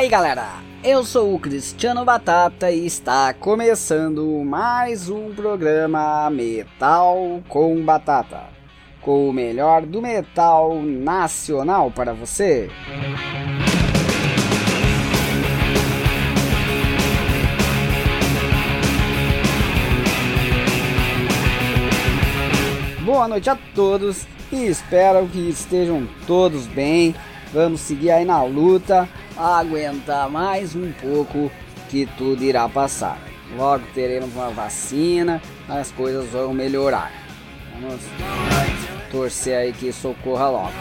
aí 0.00 0.08
galera, 0.08 0.46
eu 0.82 1.04
sou 1.04 1.34
o 1.34 1.38
Cristiano 1.38 2.06
Batata 2.06 2.70
e 2.70 2.86
está 2.86 3.34
começando 3.34 4.42
mais 4.42 5.10
um 5.10 5.34
programa 5.34 6.30
Metal 6.30 7.42
com 7.46 7.84
Batata, 7.84 8.44
com 9.02 9.28
o 9.28 9.32
melhor 9.32 9.82
do 9.84 10.00
metal 10.00 10.80
nacional 10.80 11.90
para 11.90 12.14
você. 12.14 12.70
Boa 23.04 23.28
noite 23.28 23.50
a 23.50 23.58
todos 23.74 24.26
e 24.50 24.66
espero 24.66 25.28
que 25.28 25.50
estejam 25.50 26.08
todos 26.26 26.66
bem. 26.66 27.14
Vamos 27.52 27.80
seguir 27.80 28.12
aí 28.12 28.24
na 28.24 28.42
luta, 28.44 29.06
aguentar 29.40 30.28
mais 30.28 30.74
um 30.76 30.92
pouco 30.92 31.50
que 31.88 32.06
tudo 32.18 32.44
irá 32.44 32.68
passar. 32.68 33.18
Logo 33.56 33.84
teremos 33.94 34.34
uma 34.34 34.50
vacina, 34.50 35.40
as 35.68 35.90
coisas 35.90 36.28
vão 36.30 36.52
melhorar. 36.52 37.10
Vamos 37.80 38.00
torcer 39.10 39.56
aí 39.56 39.72
que 39.72 39.92
socorra 39.92 40.48
logo. 40.50 40.72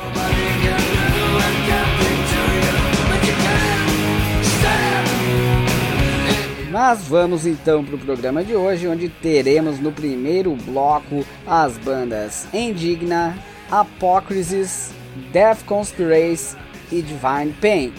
Mas 6.69 7.08
vamos 7.08 7.47
então 7.47 7.84
para 7.84 7.95
o 7.95 8.00
programa 8.00 8.44
de 8.44 8.56
hoje, 8.56 8.88
onde 8.88 9.09
teremos 9.09 9.80
no 9.80 9.91
primeiro 9.91 10.56
bloco 10.56 11.25
as 11.47 11.78
bandas 11.78 12.47
Indigna, 12.53 13.36
Apocrysis, 13.72 14.91
Death 15.31 15.64
Conspiracy 15.66 16.56
e 16.91 17.02
Divine 17.02 17.53
Pain, 17.59 17.94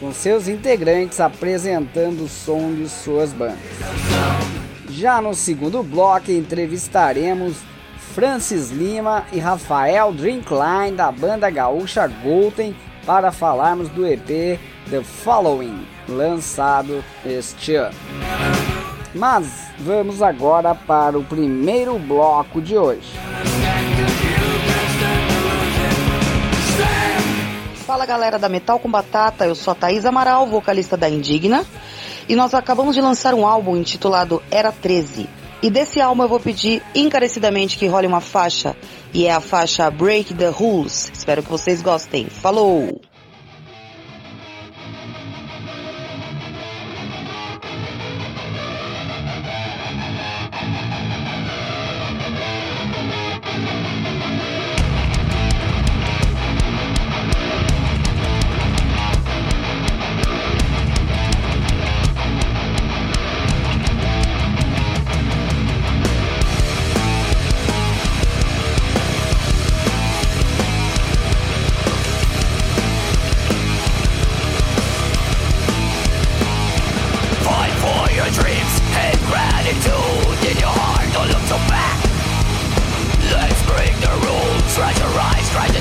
com 0.00 0.12
seus 0.12 0.48
integrantes 0.48 1.20
apresentando 1.20 2.24
o 2.24 2.28
som 2.28 2.72
de 2.72 2.88
suas 2.88 3.32
bandas. 3.32 3.58
Já 4.88 5.20
no 5.20 5.34
segundo 5.34 5.82
bloco 5.82 6.32
entrevistaremos 6.32 7.58
Francis 8.14 8.70
Lima 8.70 9.24
e 9.32 9.38
Rafael 9.38 10.12
Drinkline 10.12 10.96
da 10.96 11.12
banda 11.12 11.48
gaúcha 11.50 12.08
Golden 12.08 12.74
para 13.06 13.30
falarmos 13.30 13.88
do 13.90 14.06
EP 14.06 14.58
The 14.88 15.02
Following, 15.02 15.86
lançado 16.08 17.04
este 17.24 17.76
ano. 17.76 17.96
Mas 19.14 19.70
vamos 19.78 20.22
agora 20.22 20.74
para 20.74 21.18
o 21.18 21.24
primeiro 21.24 21.98
bloco 21.98 22.60
de 22.60 22.76
hoje. 22.76 23.12
Fala 27.90 28.06
galera 28.06 28.38
da 28.38 28.48
Metal 28.48 28.78
com 28.78 28.88
Batata, 28.88 29.44
eu 29.44 29.56
sou 29.56 29.72
a 29.72 29.74
Thaís 29.74 30.04
Amaral, 30.06 30.46
vocalista 30.46 30.96
da 30.96 31.10
Indigna, 31.10 31.66
e 32.28 32.36
nós 32.36 32.54
acabamos 32.54 32.94
de 32.94 33.00
lançar 33.00 33.34
um 33.34 33.44
álbum 33.44 33.76
intitulado 33.76 34.40
Era 34.48 34.70
13. 34.70 35.28
E 35.60 35.68
desse 35.68 36.00
álbum 36.00 36.22
eu 36.22 36.28
vou 36.28 36.38
pedir 36.38 36.84
encarecidamente 36.94 37.76
que 37.76 37.88
role 37.88 38.06
uma 38.06 38.20
faixa, 38.20 38.76
e 39.12 39.26
é 39.26 39.32
a 39.32 39.40
faixa 39.40 39.90
Break 39.90 40.34
the 40.34 40.50
Rules. 40.50 41.10
Espero 41.12 41.42
que 41.42 41.50
vocês 41.50 41.82
gostem. 41.82 42.26
Falou! 42.26 43.00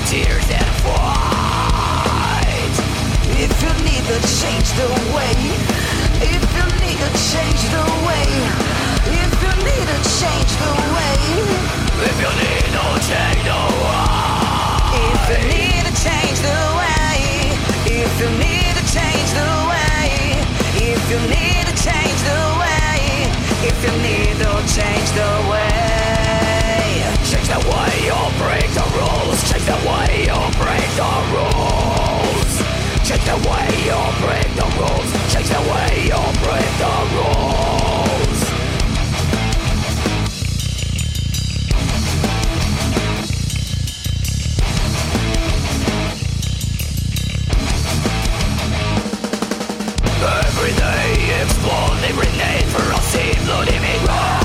tears 0.10 0.50
and 0.50 0.66
fight. 0.82 2.74
If 3.38 3.54
you 3.62 3.70
need 3.86 4.02
to 4.10 4.18
change 4.42 4.70
the 4.74 4.90
way, 5.14 5.38
if 6.18 6.42
you 6.58 6.66
need 6.82 6.98
to 6.98 7.10
change 7.30 7.62
the 7.70 7.86
way, 8.10 8.26
if 9.06 9.32
you 9.38 9.54
need 9.70 9.86
to 9.86 9.98
change 10.18 10.52
the 10.66 10.74
way, 10.98 11.14
if 12.10 12.18
you 12.18 12.32
need 12.42 12.66
to 12.66 12.90
change 12.90 13.30
the 13.30 13.54
way, 13.54 14.02
if 14.98 15.30
you 15.30 15.46
need 15.46 15.86
to 15.86 15.94
change 16.02 16.42
the 16.42 16.58
way, 16.80 17.54
if 17.86 18.14
you 18.18 18.30
need 18.42 18.74
to 18.74 18.84
change 18.90 19.30
the 19.38 19.52
way, 19.70 20.10
if 20.90 21.02
you 21.06 21.22
need 21.30 21.70
to 21.70 21.76
change 21.86 22.20
the 22.26 22.42
way, 22.58 23.30
if 23.62 23.78
you 23.86 23.94
need 24.02 24.34
to 24.42 24.50
change 24.74 25.10
the 25.14 25.30
way 25.52 25.89
the 27.50 27.60
way 27.70 27.94
you 28.06 28.20
break 28.38 28.70
the 28.78 28.86
rules. 28.94 29.40
Change 29.50 29.66
the 29.66 29.80
way 29.88 30.10
you 30.30 30.40
break 30.62 30.90
the 31.00 31.10
rules. 31.34 32.54
Change 33.08 33.26
the 33.26 33.38
way 33.50 33.68
you 33.90 34.00
break 34.22 34.50
the 34.60 34.68
rules. 34.78 35.10
Change 35.34 35.50
the 35.50 35.62
way 35.70 35.90
you 36.12 36.22
break 36.46 36.72
the 36.84 36.94
rules. 37.16 38.40
Every 50.22 50.74
day 50.76 51.42
explodes 51.42 52.04
every 52.04 52.32
name 52.38 52.68
for 52.70 52.84
a 52.84 53.46
bloody 53.46 53.80
mirror 53.80 54.39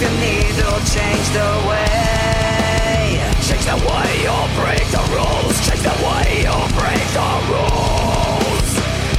you 0.00 0.10
need 0.20 0.54
to 0.54 0.70
change 0.94 1.28
the 1.30 1.50
way. 1.66 3.18
Change 3.42 3.64
the 3.64 3.76
way 3.88 4.08
you 4.22 4.36
break 4.54 4.86
the 4.94 5.02
rules. 5.10 5.56
Change 5.66 5.82
the 5.82 5.96
way 6.06 6.46
you 6.46 6.56
break 6.78 7.06
the 7.18 7.28
rules. 7.50 8.70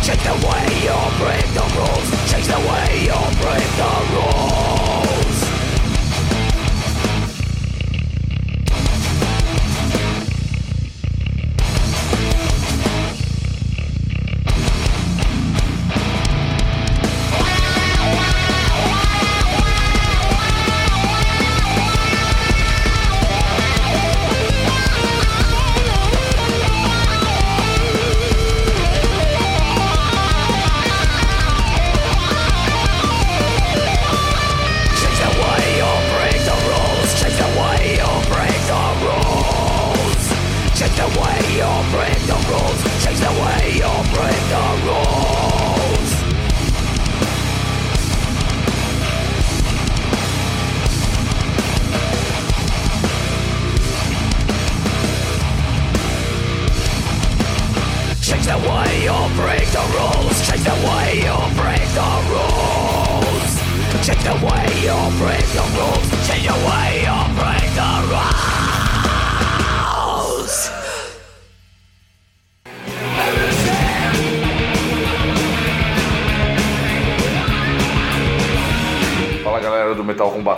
Change 0.06 0.24
the 0.24 0.36
way 0.48 0.66
you 0.88 0.98
break 1.20 1.48
the 1.58 1.66
rules. 1.76 2.08
Change 2.32 2.48
the 2.48 2.60
way 2.70 2.88
you 3.04 3.20
break 3.44 3.70
the 3.82 3.92
rules. 4.16 5.49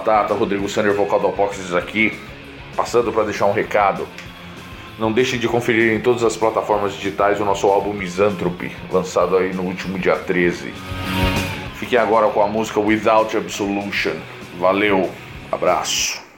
Batata, 0.01 0.33
Rodrigo 0.33 0.67
Sander, 0.67 0.95
vocal 0.95 1.19
do 1.19 1.27
Apócrifos 1.27 1.75
aqui, 1.75 2.17
passando 2.75 3.11
para 3.13 3.23
deixar 3.23 3.45
um 3.45 3.53
recado. 3.53 4.07
Não 4.97 5.11
deixem 5.11 5.39
de 5.39 5.47
conferir 5.47 5.93
em 5.93 5.99
todas 5.99 6.23
as 6.23 6.35
plataformas 6.35 6.93
digitais 6.93 7.39
o 7.39 7.45
nosso 7.45 7.67
álbum 7.67 7.93
Misanthropy, 7.93 8.75
lançado 8.91 9.37
aí 9.37 9.53
no 9.53 9.61
último 9.61 9.99
dia 9.99 10.15
13. 10.15 10.73
Fiquem 11.75 11.99
agora 11.99 12.29
com 12.29 12.41
a 12.41 12.47
música 12.47 12.79
Without 12.79 13.37
Absolution. 13.37 14.15
Valeu, 14.59 15.09
abraço. 15.51 16.30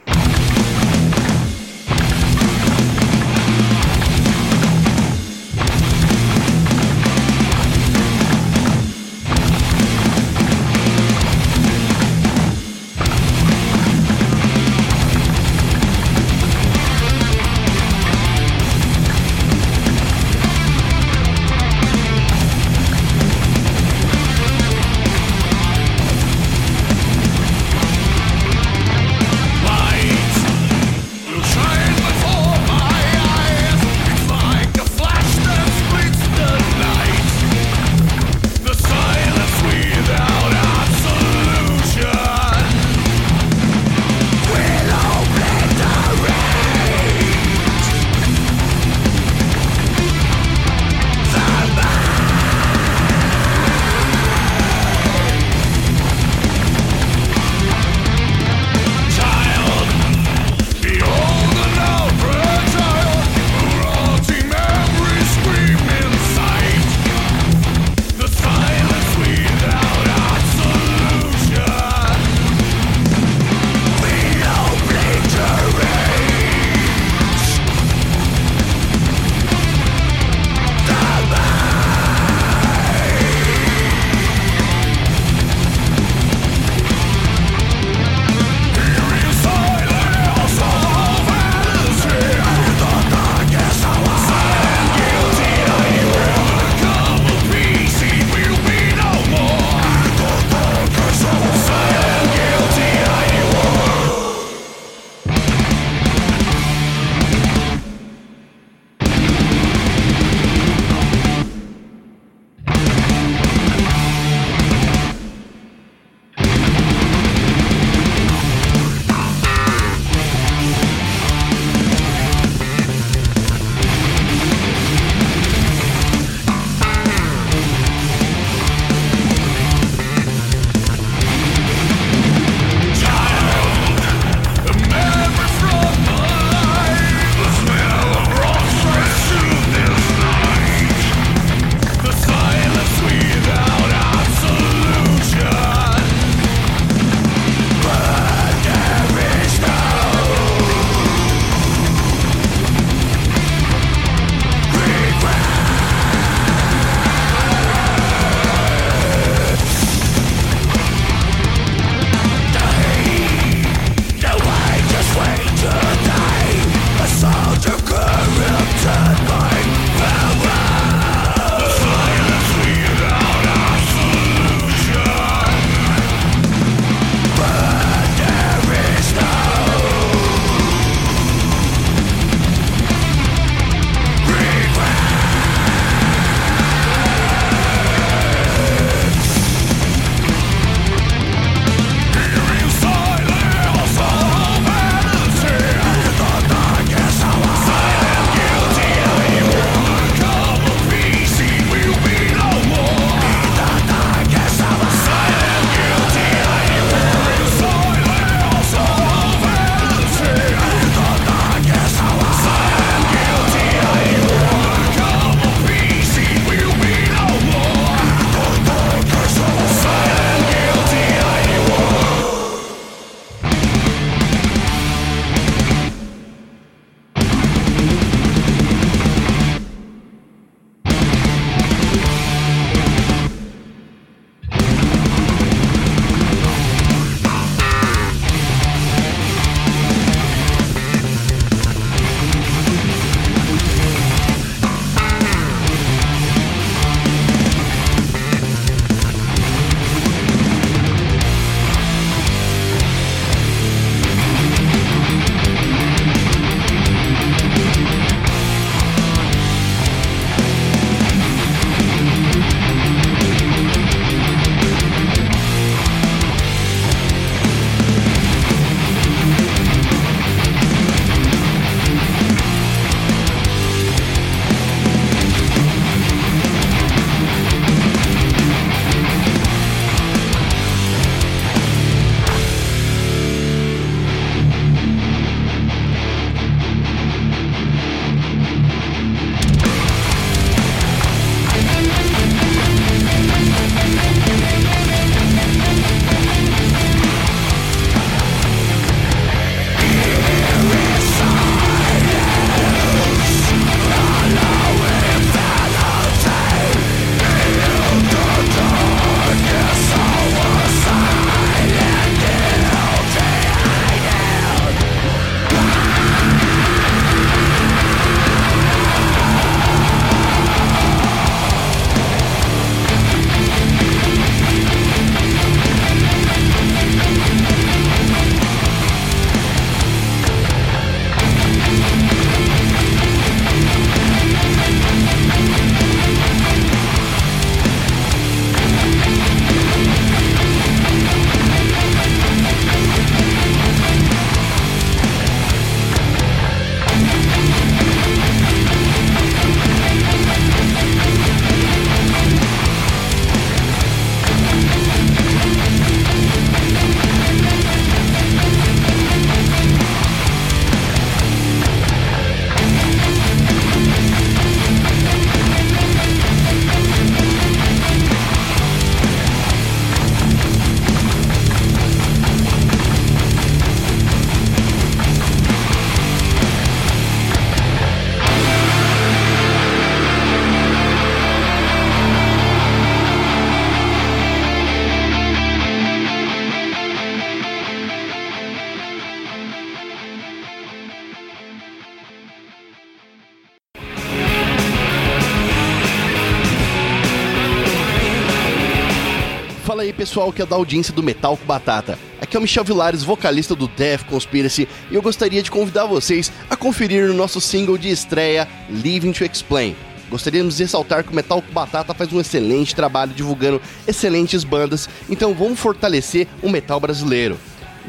Pessoal 400.14 400.32
que 400.32 400.44
é 400.44 400.46
da 400.46 400.56
audiência 400.56 400.94
do 400.94 401.02
Metal 401.02 401.36
com 401.36 401.44
Batata. 401.44 401.98
Aqui 402.22 402.38
é 402.38 402.40
o 402.40 402.42
Michel 402.44 402.64
Vilares, 402.64 403.02
vocalista 403.02 403.56
do 403.56 403.68
Death 403.68 404.04
Conspiracy, 404.04 404.68
e 404.92 404.94
eu 404.94 405.02
gostaria 405.02 405.42
de 405.42 405.50
convidar 405.50 405.86
vocês 405.86 406.32
a 406.52 406.56
conferir 406.56 407.10
o 407.10 407.16
nosso 407.16 407.42
single 407.42 407.80
de 407.80 407.90
estreia, 407.90 408.48
Living 408.70 409.12
to 409.12 409.26
Explain. 409.26 409.76
Gostaríamos 410.12 410.58
de 410.58 410.64
ressaltar 410.66 411.04
que 411.04 411.12
o 411.12 411.16
Metal 411.16 411.42
com 411.42 411.52
Batata 411.52 411.96
faz 411.96 412.14
um 412.14 412.20
excelente 412.20 412.76
trabalho 412.76 413.12
divulgando 413.12 413.60
excelentes 413.88 414.44
bandas, 414.44 414.88
então 415.10 415.34
vamos 415.34 415.60
fortalecer 415.60 416.28
o 416.44 416.50
metal 416.50 416.80
brasileiro. 416.80 417.36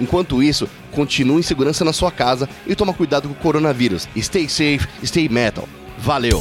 Enquanto 0.01 0.43
isso, 0.43 0.67
continue 0.93 1.41
em 1.41 1.43
segurança 1.43 1.85
na 1.85 1.93
sua 1.93 2.11
casa 2.11 2.49
e 2.67 2.75
toma 2.75 2.95
cuidado 2.95 3.29
com 3.29 3.35
o 3.35 3.39
coronavírus. 3.39 4.09
Stay 4.17 4.49
safe, 4.49 4.89
stay 5.05 5.29
metal. 5.29 5.69
Valeu! 5.99 6.41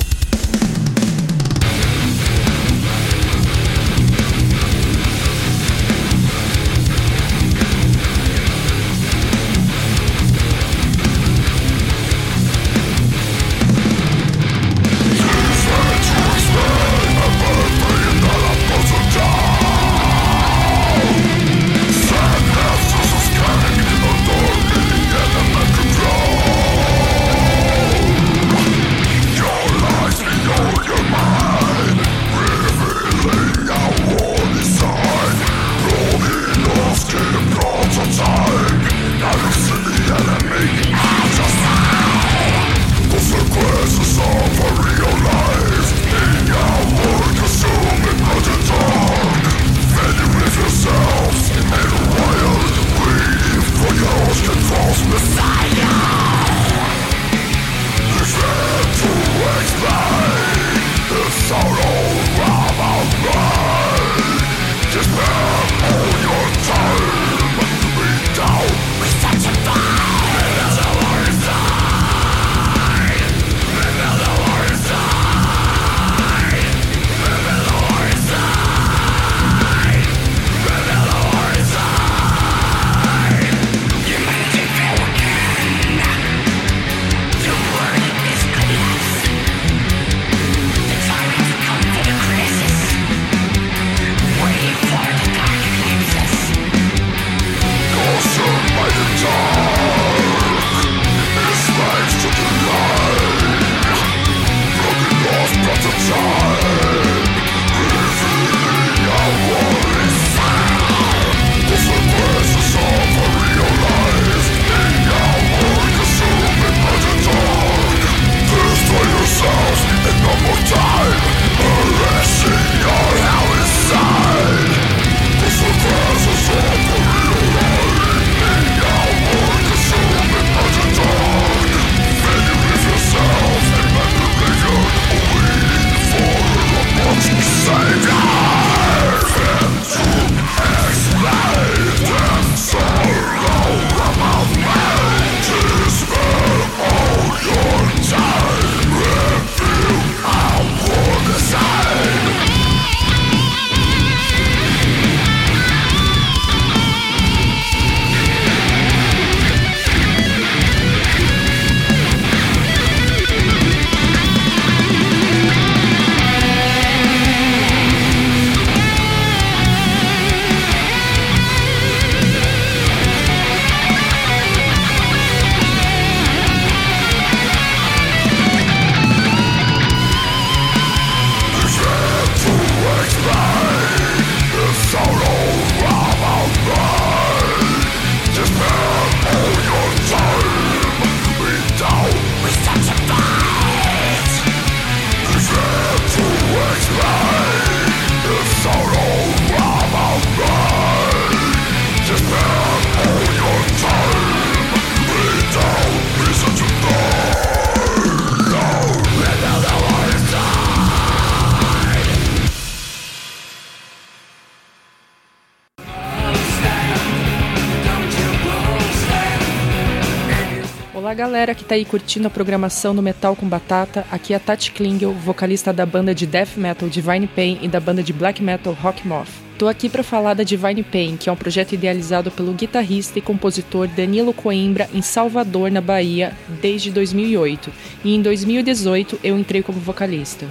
Galera 221.23 221.55
que 221.55 221.63
tá 221.63 221.75
aí 221.75 221.85
curtindo 221.85 222.27
a 222.27 222.29
programação 222.29 222.93
do 222.93 223.01
Metal 223.01 223.33
com 223.33 223.47
Batata, 223.47 224.05
aqui 224.11 224.33
é 224.33 224.35
a 224.35 224.39
Tati 224.41 224.73
Klingel, 224.73 225.13
vocalista 225.13 225.71
da 225.71 225.85
banda 225.85 226.13
de 226.13 226.27
death 226.27 226.57
metal 226.57 226.89
Divine 226.89 227.27
Pain 227.27 227.59
e 227.61 227.67
da 227.69 227.79
banda 227.79 228.03
de 228.03 228.11
black 228.11 228.43
metal 228.43 228.73
Rock 228.73 229.07
Moth. 229.07 229.29
Tô 229.57 229.69
aqui 229.69 229.87
para 229.87 230.03
falar 230.03 230.33
da 230.33 230.43
Divine 230.43 230.83
Pain, 230.83 231.15
que 231.15 231.29
é 231.29 231.31
um 231.31 231.37
projeto 231.37 231.71
idealizado 231.71 232.29
pelo 232.29 232.51
guitarrista 232.51 233.17
e 233.17 233.21
compositor 233.21 233.87
Danilo 233.87 234.33
Coimbra 234.33 234.89
em 234.93 235.01
Salvador, 235.01 235.71
na 235.71 235.79
Bahia, 235.79 236.35
desde 236.61 236.91
2008, 236.91 237.71
e 238.03 238.13
em 238.13 238.21
2018 238.21 239.21
eu 239.23 239.39
entrei 239.39 239.63
como 239.63 239.79
vocalista. 239.79 240.45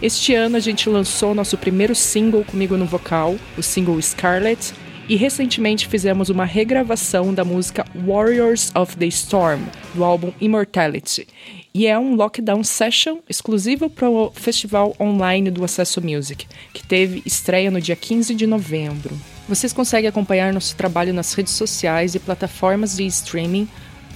Este 0.00 0.34
ano 0.34 0.56
a 0.56 0.60
gente 0.60 0.88
lançou 0.88 1.34
nosso 1.34 1.58
primeiro 1.58 1.94
single 1.94 2.42
comigo 2.42 2.74
no 2.78 2.86
vocal, 2.86 3.36
o 3.58 3.62
single 3.62 4.00
Scarlet, 4.00 4.72
e 5.08 5.16
recentemente 5.16 5.86
fizemos 5.86 6.28
uma 6.28 6.44
regravação 6.44 7.32
da 7.32 7.44
música 7.44 7.84
Warriors 7.94 8.72
of 8.74 8.96
the 8.96 9.06
Storm, 9.06 9.62
do 9.94 10.02
álbum 10.02 10.32
Immortality. 10.40 11.26
E 11.72 11.86
é 11.86 11.98
um 11.98 12.14
lockdown 12.14 12.64
session 12.64 13.18
exclusivo 13.28 13.88
para 13.88 14.08
o 14.08 14.30
festival 14.32 14.96
online 14.98 15.50
do 15.50 15.62
Acesso 15.62 16.00
Music, 16.00 16.46
que 16.72 16.86
teve 16.86 17.22
estreia 17.26 17.70
no 17.70 17.80
dia 17.80 17.94
15 17.94 18.34
de 18.34 18.46
novembro. 18.46 19.16
Vocês 19.48 19.72
conseguem 19.72 20.08
acompanhar 20.08 20.52
nosso 20.52 20.74
trabalho 20.74 21.12
nas 21.12 21.34
redes 21.34 21.52
sociais 21.52 22.14
e 22.14 22.18
plataformas 22.18 22.96
de 22.96 23.06
streaming, 23.06 23.68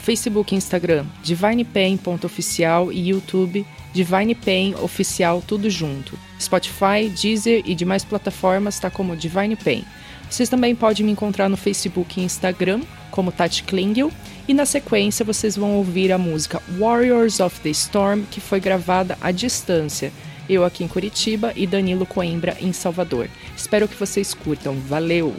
Facebook 0.03 0.55
e 0.55 0.57
Instagram, 0.57 1.05
divinepain.oficial 1.23 2.91
e 2.91 3.11
YouTube, 3.11 3.65
Divine 3.93 4.35
Pain 4.35 4.75
Oficial 4.77 5.43
tudo 5.47 5.69
junto. 5.69 6.19
Spotify, 6.41 7.09
Deezer 7.11 7.63
e 7.67 7.75
demais 7.75 8.05
plataformas 8.05 8.75
está 8.75 8.91
como 8.91 9.17
Divine 9.17 9.57
Pain. 9.57 9.85
Vocês 10.31 10.49
também 10.49 10.77
podem 10.77 11.05
me 11.05 11.13
encontrar 11.13 11.49
no 11.49 11.57
Facebook 11.57 12.21
e 12.21 12.25
Instagram 12.25 12.81
como 13.11 13.33
Tati 13.33 13.65
Klingel 13.65 14.13
e 14.47 14.55
na 14.55 14.65
sequência 14.65 15.25
vocês 15.25 15.57
vão 15.57 15.75
ouvir 15.75 16.13
a 16.13 16.19
música 16.19 16.63
Warriors 16.79 17.41
of 17.41 17.61
the 17.61 17.71
Storm 17.71 18.23
que 18.31 18.41
foi 18.41 18.61
gravada 18.61 19.19
à 19.21 19.33
distância. 19.33 20.13
Eu 20.49 20.65
aqui 20.65 20.85
em 20.85 20.89
Curitiba 20.89 21.53
e 21.57 21.67
Danilo 21.67 22.07
Coimbra 22.07 22.57
em 22.61 22.73
Salvador. 22.73 23.29
Espero 23.57 23.89
que 23.89 23.97
vocês 23.97 24.33
curtam. 24.33 24.75
Valeu! 24.89 25.35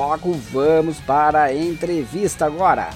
Bloco, 0.00 0.32
vamos 0.32 0.98
para 1.00 1.42
a 1.42 1.54
entrevista 1.54 2.46
agora. 2.46 2.88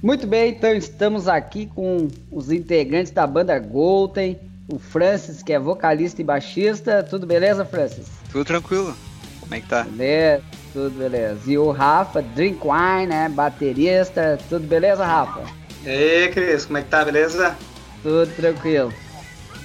Muito 0.00 0.28
bem, 0.28 0.50
então 0.50 0.72
estamos 0.72 1.26
aqui 1.26 1.66
com 1.66 2.06
os 2.30 2.52
integrantes 2.52 3.10
da 3.10 3.26
banda 3.26 3.58
Golden, 3.58 4.38
o 4.68 4.78
Francis, 4.78 5.42
que 5.42 5.52
é 5.52 5.58
vocalista 5.58 6.20
e 6.20 6.24
baixista. 6.24 7.02
Tudo 7.02 7.26
beleza, 7.26 7.64
Francis? 7.64 8.06
Tudo 8.30 8.44
tranquilo. 8.44 8.96
Como 9.40 9.54
é 9.56 9.60
que 9.60 9.66
tá? 9.66 9.82
Beleza, 9.82 10.42
tudo 10.72 10.90
beleza. 10.96 11.40
E 11.50 11.58
o 11.58 11.72
Rafa, 11.72 12.22
Drink 12.22 12.60
Wine, 12.62 13.08
né, 13.08 13.28
baterista. 13.28 14.38
Tudo 14.48 14.68
beleza, 14.68 15.04
Rafa? 15.04 15.42
E 15.84 15.88
aí, 15.88 16.28
Cris, 16.30 16.64
como 16.64 16.78
é 16.78 16.82
que 16.82 16.88
tá, 16.88 17.04
beleza? 17.04 17.56
Tudo 18.04 18.32
tranquilo. 18.36 18.92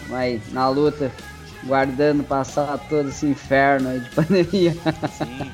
Mas 0.10 0.42
na 0.52 0.68
luta 0.68 1.12
guardando 1.68 2.24
passar 2.24 2.78
todo 2.90 3.10
esse 3.10 3.26
inferno 3.26 3.90
aí 3.90 4.00
de 4.00 4.10
pandemia. 4.16 4.76
Sim. 5.18 5.52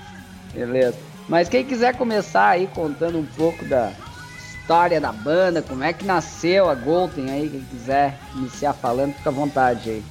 Beleza. 0.54 0.98
Mas 1.28 1.50
quem 1.50 1.66
quiser 1.66 1.98
começar 1.98 2.50
aí 2.50 2.68
contando 2.68 3.18
um 3.18 3.26
pouco 3.26 3.66
da 3.66 3.92
história 4.38 5.02
da 5.02 5.12
banda, 5.12 5.62
como 5.62 5.84
é 5.84 5.92
que 5.92 6.06
nasceu 6.06 6.70
a 6.70 6.76
Golden 6.76 7.30
aí, 7.30 7.50
quem 7.50 7.62
quiser 7.62 8.18
iniciar 8.36 8.74
falando, 8.74 9.14
fica 9.14 9.30
à 9.30 9.34
vontade 9.34 9.90
aí. 9.90 10.04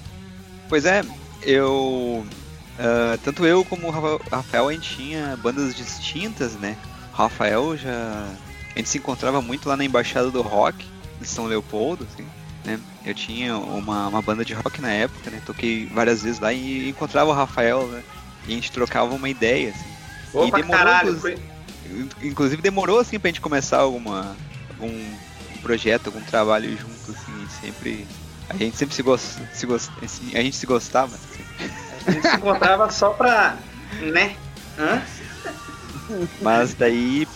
Pois 0.68 0.84
é, 0.84 1.02
eu 1.42 2.24
Uh, 2.72 3.18
tanto 3.18 3.46
eu 3.46 3.64
como 3.64 3.88
o 3.88 3.90
Rafael, 3.90 4.68
a 4.68 4.72
gente 4.72 4.96
tinha 4.96 5.36
bandas 5.36 5.74
distintas, 5.74 6.54
né? 6.54 6.76
O 7.12 7.16
Rafael 7.16 7.76
já. 7.76 8.26
A 8.74 8.78
gente 8.78 8.88
se 8.88 8.98
encontrava 8.98 9.42
muito 9.42 9.68
lá 9.68 9.76
na 9.76 9.84
Embaixada 9.84 10.30
do 10.30 10.40
Rock, 10.40 10.86
em 11.20 11.24
São 11.24 11.44
Leopoldo, 11.44 12.08
assim, 12.10 12.26
né? 12.64 12.78
Eu 13.04 13.14
tinha 13.14 13.56
uma, 13.56 14.08
uma 14.08 14.22
banda 14.22 14.44
de 14.44 14.54
rock 14.54 14.80
na 14.80 14.90
época, 14.90 15.30
né? 15.30 15.42
Toquei 15.44 15.86
várias 15.86 16.22
vezes 16.22 16.40
lá 16.40 16.52
e 16.52 16.88
encontrava 16.88 17.30
o 17.30 17.34
Rafael, 17.34 17.86
né? 17.88 18.02
E 18.46 18.52
a 18.52 18.54
gente 18.54 18.72
trocava 18.72 19.14
uma 19.14 19.28
ideia, 19.28 19.70
assim. 19.70 19.92
Opa, 20.32 20.58
e 20.58 20.62
demorou, 20.62 20.84
caralho, 20.84 21.10
inclusive, 21.10 21.42
inclusive 22.22 22.62
demorou, 22.62 22.98
assim, 23.00 23.18
pra 23.18 23.28
gente 23.28 23.40
começar 23.40 23.78
alguma, 23.78 24.36
algum 24.70 25.04
projeto, 25.60 26.06
algum 26.06 26.20
trabalho 26.22 26.70
junto, 26.76 27.10
assim, 27.10 27.46
sempre... 27.60 28.06
A 28.48 28.56
gente 28.56 28.76
sempre 28.76 28.94
se, 28.94 29.02
gost, 29.02 29.38
se 29.52 29.66
gost, 29.66 29.90
assim, 30.02 30.30
a 30.34 30.42
gente 30.42 30.56
se 30.56 30.66
gostava, 30.66 31.14
assim. 31.14 31.44
A 32.06 32.10
gente 32.10 32.28
se 32.28 32.36
encontrava 32.36 32.90
só 32.90 33.10
pra. 33.10 33.56
né? 34.00 34.36
Hã? 34.78 35.02
Mas 36.40 36.74
daí 36.74 37.26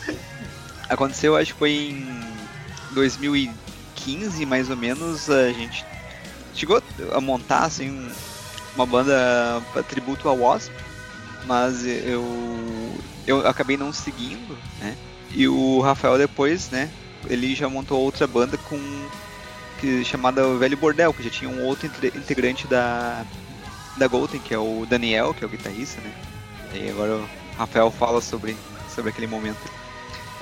aconteceu, 0.89 1.37
acho 1.37 1.53
que 1.53 1.59
foi 1.59 1.71
em 1.71 2.27
2015, 4.07 4.47
mais 4.47 4.71
ou 4.71 4.77
menos, 4.77 5.29
a 5.29 5.53
gente 5.53 5.85
chegou 6.55 6.81
a 7.13 7.21
montar 7.21 7.65
assim 7.65 8.09
uma 8.75 8.87
banda 8.87 9.61
para 9.73 9.83
tributo 9.83 10.29
ao 10.29 10.39
Wasp, 10.39 10.73
mas 11.47 11.85
eu 11.85 12.25
eu 13.27 13.47
acabei 13.47 13.77
não 13.77 13.93
seguindo, 13.93 14.57
né? 14.79 14.97
E 15.33 15.49
o 15.49 15.81
Rafael 15.81 16.17
depois, 16.17 16.71
né? 16.71 16.89
Ele 17.29 17.55
já 17.55 17.69
montou 17.69 18.01
outra 18.01 18.27
banda 18.27 18.57
com 18.57 18.79
que 19.81 20.05
chamada 20.05 20.57
Velho 20.57 20.77
Bordel, 20.77 21.13
que 21.13 21.23
já 21.23 21.31
tinha 21.31 21.51
um 21.51 21.65
outro 21.65 21.87
integrante 21.87 22.67
da 22.67 23.25
da 23.97 24.07
Golden, 24.07 24.41
que 24.41 24.55
é 24.55 24.59
o 24.59 24.87
Daniel, 24.89 25.35
que 25.35 25.43
é 25.43 25.47
o 25.47 25.51
guitarrista, 25.51 26.01
né? 26.03 26.13
E 26.75 26.91
agora 26.91 27.17
o 27.17 27.29
Rafael 27.57 27.91
fala 27.91 28.21
sobre, 28.21 28.55
sobre 28.95 29.11
aquele 29.11 29.27
momento. 29.27 29.59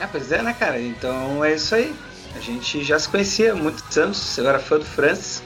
É, 0.01 0.07
pois 0.09 0.33
é, 0.33 0.43
né, 0.43 0.53
cara? 0.53 0.81
Então 0.81 1.45
é 1.45 1.55
isso 1.55 1.75
aí. 1.75 1.95
A 2.35 2.41
gente 2.41 2.83
já 2.83 2.99
se 2.99 3.09
conhecia 3.09 3.53
há 3.53 3.57
muitos 3.57 3.97
anos, 3.97 4.39
agora 4.39 4.59
fã 4.59 4.79
do 4.79 4.85
Francis. 4.85 5.43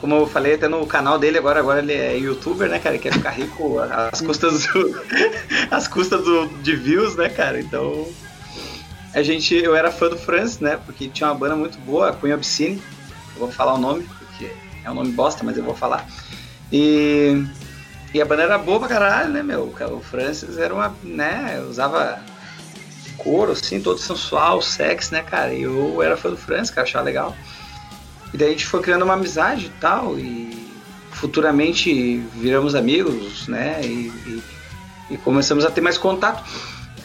Como 0.00 0.14
eu 0.14 0.26
falei 0.26 0.54
até 0.54 0.68
no 0.68 0.86
canal 0.86 1.18
dele, 1.18 1.38
agora, 1.38 1.58
agora 1.58 1.80
ele 1.80 1.92
é 1.92 2.16
youtuber, 2.16 2.68
né, 2.68 2.78
cara? 2.78 2.94
Ele 2.94 3.02
quer 3.02 3.12
ficar 3.12 3.30
rico 3.30 3.80
às 4.12 4.20
custas, 4.20 4.66
do, 4.66 5.02
às 5.70 5.88
custas 5.88 6.22
do, 6.22 6.46
de 6.62 6.76
views, 6.76 7.16
né, 7.16 7.28
cara? 7.28 7.60
Então. 7.60 8.06
A 9.14 9.22
gente, 9.22 9.54
eu 9.56 9.74
era 9.74 9.90
fã 9.90 10.08
do 10.08 10.16
Francis, 10.16 10.60
né? 10.60 10.78
Porque 10.84 11.08
tinha 11.08 11.28
uma 11.28 11.34
banda 11.34 11.56
muito 11.56 11.78
boa, 11.80 12.10
a 12.10 12.12
Queen 12.12 12.34
Obscene. 12.34 12.80
Eu 13.34 13.40
vou 13.40 13.50
falar 13.50 13.74
o 13.74 13.78
nome, 13.78 14.08
porque 14.18 14.52
é 14.84 14.90
um 14.90 14.94
nome 14.94 15.10
bosta, 15.10 15.42
mas 15.42 15.56
eu 15.56 15.64
vou 15.64 15.74
falar. 15.74 16.06
E, 16.70 17.44
e 18.14 18.20
a 18.20 18.24
banda 18.24 18.42
era 18.42 18.58
boa 18.58 18.78
pra 18.78 18.88
caralho, 18.88 19.30
né, 19.30 19.42
meu? 19.42 19.74
O 19.90 20.00
Francis 20.00 20.58
era 20.58 20.72
uma, 20.72 20.94
né, 21.02 21.60
usava 21.68 22.22
couro, 23.18 23.52
assim, 23.52 23.80
todo 23.80 23.98
sensual, 23.98 24.62
sexy, 24.62 25.12
né, 25.12 25.22
cara? 25.22 25.52
E 25.52 25.62
eu 25.62 26.02
era 26.02 26.16
fã 26.16 26.30
do 26.30 26.36
Francis, 26.36 26.70
cara, 26.70 26.86
achava 26.86 27.04
legal. 27.04 27.36
E 28.32 28.36
daí 28.36 28.48
a 28.48 28.50
gente 28.52 28.66
foi 28.66 28.80
criando 28.80 29.02
uma 29.02 29.14
amizade 29.14 29.66
e 29.66 29.80
tal, 29.80 30.18
e 30.18 30.68
futuramente 31.10 32.18
viramos 32.34 32.74
amigos, 32.74 33.48
né? 33.48 33.80
E, 33.82 33.86
e, 34.26 34.42
e 35.10 35.16
começamos 35.18 35.64
a 35.64 35.70
ter 35.70 35.80
mais 35.80 35.98
contato. 35.98 36.42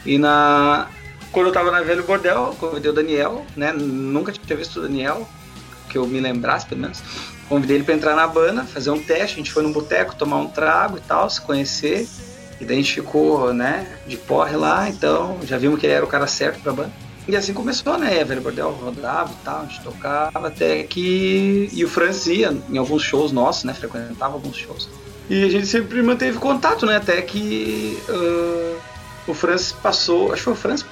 E 0.06 0.18
na, 0.18 0.88
quando 1.32 1.48
eu 1.48 1.54
tava 1.54 1.72
na 1.72 1.82
Velho 1.82 2.04
Bordel, 2.04 2.56
convidei 2.60 2.92
o 2.92 2.94
Daniel, 2.94 3.46
né? 3.56 3.74
Nunca 3.74 4.32
tinha 4.32 4.58
visto 4.58 4.78
o 4.78 4.82
Daniel, 4.84 5.28
que 5.90 5.98
eu 5.98 6.06
me 6.06 6.20
lembrasse, 6.20 6.66
pelo 6.66 6.82
menos. 6.82 7.02
Convidei 7.50 7.78
ele 7.78 7.84
para 7.84 7.96
entrar 7.96 8.16
na 8.16 8.28
banda, 8.28 8.64
fazer 8.64 8.92
um 8.92 9.02
teste. 9.02 9.36
A 9.36 9.38
gente 9.38 9.52
foi 9.52 9.64
num 9.64 9.72
boteco 9.72 10.16
tomar 10.16 10.38
um 10.38 10.48
trago 10.48 10.98
e 10.98 11.02
tal, 11.02 11.30
se 11.30 11.42
conhecer. 11.42 12.08
E 12.64 12.66
daí 12.66 12.78
a 12.78 12.82
gente 12.82 12.94
ficou, 12.94 13.54
né, 13.54 13.88
de 14.08 14.18
porre 14.18 14.56
lá. 14.56 14.90
Então 14.90 15.40
já 15.44 15.58
vimos 15.58 15.80
que 15.80 15.86
ele 15.86 15.94
era 15.94 16.06
o 16.06 16.08
cara 16.08 16.28
certo 16.28 16.62
pra 16.62 16.74
banda. 16.74 16.92
E 17.28 17.36
assim 17.36 17.54
começou, 17.54 17.98
né? 17.98 18.24
Velho 18.24 18.42
Bordel 18.42 18.72
rodava 18.72 19.32
e 19.32 19.46
tal, 19.46 19.62
a 19.62 19.66
gente 19.66 19.82
tocava 19.82 20.48
até 20.48 20.84
que. 20.84 21.70
E 21.72 21.84
o 21.86 21.88
Francis 21.88 22.28
ia 22.28 22.58
em 22.70 22.78
alguns 22.78 23.02
shows 23.02 23.32
nossos, 23.32 23.64
né? 23.64 23.74
Frequentava 23.74 24.34
alguns 24.34 24.58
shows. 24.58 24.90
E 25.30 25.44
a 25.44 25.50
gente 25.50 25.68
sempre 25.68 26.02
manteve 26.02 26.38
contato, 26.38 26.86
né? 26.86 26.98
Até 26.98 27.22
que. 27.22 27.98
Uh 28.10 28.94
o 29.28 29.34
Francis 29.34 29.72
passou, 29.72 30.34
acho 30.34 30.42
que 30.42 30.44
foi 30.44 30.54
o 30.54 30.56
Francis 30.56 30.86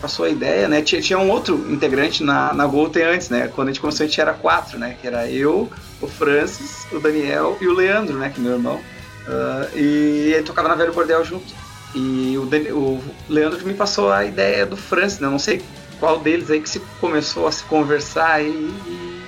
passou 0.00 0.24
a 0.24 0.28
ideia, 0.28 0.68
né? 0.68 0.82
Tinha, 0.82 1.00
tinha 1.00 1.18
um 1.18 1.28
outro 1.28 1.54
integrante 1.72 2.22
na, 2.22 2.52
na 2.54 2.66
Golden 2.66 3.02
antes, 3.02 3.28
né? 3.28 3.48
Quando 3.48 3.68
a 3.68 3.70
gente 3.72 3.80
começou 3.80 4.04
a 4.04 4.06
gente 4.06 4.20
era 4.20 4.32
quatro, 4.32 4.78
né? 4.78 4.96
Que 5.00 5.06
era 5.06 5.28
eu, 5.28 5.68
o 6.00 6.06
Francis, 6.06 6.86
o 6.92 7.00
Daniel 7.00 7.56
e 7.60 7.66
o 7.66 7.74
Leandro, 7.74 8.18
né? 8.18 8.30
Que 8.30 8.40
é 8.40 8.44
meu 8.44 8.52
irmão. 8.52 8.80
Uh, 9.26 9.76
e 9.76 10.32
ele 10.34 10.42
tocava 10.42 10.68
na 10.68 10.74
Velho 10.74 10.92
Bordel 10.92 11.24
junto. 11.24 11.54
E 11.94 12.36
o, 12.36 12.42
o 12.74 13.04
Leandro 13.28 13.64
me 13.66 13.74
passou 13.74 14.12
a 14.12 14.24
ideia 14.24 14.66
do 14.66 14.76
Francis, 14.76 15.18
né? 15.18 15.26
Eu 15.26 15.32
não 15.32 15.38
sei 15.38 15.62
qual 15.98 16.18
deles 16.20 16.50
aí 16.50 16.60
que 16.60 16.68
se 16.68 16.80
começou 17.00 17.46
a 17.46 17.52
se 17.52 17.64
conversar 17.64 18.42
e, 18.42 18.48
e, 18.48 19.22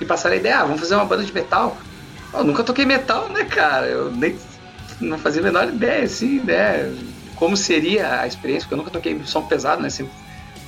e 0.00 0.04
passar 0.04 0.32
a 0.32 0.36
ideia, 0.36 0.60
ah, 0.60 0.64
vamos 0.64 0.80
fazer 0.80 0.94
uma 0.94 1.04
banda 1.04 1.22
de 1.22 1.32
metal. 1.32 1.76
Eu 2.32 2.44
nunca 2.44 2.64
toquei 2.64 2.84
metal, 2.84 3.28
né, 3.28 3.44
cara? 3.44 3.86
Eu 3.86 4.10
nem 4.10 4.36
não 5.00 5.18
fazia 5.18 5.40
a 5.40 5.44
menor 5.44 5.68
ideia, 5.68 6.04
assim, 6.04 6.40
né? 6.40 6.92
como 7.36 7.56
seria 7.56 8.20
a 8.20 8.26
experiência, 8.26 8.62
porque 8.62 8.74
eu 8.74 8.78
nunca 8.78 8.90
toquei 8.90 9.20
som 9.24 9.42
pesado, 9.42 9.82
né? 9.82 9.90
Sempre, 9.90 10.12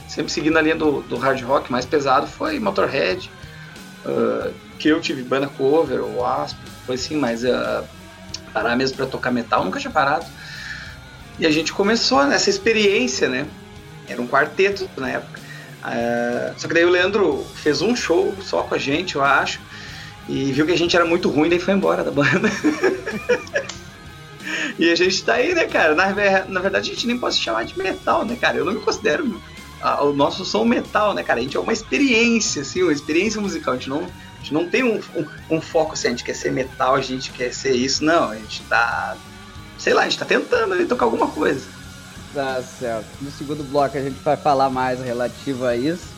sempre 0.08 0.32
seguindo 0.32 0.56
a 0.58 0.62
linha 0.62 0.76
do, 0.76 1.00
do 1.02 1.16
hard 1.16 1.40
rock 1.42 1.70
mais 1.70 1.86
pesado, 1.86 2.26
foi 2.26 2.58
Motorhead, 2.58 3.30
uh, 4.04 4.52
que 4.78 4.88
eu 4.88 5.00
tive 5.00 5.22
banda 5.22 5.46
cover, 5.46 6.02
o 6.02 6.24
Asp, 6.24 6.58
foi 6.84 6.96
assim, 6.96 7.16
mas 7.16 7.44
uh, 7.44 7.84
parar 8.56 8.74
mesmo 8.74 8.96
para 8.96 9.06
tocar 9.06 9.30
metal, 9.30 9.62
nunca 9.62 9.78
tinha 9.78 9.90
parado. 9.90 10.24
E 11.38 11.46
a 11.46 11.50
gente 11.50 11.74
começou 11.74 12.24
nessa 12.24 12.48
experiência, 12.48 13.28
né? 13.28 13.46
Era 14.08 14.22
um 14.22 14.26
quarteto 14.26 14.88
na 14.96 15.10
época. 15.10 15.40
Uh, 15.84 16.58
só 16.58 16.66
que 16.66 16.72
daí 16.72 16.84
o 16.84 16.88
Leandro 16.88 17.44
fez 17.54 17.82
um 17.82 17.94
show 17.94 18.34
só 18.42 18.62
com 18.62 18.74
a 18.74 18.78
gente, 18.78 19.16
eu 19.16 19.22
acho, 19.22 19.60
e 20.26 20.50
viu 20.52 20.64
que 20.64 20.72
a 20.72 20.78
gente 20.78 20.96
era 20.96 21.04
muito 21.04 21.28
ruim, 21.28 21.50
daí 21.50 21.58
foi 21.58 21.74
embora 21.74 22.02
da 22.02 22.10
banda. 22.10 22.50
E 24.78 24.90
a 24.90 24.94
gente 24.94 25.24
tá 25.24 25.34
aí, 25.34 25.54
né, 25.54 25.64
cara? 25.64 25.94
Na, 25.94 26.06
na 26.46 26.60
verdade, 26.60 26.90
a 26.90 26.94
gente 26.94 27.06
nem 27.06 27.18
pode 27.18 27.34
se 27.34 27.40
chamar 27.40 27.64
de 27.64 27.76
metal, 27.78 28.24
né, 28.24 28.36
cara? 28.36 28.58
Eu 28.58 28.64
não 28.64 28.74
me 28.74 28.80
considero 28.80 29.40
a, 29.80 30.04
o 30.04 30.12
nosso 30.12 30.44
som 30.44 30.64
metal, 30.64 31.14
né, 31.14 31.22
cara? 31.22 31.40
A 31.40 31.42
gente 31.42 31.56
é 31.56 31.60
uma 31.60 31.72
experiência, 31.72 32.62
assim, 32.62 32.82
uma 32.82 32.92
experiência 32.92 33.40
musical. 33.40 33.74
A 33.74 33.76
gente 33.76 33.88
não, 33.88 34.06
gente 34.46 34.54
não 34.54 34.68
tem 34.68 34.84
um, 34.84 35.00
um, 35.16 35.56
um 35.56 35.60
foco 35.60 35.94
assim, 35.94 36.06
a 36.08 36.10
gente 36.10 36.22
quer 36.22 36.34
ser 36.34 36.52
metal, 36.52 36.94
a 36.94 37.00
gente 37.00 37.32
quer 37.32 37.52
ser 37.52 37.72
isso, 37.72 38.04
não. 38.04 38.30
A 38.30 38.36
gente 38.36 38.62
tá. 38.62 39.16
Sei 39.76 39.92
lá, 39.92 40.02
a 40.02 40.04
gente 40.04 40.18
tá 40.18 40.24
tentando 40.24 40.86
tocar 40.86 41.06
alguma 41.06 41.26
coisa. 41.26 41.66
Tá 42.32 42.62
certo. 42.62 43.06
No 43.20 43.30
segundo 43.30 43.64
bloco 43.64 43.98
a 43.98 44.00
gente 44.00 44.18
vai 44.22 44.36
falar 44.36 44.70
mais 44.70 45.00
relativo 45.02 45.66
a 45.66 45.76
isso. 45.76 46.14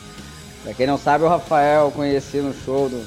Pra 0.63 0.73
quem 0.73 0.85
não 0.85 0.97
sabe, 0.97 1.23
o 1.23 1.27
Rafael 1.27 1.85
eu 1.85 1.91
conheci 1.91 2.37
no 2.37 2.53
show 2.53 2.89
do 2.89 3.03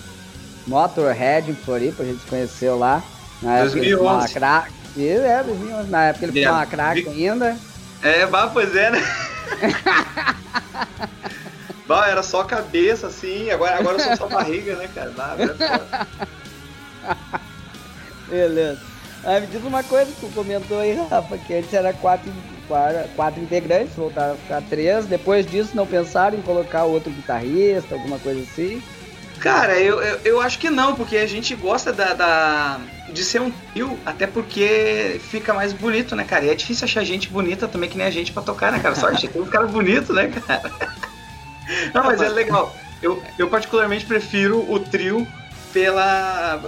Motorhead 0.66 1.50
em 1.50 1.54
Floripa, 1.54 2.02
a 2.02 2.06
gente 2.06 2.20
se 2.20 2.26
conheceu 2.26 2.78
lá. 2.78 3.02
Na 3.40 3.60
2011. 3.60 4.36
Época, 4.36 4.68
e 4.96 5.08
é, 5.08 5.42
2011, 5.42 5.90
na 5.90 6.04
época 6.06 6.24
ele 6.24 6.32
ficou 6.32 6.52
uma 6.52 6.66
craque 6.66 7.08
ainda. 7.08 7.56
É, 8.02 8.26
bah, 8.26 8.50
pois 8.52 8.74
é, 8.74 8.90
né? 8.90 9.02
bah, 11.92 12.08
era 12.08 12.22
só 12.22 12.42
cabeça, 12.42 13.08
assim, 13.08 13.50
agora, 13.50 13.78
agora 13.78 13.98
eu 13.98 14.04
sou 14.04 14.16
só 14.16 14.28
barriga, 14.28 14.76
né, 14.76 14.88
cara? 14.94 15.10
Bah, 15.10 15.36
Beleza. 18.28 18.80
Ah, 19.24 19.38
me 19.38 19.46
diz 19.46 19.62
uma 19.62 19.84
coisa 19.84 20.10
que 20.10 20.20
tu 20.20 20.32
comentou 20.34 20.80
aí, 20.80 20.94
Rafa, 20.94 21.38
que 21.38 21.54
antes 21.54 21.72
era 21.72 21.92
quatro, 21.92 22.32
quatro, 22.66 23.08
quatro 23.14 23.42
integrantes, 23.42 23.94
voltaram 23.94 24.32
a 24.32 24.36
ficar 24.36 24.62
três. 24.62 25.06
Depois 25.06 25.46
disso, 25.46 25.76
não 25.76 25.86
pensaram 25.86 26.38
em 26.38 26.42
colocar 26.42 26.84
outro 26.84 27.12
guitarrista, 27.12 27.94
alguma 27.94 28.18
coisa 28.18 28.40
assim? 28.40 28.82
Cara, 29.38 29.78
eu, 29.78 30.00
eu, 30.00 30.20
eu, 30.24 30.40
acho 30.40 30.58
que 30.58 30.70
não, 30.70 30.94
porque 30.94 31.16
a 31.16 31.26
gente 31.26 31.54
gosta 31.54 31.92
da, 31.92 32.14
da, 32.14 32.80
de 33.12 33.24
ser 33.24 33.40
um 33.40 33.50
trio, 33.50 33.98
até 34.06 34.26
porque 34.26 35.20
fica 35.30 35.52
mais 35.52 35.72
bonito, 35.72 36.16
né, 36.16 36.24
cara? 36.24 36.44
E 36.44 36.50
é 36.50 36.54
difícil 36.54 36.84
achar 36.84 37.04
gente 37.04 37.28
bonita 37.28 37.68
também 37.68 37.90
que 37.90 37.98
nem 37.98 38.06
a 38.06 38.10
gente 38.10 38.32
pra 38.32 38.42
tocar, 38.42 38.72
né, 38.72 38.78
cara? 38.78 38.94
Só 38.94 39.08
a 39.08 39.12
gente 39.12 39.28
tem 39.28 39.42
um 39.42 39.46
cara 39.46 39.66
bonito, 39.66 40.12
né, 40.12 40.28
cara? 40.28 40.70
Não, 41.92 42.04
mas 42.04 42.20
é 42.20 42.28
legal. 42.28 42.74
Eu, 43.02 43.22
eu 43.38 43.48
particularmente 43.48 44.06
prefiro 44.06 44.70
o 44.70 44.78
trio 44.78 45.26
pela. 45.72 46.60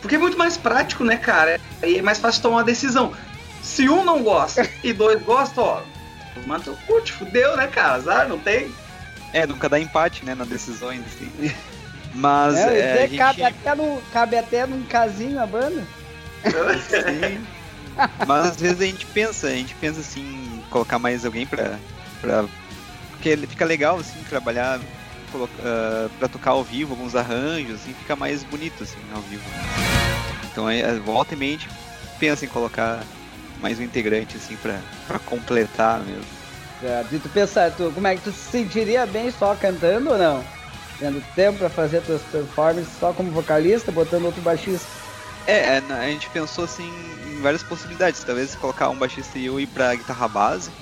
Porque 0.00 0.16
é 0.16 0.18
muito 0.18 0.36
mais 0.36 0.56
prático, 0.56 1.04
né, 1.04 1.16
cara? 1.16 1.60
E 1.82 1.98
é 1.98 2.02
mais 2.02 2.18
fácil 2.18 2.42
tomar 2.42 2.56
uma 2.56 2.64
decisão. 2.64 3.12
Se 3.62 3.88
um 3.88 4.04
não 4.04 4.22
gosta 4.22 4.68
e 4.82 4.92
dois 4.92 5.22
gostam, 5.22 5.64
ó, 5.64 5.82
manda 6.46 6.70
o 6.70 6.76
curte, 6.78 7.12
fudeu, 7.12 7.56
né, 7.56 7.66
cara? 7.68 7.94
Azar, 7.94 8.28
não 8.28 8.38
tem. 8.38 8.72
É, 9.32 9.46
nunca 9.46 9.68
dá 9.68 9.78
empate, 9.78 10.24
né, 10.24 10.34
nas 10.34 10.48
decisões, 10.48 11.00
assim. 11.06 11.54
Mas 12.14 12.56
é, 12.56 13.04
é, 13.04 13.08
gente... 13.08 13.16
cabe, 13.16 13.42
até 13.42 13.74
no, 13.74 14.02
cabe 14.12 14.36
até 14.36 14.66
num 14.66 14.82
casinho 14.82 15.40
a 15.40 15.46
banda. 15.46 15.82
Sim. 16.44 17.42
Mas 18.26 18.48
às 18.48 18.56
vezes 18.56 18.80
a 18.80 18.84
gente 18.84 19.06
pensa, 19.06 19.46
a 19.46 19.52
gente 19.52 19.74
pensa 19.76 20.00
assim, 20.00 20.62
colocar 20.68 20.98
mais 20.98 21.24
alguém 21.24 21.46
pra. 21.46 21.78
pra 22.20 22.44
porque 23.22 23.36
fica 23.46 23.64
legal 23.64 23.98
assim, 24.00 24.20
trabalhar 24.28 24.80
uh, 24.80 26.10
pra 26.18 26.26
tocar 26.26 26.50
ao 26.50 26.64
vivo, 26.64 26.92
alguns 26.92 27.14
arranjos, 27.14 27.76
assim, 27.76 27.94
fica 27.94 28.16
mais 28.16 28.42
bonito 28.42 28.82
assim 28.82 28.98
ao 29.14 29.22
vivo. 29.22 29.44
Então 30.50 30.68
é, 30.68 30.92
volta 30.98 31.34
e 31.34 31.36
mente 31.36 31.68
pensa 32.18 32.44
em 32.44 32.48
colocar 32.48 33.04
mais 33.60 33.78
um 33.78 33.82
integrante, 33.82 34.36
assim, 34.36 34.56
pra, 34.56 34.80
pra 35.06 35.20
completar 35.20 36.00
mesmo. 36.00 36.24
Certo. 36.80 37.14
E 37.14 37.18
tu 37.20 37.28
pensa, 37.28 37.72
tu, 37.76 37.92
como 37.94 38.06
é 38.08 38.16
que 38.16 38.22
tu 38.22 38.32
se 38.32 38.50
sentiria 38.50 39.06
bem 39.06 39.30
só 39.30 39.54
cantando 39.54 40.10
ou 40.10 40.18
não? 40.18 40.44
Tendo 40.98 41.22
tempo 41.34 41.58
pra 41.58 41.70
fazer 41.70 42.02
tuas 42.02 42.22
performances 42.22 42.92
só 42.98 43.12
como 43.12 43.30
vocalista, 43.30 43.92
botando 43.92 44.24
outro 44.24 44.42
baixista? 44.42 44.86
É, 45.46 45.76
é, 45.76 45.82
a 45.90 46.06
gente 46.08 46.28
pensou 46.30 46.64
assim 46.64 46.92
em 47.26 47.40
várias 47.40 47.62
possibilidades. 47.62 48.22
Talvez 48.24 48.54
colocar 48.56 48.88
um 48.88 48.96
baixista 48.96 49.38
e 49.38 49.46
eu 49.46 49.60
ir 49.60 49.68
pra 49.68 49.94
guitarra 49.94 50.26
base, 50.26 50.70
né? 50.70 50.81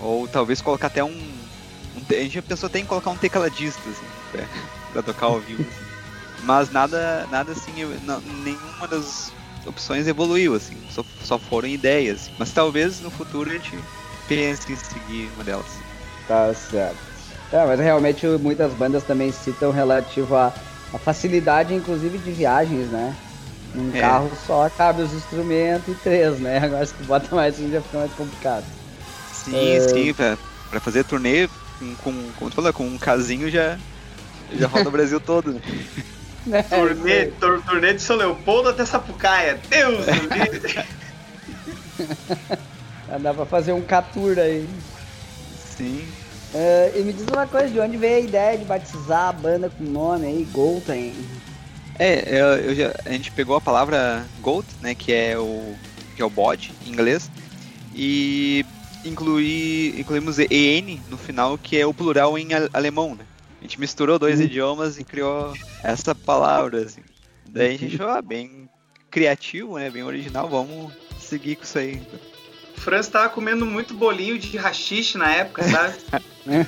Ou 0.00 0.26
talvez 0.26 0.60
colocar 0.60 0.86
até 0.86 1.04
um. 1.04 1.08
um 1.08 2.02
a 2.08 2.14
gente 2.14 2.42
pensou 2.42 2.66
até 2.66 2.78
em 2.78 2.86
colocar 2.86 3.10
um 3.10 3.16
tecladista, 3.16 3.80
assim, 3.88 4.06
pra, 4.32 4.44
pra 4.92 5.02
tocar 5.02 5.26
ao 5.26 5.40
vivo. 5.40 5.62
Assim. 5.62 5.90
Mas 6.42 6.70
nada, 6.70 7.26
nada 7.30 7.52
assim, 7.52 7.72
não, 8.02 8.20
nenhuma 8.20 8.88
das 8.88 9.32
opções 9.66 10.06
evoluiu, 10.06 10.54
assim, 10.54 10.76
só, 10.90 11.04
só 11.22 11.38
foram 11.38 11.68
ideias. 11.68 12.30
Mas 12.38 12.52
talvez 12.52 13.00
no 13.00 13.10
futuro 13.10 13.50
a 13.50 13.52
gente 13.52 13.78
pense 14.26 14.72
em 14.72 14.76
seguir 14.76 15.30
uma 15.34 15.44
delas. 15.44 15.66
Tá 16.26 16.52
certo. 16.54 16.96
É, 17.52 17.66
mas 17.66 17.80
realmente 17.80 18.26
muitas 18.26 18.72
bandas 18.72 19.02
também 19.02 19.32
citam 19.32 19.72
relativo 19.72 20.36
à, 20.36 20.52
à 20.94 20.98
facilidade, 20.98 21.74
inclusive, 21.74 22.16
de 22.18 22.30
viagens, 22.30 22.88
né? 22.88 23.14
Um 23.74 23.90
é. 23.94 24.00
carro 24.00 24.30
só 24.46 24.68
cabe 24.70 25.02
os 25.02 25.12
instrumentos 25.12 25.88
e 25.88 25.94
três, 25.94 26.38
né? 26.38 26.58
Agora 26.58 26.86
se 26.86 26.94
tu 26.94 27.04
bota 27.04 27.34
mais 27.34 27.58
um 27.60 27.70
já 27.70 27.82
fica 27.82 27.98
mais 27.98 28.12
complicado. 28.12 28.64
Sim, 29.44 29.76
é... 29.76 29.80
sim, 29.80 30.14
pra, 30.14 30.38
pra 30.70 30.80
fazer 30.80 31.04
turnê 31.04 31.48
com, 31.78 31.94
com, 31.96 32.32
como 32.38 32.50
tu 32.50 32.54
falou, 32.54 32.72
com 32.72 32.86
um 32.86 32.98
casinho 32.98 33.50
já, 33.50 33.78
já 34.52 34.66
roda 34.66 34.88
o 34.88 34.92
Brasil 34.92 35.20
todo, 35.20 35.52
né? 35.52 35.60
É, 36.50 36.62
turnê, 36.62 37.26
tur, 37.26 37.62
turnê 37.64 37.92
de 37.92 38.00
São 38.00 38.16
Leopoldo 38.16 38.70
até 38.70 38.86
Sapucaia. 38.86 39.60
Deus 39.68 40.06
Já 43.06 43.18
dá 43.20 43.34
pra 43.34 43.44
fazer 43.44 43.74
um 43.74 43.82
catur 43.82 44.38
aí. 44.38 44.66
Sim. 45.76 46.02
Uh, 46.54 46.98
e 46.98 47.02
me 47.02 47.12
diz 47.12 47.26
uma 47.28 47.46
coisa, 47.46 47.68
de 47.68 47.78
onde 47.78 47.98
veio 47.98 48.16
a 48.16 48.20
ideia 48.20 48.58
de 48.58 48.64
batizar 48.64 49.28
a 49.28 49.32
banda 49.32 49.68
com 49.68 49.84
nome 49.84 50.26
aí, 50.26 50.44
Golden? 50.50 51.14
É, 51.98 52.24
eu, 52.26 52.46
eu 52.56 52.74
já, 52.74 52.94
a 53.04 53.10
gente 53.10 53.30
pegou 53.30 53.54
a 53.54 53.60
palavra 53.60 54.24
goat, 54.40 54.66
né, 54.80 54.94
que 54.94 55.12
é 55.12 55.38
o 55.38 55.74
que 56.16 56.22
é 56.22 56.24
o 56.24 56.30
bode 56.30 56.72
em 56.86 56.90
inglês, 56.90 57.30
e 57.94 58.64
incluí, 59.04 59.94
incluímos 59.98 60.38
en 60.38 61.00
no 61.08 61.16
final, 61.16 61.56
que 61.58 61.78
é 61.78 61.86
o 61.86 61.94
plural 61.94 62.38
em 62.38 62.48
alemão, 62.72 63.14
né? 63.14 63.24
A 63.60 63.62
gente 63.62 63.78
misturou 63.78 64.18
dois 64.18 64.38
uhum. 64.38 64.46
idiomas 64.46 64.98
e 64.98 65.04
criou 65.04 65.52
essa 65.82 66.14
palavra, 66.14 66.82
assim. 66.82 67.02
Daí 67.48 67.74
a 67.74 67.78
gente 67.78 67.94
achou 67.96 68.08
ah, 68.08 68.22
bem 68.22 68.68
criativo, 69.10 69.78
né? 69.78 69.90
Bem 69.90 70.02
original, 70.02 70.48
vamos 70.48 70.92
seguir 71.18 71.56
com 71.56 71.64
isso 71.64 71.78
aí. 71.78 72.00
O 72.76 72.80
Franz 72.80 73.08
tava 73.08 73.28
comendo 73.28 73.66
muito 73.66 73.92
bolinho 73.92 74.38
de 74.38 74.56
rachixe 74.56 75.18
na 75.18 75.30
época, 75.30 75.62
sabe? 75.64 75.96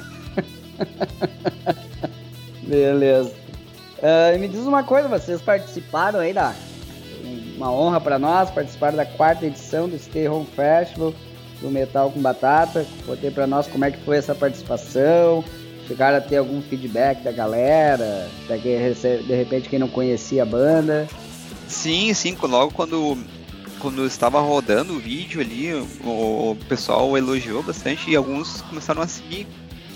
Beleza. 2.62 3.35
Uh, 3.99 4.38
me 4.38 4.49
diz 4.49 4.61
uma 4.61 4.83
coisa, 4.83 5.09
vocês 5.09 5.40
participaram 5.40 6.18
aí 6.18 6.33
da. 6.33 6.55
Uma 7.57 7.71
honra 7.71 8.01
para 8.01 8.18
nós, 8.18 8.51
participaram 8.51 8.97
da 8.97 9.07
quarta 9.07 9.47
edição 9.47 9.88
do 9.88 9.97
Stay 9.97 10.27
Home 10.27 10.47
Festival 10.47 11.14
do 11.62 11.70
Metal 11.70 12.11
com 12.11 12.20
Batata. 12.20 12.85
Contei 13.07 13.31
para 13.31 13.46
nós 13.46 13.66
como 13.66 13.85
é 13.85 13.90
que 13.90 14.05
foi 14.05 14.16
essa 14.18 14.35
participação. 14.35 15.44
Chegaram 15.87 16.18
a 16.18 16.20
ter 16.20 16.37
algum 16.37 16.61
feedback 16.61 17.22
da 17.22 17.33
galera, 17.33 18.29
da 18.48 18.57
de 18.57 19.35
repente 19.35 19.68
quem 19.68 19.79
não 19.79 19.88
conhecia 19.88 20.42
a 20.42 20.46
banda. 20.46 21.09
Sim, 21.68 22.12
sim, 22.12 22.37
logo 22.42 22.72
quando 22.72 23.16
quando 23.79 24.07
estava 24.07 24.40
rodando 24.40 24.94
o 24.94 24.98
vídeo 25.01 25.40
ali, 25.40 25.75
o, 25.75 26.53
o, 26.53 26.57
pessoal 26.68 27.18
elogiou 27.18 27.64
bastante 27.64 28.09
e 28.09 28.14
alguns 28.14 28.61
começaram 28.62 29.03
a 29.03 29.09
seguir 29.09 29.44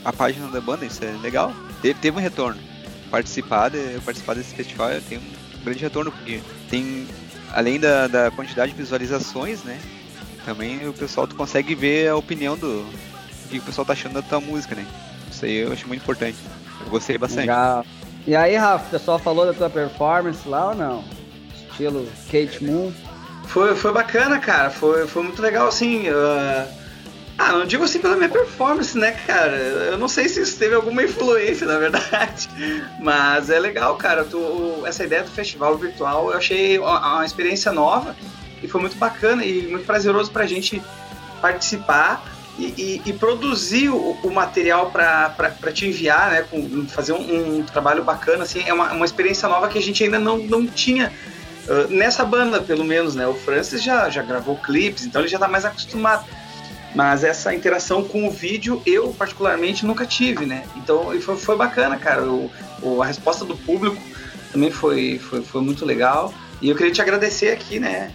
a 0.05 0.12
página 0.12 0.48
da 0.48 0.61
banda, 0.61 0.85
isso 0.85 1.05
é 1.05 1.12
legal. 1.22 1.52
Teve, 1.81 1.94
teve 2.00 2.16
um 2.16 2.20
retorno 2.20 2.61
participar, 3.12 3.70
de, 3.70 4.00
participar 4.05 4.35
desse 4.35 4.55
festival 4.55 4.90
tem 5.09 5.18
um 5.18 5.64
grande 5.64 5.83
retorno, 5.83 6.11
porque 6.11 6.40
tem, 6.68 7.07
além 7.52 7.79
da, 7.79 8.09
da 8.09 8.31
quantidade 8.33 8.72
de 8.72 8.79
visualizações, 8.79 9.62
né? 9.62 9.79
Também 10.46 10.88
o 10.88 10.92
pessoal 10.94 11.26
tu 11.26 11.35
consegue 11.35 11.74
ver 11.74 12.09
a 12.09 12.16
opinião 12.16 12.56
do 12.56 12.87
que 13.50 13.59
o 13.59 13.62
pessoal 13.62 13.85
tá 13.85 13.92
achando 13.92 14.14
da 14.14 14.22
tua 14.22 14.40
música, 14.40 14.74
né? 14.74 14.87
Isso 15.30 15.44
aí 15.44 15.56
eu 15.56 15.72
acho 15.72 15.87
muito 15.87 16.00
importante. 16.00 16.38
Eu 16.80 16.88
gostei 16.88 17.18
bastante. 17.18 17.42
Legal. 17.42 17.85
E 18.26 18.35
aí, 18.35 18.56
Rafa, 18.56 18.87
o 18.87 18.90
pessoal 18.90 19.18
falou 19.18 19.44
da 19.44 19.52
tua 19.52 19.68
performance 19.68 20.48
lá 20.48 20.70
ou 20.70 20.74
não? 20.74 21.04
Estilo 21.70 22.09
Kate 22.30 22.64
Moon? 22.64 22.92
Foi, 23.48 23.76
foi 23.76 23.92
bacana, 23.92 24.38
cara. 24.38 24.70
Foi, 24.70 25.06
foi 25.06 25.22
muito 25.24 25.42
legal, 25.42 25.68
assim. 25.68 26.09
Uh 26.09 26.87
ah, 27.38 27.52
não 27.52 27.66
digo 27.66 27.85
assim 27.85 27.98
pela 27.98 28.16
minha 28.16 28.30
performance, 28.30 28.96
né, 28.96 29.12
cara? 29.26 29.56
Eu 29.56 29.98
não 29.98 30.09
sei 30.09 30.26
se 30.28 30.40
isso 30.40 30.59
teve 30.59 30.74
alguma 30.74 31.02
influência, 31.02 31.66
na 31.66 31.78
verdade. 31.78 32.48
Mas 32.98 33.50
é 33.50 33.59
legal, 33.59 33.94
cara. 33.96 34.24
Tu, 34.24 34.38
essa 34.87 35.04
ideia 35.04 35.22
do 35.22 35.30
festival 35.30 35.76
virtual 35.76 36.30
eu 36.30 36.37
achei 36.38 36.78
uma, 36.78 37.16
uma 37.16 37.26
experiência 37.26 37.72
nova 37.72 38.16
e 38.62 38.68
foi 38.68 38.80
muito 38.80 38.96
bacana 38.96 39.44
e 39.44 39.66
muito 39.68 39.84
prazeroso 39.84 40.30
pra 40.30 40.46
gente 40.46 40.82
participar 41.40 42.24
e, 42.58 42.64
e, 43.04 43.10
e 43.10 43.12
produzir 43.12 43.90
o, 43.90 44.12
o 44.22 44.30
material 44.32 44.90
para 44.90 45.72
te 45.72 45.86
enviar, 45.86 46.30
né? 46.30 46.46
Com, 46.50 46.86
fazer 46.86 47.12
um, 47.12 47.58
um, 47.58 47.62
trabalho 47.62 48.02
bacana, 48.02 48.44
assim. 48.44 48.62
É 48.66 48.72
uma, 48.72 48.92
uma 48.92 49.04
experiência 49.04 49.48
nova 49.48 49.68
que 49.68 49.78
a 49.78 49.82
gente 49.82 50.02
ainda 50.02 50.18
não, 50.18 50.38
não 50.38 50.66
tinha. 50.66 51.12
Uh, 51.68 51.92
nessa 51.92 52.24
banda, 52.24 52.60
pelo 52.60 52.84
menos, 52.84 53.14
né? 53.14 53.26
O 53.26 53.34
Francis 53.34 53.82
já, 53.82 54.08
já 54.08 54.22
gravou 54.22 54.56
clipes, 54.56 55.04
então 55.04 55.20
ele 55.20 55.28
já 55.28 55.38
tá 55.38 55.48
mais 55.48 55.64
acostumado. 55.64 56.24
Mas 56.94 57.24
essa 57.24 57.54
interação 57.54 58.02
com 58.02 58.26
o 58.26 58.30
vídeo, 58.30 58.80
eu 58.86 59.12
particularmente 59.12 59.84
nunca 59.84 60.06
tive, 60.06 60.46
né? 60.46 60.64
Então 60.76 61.10
foi, 61.20 61.36
foi 61.36 61.56
bacana, 61.56 61.98
cara. 61.98 62.22
O, 62.22 62.50
o, 62.80 63.02
a 63.02 63.06
resposta 63.06 63.44
do 63.44 63.54
público 63.54 64.00
também 64.50 64.70
foi, 64.70 65.18
foi, 65.18 65.42
foi 65.42 65.60
muito 65.60 65.84
legal. 65.84 66.32
E 66.62 66.70
eu 66.70 66.76
queria 66.76 66.92
te 66.92 67.02
agradecer 67.02 67.50
aqui, 67.50 67.78
né? 67.78 68.10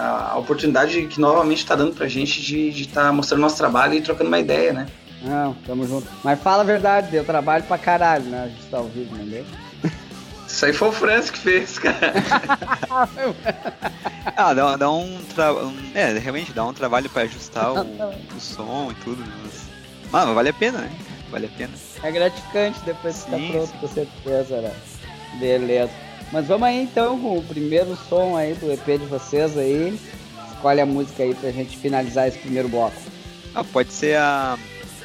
A, 0.00 0.38
oportunidade 0.38 1.06
que 1.06 1.20
novamente 1.20 1.58
está 1.58 1.74
dando 1.74 1.94
pra 1.94 2.08
gente 2.08 2.40
de 2.40 2.68
estar 2.82 3.04
tá 3.04 3.12
mostrando 3.12 3.42
nosso 3.42 3.56
trabalho 3.56 3.94
e 3.94 4.00
trocando 4.00 4.28
uma 4.28 4.38
ideia, 4.38 4.72
né? 4.72 4.86
Não, 5.22 5.52
tamo 5.66 5.86
junto. 5.86 6.08
Mas 6.24 6.40
fala 6.40 6.62
a 6.62 6.66
verdade, 6.66 7.10
deu 7.10 7.24
trabalho 7.24 7.64
pra 7.64 7.76
caralho, 7.76 8.24
né? 8.24 8.44
A 8.44 8.48
gente 8.48 8.70
tá 8.70 8.80
vivo, 8.80 9.14
entendeu? 9.14 9.44
Isso 10.46 10.66
aí 10.66 10.72
foi 10.72 10.88
o 10.88 10.92
Franz 10.92 11.30
que 11.30 11.38
fez, 11.38 11.78
cara. 11.78 12.12
ah, 14.36 14.52
dá, 14.52 14.76
dá 14.76 14.90
um, 14.90 15.18
tra... 15.34 15.54
É, 15.94 16.18
realmente 16.18 16.52
dá 16.52 16.64
um 16.64 16.72
trabalho 16.72 17.08
pra 17.08 17.22
ajustar 17.22 17.72
o, 17.72 17.80
o 18.36 18.40
som 18.40 18.90
e 18.90 18.94
tudo. 19.04 19.22
Mas... 19.42 19.62
mas 20.10 20.34
vale 20.34 20.48
a 20.48 20.52
pena, 20.52 20.78
né? 20.78 20.90
Vale 21.30 21.46
a 21.46 21.50
pena. 21.50 21.72
É 22.02 22.10
gratificante 22.10 22.80
depois 22.84 23.22
que 23.22 23.30
tá 23.30 23.36
pronto, 23.36 23.66
sim. 23.70 23.78
com 23.80 23.88
certeza, 23.88 24.60
né? 24.60 24.72
Beleza. 25.38 25.92
Mas 26.32 26.46
vamos 26.46 26.68
aí 26.68 26.82
então 26.82 27.20
com 27.20 27.38
o 27.38 27.42
primeiro 27.42 27.96
som 28.08 28.36
aí 28.36 28.54
do 28.54 28.70
EP 28.72 28.84
de 28.86 29.06
vocês 29.06 29.56
aí. 29.58 29.98
Escolhe 30.52 30.80
a 30.80 30.86
música 30.86 31.22
aí 31.22 31.34
pra 31.34 31.50
gente 31.50 31.76
finalizar 31.76 32.28
esse 32.28 32.38
primeiro 32.38 32.68
bloco. 32.68 32.96
Ah, 33.54 33.64
pode 33.64 33.92
ser 33.92 34.16
a, 34.16 34.56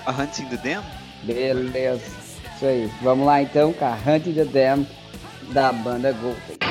a 0.06 0.12
Hunting 0.12 0.46
the 0.46 0.58
Dam? 0.58 0.84
Beleza. 1.24 2.06
Isso 2.56 2.66
aí. 2.66 2.92
Vamos 3.02 3.26
lá 3.26 3.42
então 3.42 3.74
com 3.74 3.86
a 3.86 3.94
Hunting 3.96 4.34
the 4.34 4.46
Dam 4.46 4.86
da 5.52 5.72
banda 5.72 6.12
Golden. 6.12 6.65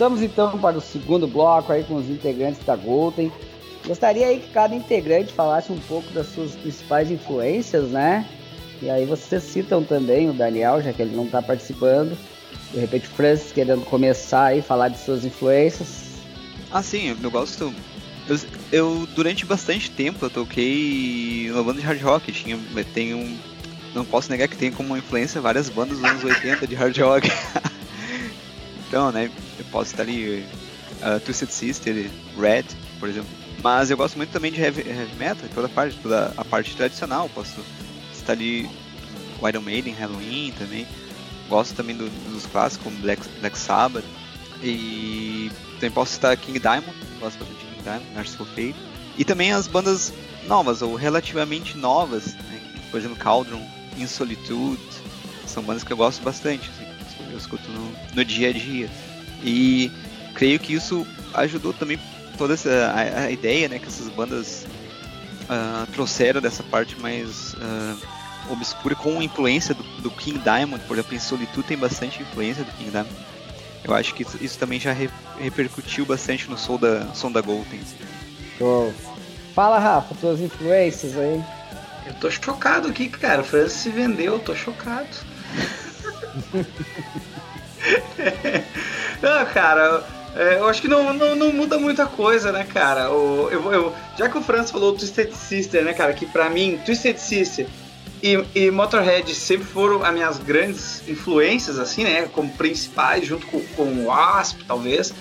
Voltamos 0.00 0.22
então 0.22 0.58
para 0.58 0.78
o 0.78 0.80
segundo 0.80 1.28
bloco 1.28 1.70
aí 1.70 1.84
com 1.84 1.96
os 1.96 2.08
integrantes 2.08 2.64
da 2.64 2.74
Golden. 2.74 3.30
Gostaria 3.86 4.28
aí 4.28 4.40
que 4.40 4.48
cada 4.48 4.74
integrante 4.74 5.30
falasse 5.30 5.70
um 5.70 5.78
pouco 5.80 6.10
das 6.12 6.26
suas 6.28 6.52
principais 6.52 7.10
influências, 7.10 7.90
né? 7.90 8.26
E 8.80 8.88
aí 8.88 9.04
vocês 9.04 9.42
citam 9.42 9.84
também 9.84 10.30
o 10.30 10.32
Daniel, 10.32 10.80
já 10.80 10.90
que 10.90 11.02
ele 11.02 11.14
não 11.14 11.26
está 11.26 11.42
participando. 11.42 12.16
De 12.72 12.80
repente 12.80 13.08
o 13.08 13.10
Francis 13.10 13.52
querendo 13.52 13.84
começar 13.84 14.44
aí, 14.44 14.62
falar 14.62 14.88
de 14.88 14.98
suas 14.98 15.22
influências. 15.22 16.04
Ah, 16.72 16.82
sim, 16.82 17.14
eu 17.22 17.30
gosto. 17.30 17.70
Eu, 18.26 18.38
eu, 18.72 19.08
durante 19.14 19.44
bastante 19.44 19.90
tempo 19.90 20.24
eu 20.24 20.30
toquei 20.30 21.48
numa 21.50 21.62
banda 21.62 21.78
de 21.78 21.86
hard 21.86 22.00
rock. 22.00 22.32
Tinha, 22.32 22.58
tenho, 22.94 23.38
não 23.94 24.06
posso 24.06 24.30
negar 24.30 24.48
que 24.48 24.56
tem 24.56 24.72
como 24.72 24.96
influência 24.96 25.42
várias 25.42 25.68
bandas 25.68 25.98
dos 25.98 26.10
anos 26.10 26.24
80 26.24 26.66
de 26.66 26.74
hard 26.74 26.96
rock. 26.96 27.30
então, 28.90 29.12
né, 29.12 29.30
eu 29.56 29.64
posso 29.66 29.92
estar 29.92 30.02
ali 30.02 30.44
uh, 31.00 31.20
Twisted 31.24 31.48
Sister, 31.48 32.10
Red, 32.36 32.64
por 32.98 33.08
exemplo. 33.08 33.30
Mas 33.62 33.88
eu 33.88 33.96
gosto 33.96 34.16
muito 34.16 34.30
também 34.30 34.50
de 34.50 34.60
heavy, 34.60 34.80
heavy 34.80 35.14
metal, 35.16 35.48
toda 35.54 35.68
a 35.68 35.70
parte, 35.70 35.96
toda 36.02 36.34
a 36.36 36.44
parte 36.44 36.74
tradicional. 36.74 37.28
Posso 37.32 37.60
estar 38.12 38.32
ali 38.32 38.68
Iron 39.48 39.60
Maiden, 39.60 39.94
Halloween 39.94 40.52
também. 40.58 40.86
Gosto 41.48 41.74
também 41.76 41.94
do- 41.94 42.10
dos 42.32 42.46
clássicos 42.46 42.84
como 42.84 42.96
Black, 42.98 43.22
Black 43.40 43.56
Sabbath. 43.56 44.04
E 44.62 45.52
também 45.74 45.90
posso 45.92 46.14
citar 46.14 46.36
King 46.36 46.58
Diamond, 46.58 46.92
gosto 47.20 47.38
bastante 47.38 47.60
de 47.60 47.66
King 47.66 47.82
Diamond, 47.82 48.06
Merciful 48.14 48.46
Fate. 48.46 48.74
E 49.16 49.24
também 49.24 49.52
as 49.52 49.66
bandas 49.68 50.12
novas, 50.48 50.82
ou 50.82 50.94
relativamente 50.96 51.76
novas, 51.76 52.34
né? 52.34 52.60
por 52.90 52.98
exemplo, 52.98 53.16
Cauldron, 53.16 53.62
In 53.96 54.06
Solitude, 54.06 54.80
são 55.46 55.62
bandas 55.62 55.84
que 55.84 55.92
eu 55.92 55.96
gosto 55.96 56.22
bastante, 56.22 56.68
assim, 56.70 56.89
eu 57.30 57.38
escuto 57.38 57.68
no, 57.70 57.92
no 58.14 58.24
dia 58.24 58.50
a 58.50 58.52
dia. 58.52 58.88
E 59.42 59.90
creio 60.34 60.58
que 60.58 60.74
isso 60.74 61.06
ajudou 61.34 61.72
também 61.72 61.98
toda 62.36 62.54
essa 62.54 62.70
a, 62.94 63.24
a 63.24 63.30
ideia 63.30 63.68
né, 63.68 63.78
que 63.78 63.86
essas 63.86 64.08
bandas 64.08 64.66
ah, 65.48 65.86
trouxeram 65.92 66.40
dessa 66.40 66.62
parte 66.62 66.98
mais 67.00 67.54
ah, 67.60 67.96
obscura 68.50 68.94
com 68.94 69.22
influência 69.22 69.74
do, 69.74 69.82
do 70.00 70.10
King 70.10 70.38
Diamond, 70.38 70.82
por 70.84 70.96
exemplo, 70.96 71.14
em 71.14 71.18
Solitude 71.18 71.66
tem 71.66 71.76
bastante 71.76 72.22
influência 72.22 72.64
do 72.64 72.72
King 72.72 72.90
Diamond. 72.90 73.14
Eu 73.82 73.94
acho 73.94 74.14
que 74.14 74.22
isso, 74.22 74.38
isso 74.40 74.58
também 74.58 74.78
já 74.78 74.92
re- 74.92 75.10
repercutiu 75.38 76.04
bastante 76.04 76.48
no 76.50 76.58
som 76.58 76.76
da, 76.76 77.06
som 77.14 77.32
da 77.32 77.40
Golden. 77.40 77.80
Show. 78.58 78.92
Fala, 79.54 79.78
Rafa, 79.78 80.14
suas 80.20 80.40
influências 80.40 81.16
aí. 81.16 81.42
Eu 82.06 82.14
tô 82.14 82.30
chocado 82.30 82.88
aqui, 82.88 83.08
cara. 83.08 83.40
O 83.42 83.44
Francis 83.44 83.80
se 83.80 83.90
vendeu, 83.90 84.34
eu 84.34 84.38
tô 84.38 84.54
chocado. 84.54 85.08
não, 89.22 89.46
cara, 89.46 90.04
é, 90.34 90.56
eu 90.56 90.68
acho 90.68 90.80
que 90.80 90.88
não, 90.88 91.12
não, 91.12 91.34
não 91.34 91.52
muda 91.52 91.78
muita 91.78 92.06
coisa, 92.06 92.52
né, 92.52 92.64
cara? 92.64 93.10
O, 93.10 93.48
eu, 93.50 93.72
eu, 93.72 93.94
já 94.16 94.28
que 94.28 94.38
o 94.38 94.42
Francis 94.42 94.70
falou 94.70 94.92
Twisted 94.92 95.32
Sister, 95.32 95.84
né, 95.84 95.92
cara, 95.92 96.12
que 96.12 96.26
pra 96.26 96.48
mim, 96.48 96.80
Twisted 96.84 97.18
Sister 97.18 97.66
e, 98.22 98.44
e 98.54 98.70
Motorhead 98.70 99.34
sempre 99.34 99.66
foram 99.66 100.04
as 100.04 100.12
minhas 100.12 100.38
grandes 100.38 101.06
influências, 101.08 101.78
assim, 101.78 102.04
né, 102.04 102.28
como 102.32 102.48
principais, 102.50 103.26
junto 103.26 103.46
com, 103.46 103.60
com 103.60 103.82
o 103.82 104.06
Wasp, 104.06 104.62
talvez. 104.66 105.12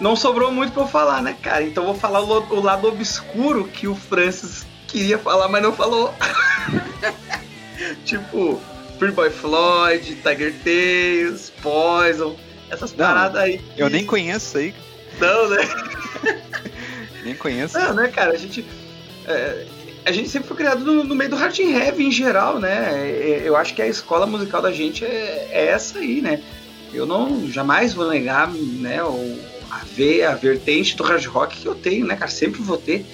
Não 0.00 0.16
sobrou 0.16 0.50
muito 0.50 0.72
pra 0.72 0.82
eu 0.82 0.88
falar, 0.88 1.22
né, 1.22 1.36
cara? 1.40 1.62
Então 1.62 1.84
vou 1.84 1.94
falar 1.94 2.20
o, 2.20 2.54
o 2.54 2.60
lado 2.60 2.88
obscuro 2.88 3.68
que 3.68 3.86
o 3.86 3.94
Francis 3.94 4.66
queria 4.88 5.18
falar, 5.18 5.48
mas 5.48 5.62
não 5.62 5.72
falou. 5.72 6.12
tipo, 8.04 8.60
Free 9.04 9.12
Boy 9.14 9.30
Floyd, 9.30 10.16
Tiger 10.22 10.54
Tales, 10.64 11.52
Poison, 11.62 12.36
essas 12.70 12.90
Não, 12.92 13.04
paradas 13.06 13.42
aí. 13.42 13.60
Eu 13.76 13.86
que- 13.88 13.92
nem 13.92 14.06
conheço 14.06 14.46
isso 14.46 14.58
aí, 14.58 14.74
Não, 15.20 15.48
né? 15.50 15.58
nem 17.24 17.34
conheço. 17.34 17.78
Não, 17.78 17.94
né, 17.94 18.08
cara? 18.08 18.32
A 18.32 18.36
gente. 18.36 18.64
é, 19.26 19.66
a 20.06 20.12
gente 20.12 20.28
sempre 20.28 20.48
foi 20.48 20.56
criado 20.56 20.84
no, 20.84 21.04
no 21.04 21.14
meio 21.14 21.30
do 21.30 21.36
hard 21.36 21.58
and 21.60 21.70
heavy 21.78 22.04
em 22.06 22.10
geral, 22.12 22.58
né? 22.58 22.92
É, 22.94 23.42
Eu 23.44 23.56
acho 23.56 23.74
que 23.74 23.80
a 23.82 23.86
escola 23.86 24.26
musical 24.26 24.60
da 24.62 24.72
gente 24.72 25.04
é, 25.04 25.48
é 25.50 25.66
essa 25.68 25.98
aí, 25.98 26.20
né? 26.20 26.42
Eu 26.92 27.06
não 27.06 27.50
jamais 27.50 27.92
vou 27.94 28.08
negar, 28.08 28.50
né, 28.52 29.02
o, 29.02 29.38
a 29.70 29.78
ver 29.96 30.24
a 30.24 30.34
vertente 30.34 30.96
do 30.96 31.02
hard 31.02 31.24
rock 31.26 31.56
que 31.58 31.66
eu 31.66 31.74
tenho, 31.74 32.06
né, 32.06 32.16
cara? 32.16 32.30
Sempre 32.30 32.62
vou 32.62 32.76
ter. 32.78 33.04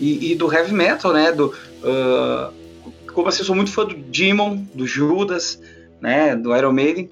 E, 0.00 0.32
e 0.32 0.34
do 0.34 0.52
heavy 0.52 0.72
metal, 0.72 1.12
né? 1.12 1.32
Do, 1.32 1.54
ah, 1.84 2.50
como 3.16 3.28
assim, 3.28 3.40
eu 3.40 3.46
sou 3.46 3.56
muito 3.56 3.72
fã 3.72 3.84
do 3.86 3.94
Demon, 3.94 4.56
do 4.74 4.86
Judas, 4.86 5.58
né? 6.00 6.36
Do 6.36 6.54
Iron 6.54 6.72
Maiden, 6.72 7.08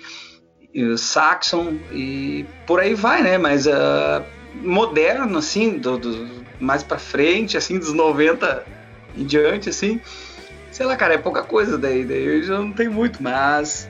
Saxon 0.98 1.78
e 1.90 2.44
por 2.66 2.78
aí 2.78 2.94
vai, 2.94 3.22
né? 3.22 3.38
Mas 3.38 3.66
ah, 3.66 4.22
moderno, 4.54 5.38
assim, 5.38 5.78
do, 5.78 5.96
do- 5.98 6.44
mais 6.60 6.82
pra 6.82 6.98
frente, 6.98 7.56
assim, 7.56 7.78
dos 7.78 7.92
90 7.92 8.64
em 9.16 9.24
diante, 9.24 9.70
assim. 9.70 9.98
Sei 10.70 10.84
lá, 10.84 10.94
cara, 10.94 11.14
é 11.14 11.18
pouca 11.18 11.42
coisa 11.42 11.78
daí, 11.78 12.04
daí 12.04 12.24
eu 12.24 12.42
já 12.42 12.58
não 12.58 12.72
tenho 12.72 12.92
muito, 12.92 13.22
mas 13.22 13.88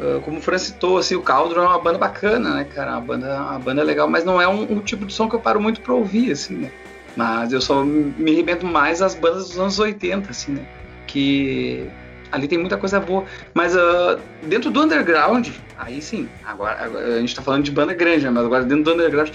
ah, 0.00 0.20
como 0.24 0.38
o 0.38 0.42
Fran 0.42 0.58
citou, 0.58 0.98
assim, 0.98 1.14
o 1.14 1.22
Caldron 1.22 1.62
é 1.62 1.68
uma 1.68 1.78
banda 1.78 1.98
bacana, 1.98 2.54
né, 2.54 2.64
cara? 2.64 2.92
Uma 2.92 3.00
banda, 3.00 3.40
uma 3.40 3.58
banda 3.60 3.82
legal, 3.84 4.10
mas 4.10 4.24
não 4.24 4.42
é 4.42 4.48
um, 4.48 4.72
um 4.72 4.80
tipo 4.80 5.06
de 5.06 5.12
som 5.12 5.28
que 5.28 5.36
eu 5.36 5.40
paro 5.40 5.60
muito 5.60 5.80
pra 5.82 5.94
ouvir, 5.94 6.32
assim, 6.32 6.56
né? 6.56 6.72
Mas 7.16 7.52
eu 7.52 7.60
só 7.60 7.84
me 7.84 8.32
remendo 8.34 8.66
mais 8.66 9.00
às 9.00 9.14
bandas 9.14 9.48
dos 9.50 9.58
anos 9.58 9.78
80, 9.78 10.32
assim, 10.32 10.50
né? 10.52 10.66
Que 11.14 11.92
ali 12.32 12.48
tem 12.48 12.58
muita 12.58 12.76
coisa 12.76 12.98
boa. 12.98 13.24
Mas 13.54 13.76
ah, 13.76 14.18
dentro 14.42 14.68
do 14.68 14.82
underground, 14.82 15.46
aí 15.78 16.02
sim, 16.02 16.28
agora, 16.42 16.84
agora 16.84 17.14
a 17.14 17.20
gente 17.20 17.36
tá 17.36 17.40
falando 17.40 17.62
de 17.62 17.70
banda 17.70 17.94
grande, 17.94 18.24
né? 18.24 18.30
Mas 18.32 18.44
agora 18.44 18.64
dentro 18.64 18.82
do 18.82 18.94
underground 18.94 19.30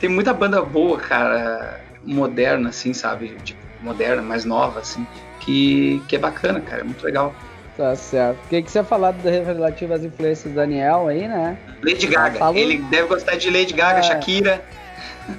tem 0.00 0.08
muita 0.08 0.32
banda 0.32 0.62
boa, 0.62 0.98
cara, 0.98 1.78
moderna, 2.02 2.70
assim, 2.70 2.94
sabe? 2.94 3.36
Tipo, 3.44 3.60
moderna, 3.78 4.22
mais 4.22 4.46
nova, 4.46 4.80
assim, 4.80 5.06
que, 5.38 6.02
que 6.08 6.16
é 6.16 6.18
bacana, 6.18 6.62
cara, 6.62 6.80
é 6.80 6.84
muito 6.84 7.04
legal. 7.04 7.36
Tá 7.76 7.94
certo. 7.94 8.42
O 8.46 8.48
que, 8.48 8.62
que 8.62 8.70
você 8.70 8.82
do 8.82 9.28
relativo 9.28 9.92
às 9.92 10.02
influências 10.02 10.50
do 10.50 10.56
Daniel 10.56 11.08
aí, 11.08 11.28
né? 11.28 11.58
Lady 11.84 12.06
Gaga, 12.06 12.38
falou- 12.38 12.56
ele 12.56 12.78
deve 12.78 13.08
gostar 13.08 13.36
de 13.36 13.50
Lady 13.50 13.74
Gaga, 13.74 13.98
É. 13.98 14.02
Shakira. 14.02 14.64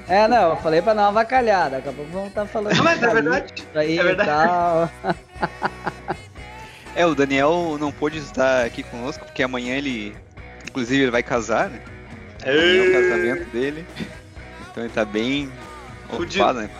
É, 0.08 0.26
não, 0.28 0.50
eu 0.50 0.56
falei 0.56 0.80
pra 0.80 0.94
dar 0.94 1.02
uma 1.02 1.08
avacalhada. 1.08 1.76
Daqui 1.76 1.88
a 1.88 1.92
pouco 1.92 2.10
vamos 2.10 2.28
estar 2.28 2.46
falando. 2.46 2.74
Não, 2.76 2.84
mas 2.84 3.02
é 3.02 3.06
de 3.06 3.12
verdade. 3.14 3.54
Aí 3.74 3.98
É 3.98 4.02
verdade. 4.02 4.30
E 4.30 4.34
tal. 4.34 4.90
É, 6.96 7.04
o 7.04 7.14
Daniel 7.14 7.76
não 7.80 7.90
pôde 7.90 8.18
estar 8.18 8.64
aqui 8.64 8.82
conosco, 8.84 9.24
porque 9.24 9.42
amanhã 9.42 9.76
ele. 9.76 10.16
Inclusive 10.68 11.02
ele 11.02 11.10
vai 11.10 11.22
casar, 11.22 11.68
né? 11.68 11.80
Amanhã 12.42 12.84
é 12.84 12.88
o 12.88 12.92
casamento 12.92 13.50
dele. 13.50 13.86
Então 14.70 14.84
ele 14.84 14.92
tá 14.92 15.04
bem 15.04 15.50
Fudido. 16.08 16.42
ocupado, 16.44 16.60
né? 16.60 16.70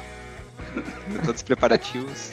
Todos 1.24 1.36
os 1.36 1.42
preparativos. 1.42 2.30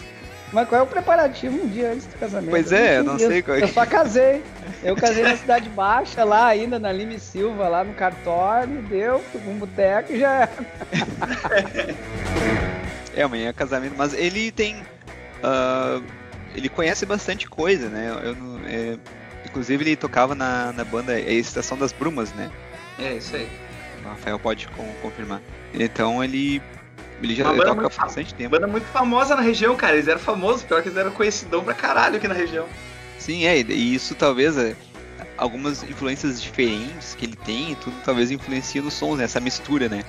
Mas 0.51 0.67
qual 0.67 0.81
é 0.81 0.83
o 0.83 0.87
preparativo 0.87 1.63
um 1.63 1.67
dia 1.67 1.91
antes 1.91 2.05
do 2.07 2.17
casamento? 2.17 2.49
Pois 2.49 2.71
é, 2.71 2.97
eu 2.99 3.03
não 3.03 3.17
sei 3.17 3.41
qual 3.41 3.57
é 3.57 3.63
Eu 3.63 3.67
só 3.69 3.85
casei. 3.85 4.43
Eu 4.83 4.95
casei 4.97 5.23
na 5.23 5.37
Cidade 5.37 5.69
Baixa, 5.69 6.23
lá 6.25 6.47
ainda, 6.47 6.77
na 6.77 6.91
Lime 6.91 7.19
Silva, 7.19 7.69
lá 7.69 7.83
no 7.83 7.93
cartório, 7.93 8.81
deu, 8.83 9.19
fui 9.31 9.41
um 9.47 9.57
boteco 9.57 10.11
e 10.13 10.19
já 10.19 10.31
era. 10.41 10.51
É, 13.13 13.23
amanhã 13.23 13.49
é 13.49 13.53
casamento, 13.53 13.93
mas 13.97 14.13
ele 14.13 14.51
tem. 14.51 14.81
ah, 15.43 16.01
ele 16.55 16.69
conhece 16.69 17.05
bastante 17.05 17.45
coisa, 17.49 17.89
né? 17.89 18.09
Eu 18.23 18.35
é, 18.67 18.97
inclusive 19.45 19.83
ele 19.83 19.95
tocava 19.97 20.33
na, 20.33 20.71
na 20.71 20.85
banda 20.85 21.19
é 21.19 21.33
Estação 21.33 21.77
das 21.77 21.91
Brumas, 21.91 22.31
né? 22.33 22.49
É, 22.97 23.13
isso 23.15 23.35
aí. 23.35 23.49
O 24.03 24.07
Rafael 24.07 24.39
pode 24.39 24.67
con- 24.69 24.93
confirmar. 25.01 25.41
Então 25.73 26.23
ele. 26.23 26.61
Ele 27.21 27.35
já 27.35 27.49
ele 27.51 27.61
toca 27.63 27.89
bastante 27.89 28.33
tempo. 28.33 28.49
Banda 28.51 28.67
muito 28.67 28.85
famosa 28.87 29.35
na 29.35 29.41
região, 29.41 29.75
cara. 29.75 29.93
Eles 29.95 30.07
eram 30.07 30.19
famosos, 30.19 30.63
pior 30.63 30.81
que 30.81 30.89
eles 30.89 30.97
eram 30.97 31.11
conhecidão 31.11 31.63
pra 31.63 31.73
caralho 31.73 32.15
aqui 32.17 32.27
na 32.27 32.33
região. 32.33 32.65
Sim, 33.19 33.45
é, 33.45 33.59
e 33.59 33.93
isso 33.93 34.15
talvez 34.15 34.57
é, 34.57 34.75
algumas 35.37 35.83
influências 35.83 36.41
diferentes 36.41 37.13
que 37.13 37.25
ele 37.25 37.35
tem 37.35 37.75
tudo 37.75 37.95
talvez 38.03 38.31
influencia 38.31 38.81
nos 38.81 38.95
sons, 38.95 39.17
né? 39.19 39.25
Essa 39.25 39.39
mistura, 39.39 39.87
né? 39.87 40.03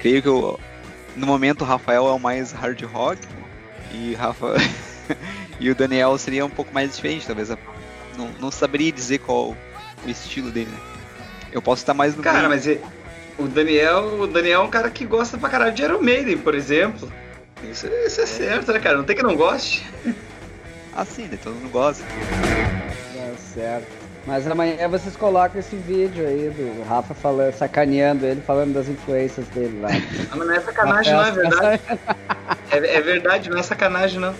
Creio 0.00 0.22
que 0.22 0.28
o- 0.28 0.58
no 1.16 1.26
momento 1.26 1.62
o 1.62 1.64
Rafael 1.64 2.06
é 2.06 2.12
o 2.12 2.18
mais 2.20 2.52
hard 2.52 2.80
rock 2.84 3.20
e, 3.92 4.14
Rafa, 4.14 4.54
e 5.58 5.68
o 5.70 5.74
Daniel 5.74 6.16
seria 6.18 6.44
um 6.46 6.50
pouco 6.50 6.72
mais 6.72 6.94
diferente, 6.94 7.26
talvez. 7.26 7.48
Não, 8.16 8.28
não 8.40 8.50
saberia 8.52 8.92
dizer 8.92 9.18
qual 9.18 9.56
o 10.04 10.08
estilo 10.08 10.50
dele, 10.52 10.70
né? 10.70 10.78
Eu 11.50 11.60
posso 11.60 11.82
estar 11.82 11.94
mais 11.94 12.14
no 12.14 12.22
Cara, 12.22 12.38
meio. 12.38 12.50
mas 12.50 12.66
e- 12.66 12.80
o 13.38 13.46
Daniel, 13.46 14.20
o 14.20 14.26
Daniel 14.26 14.62
é 14.62 14.64
um 14.64 14.70
cara 14.70 14.90
que 14.90 15.04
gosta 15.04 15.36
pra 15.36 15.48
caralho 15.48 15.74
de 15.74 15.82
Iron 15.82 16.00
Maiden, 16.00 16.38
por 16.38 16.54
exemplo. 16.54 17.10
Isso, 17.62 17.86
isso 17.86 18.20
é 18.20 18.26
certo, 18.26 18.72
né, 18.72 18.78
cara? 18.78 18.96
Não 18.96 19.04
tem 19.04 19.16
que 19.16 19.22
não 19.22 19.36
goste. 19.36 19.84
Ah, 20.94 21.04
sim, 21.04 21.26
né? 21.26 21.38
Todo 21.42 21.54
mundo 21.54 21.70
gosta. 21.70 22.04
Tá 22.04 23.34
certo. 23.54 23.86
Mas 24.26 24.46
amanhã 24.50 24.88
vocês 24.88 25.14
colocam 25.14 25.60
esse 25.60 25.76
vídeo 25.76 26.26
aí 26.26 26.50
do 26.50 26.82
Rafa 26.88 27.14
falando, 27.14 27.52
sacaneando 27.54 28.26
ele, 28.26 28.40
falando 28.40 28.74
das 28.74 28.88
influências 28.88 29.46
dele 29.48 29.78
lá. 29.80 29.88
Ah, 30.32 30.36
Mas 30.36 30.48
não 30.48 30.54
é 30.54 30.60
sacanagem, 30.60 31.12
não, 31.12 31.24
é 31.24 31.30
verdade. 31.30 31.82
É, 32.68 32.78
é 32.78 33.00
verdade, 33.00 33.48
não 33.48 33.58
é 33.58 33.62
sacanagem, 33.62 34.18
não. 34.18 34.34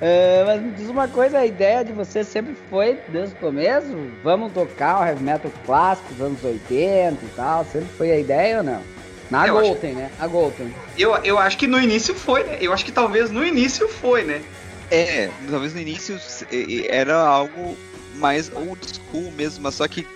É, 0.00 0.44
mas 0.44 0.62
me 0.62 0.72
diz 0.72 0.88
uma 0.88 1.08
coisa, 1.08 1.38
a 1.38 1.46
ideia 1.46 1.82
de 1.84 1.92
você 1.92 2.22
sempre 2.22 2.54
foi, 2.68 2.98
desde 3.08 3.34
o 3.34 3.38
começo, 3.38 3.96
vamos 4.22 4.52
tocar 4.52 5.00
o 5.00 5.04
heavy 5.06 5.22
metal 5.24 5.50
clássico 5.64 6.12
dos 6.12 6.20
anos 6.26 6.44
80 6.44 7.24
e 7.24 7.28
tal, 7.34 7.64
sempre 7.64 7.88
foi 7.96 8.12
a 8.12 8.18
ideia 8.18 8.58
ou 8.58 8.62
não? 8.62 8.82
Na 9.30 9.46
Eu 9.46 9.58
acho- 9.58 9.68
Golden, 9.70 9.94
né? 9.94 10.10
A 10.18 10.26
Golden. 10.26 10.72
Eu, 10.98 11.16
eu 11.24 11.38
acho 11.38 11.56
que 11.58 11.66
no 11.66 11.80
início 11.80 12.14
foi, 12.14 12.44
né? 12.44 12.58
Eu 12.60 12.72
acho 12.72 12.84
que 12.84 12.92
talvez 12.92 13.30
no 13.30 13.44
início 13.44 13.88
foi, 13.88 14.22
né? 14.22 14.42
É, 14.90 15.30
talvez 15.50 15.74
no 15.74 15.80
início 15.80 16.16
e- 16.52 16.86
era 16.88 17.16
algo 17.16 17.76
mais 18.14 18.50
old 18.54 18.78
school 18.86 19.32
mesmo, 19.32 19.64
mas 19.64 19.74
só 19.74 19.88
que 19.88 20.06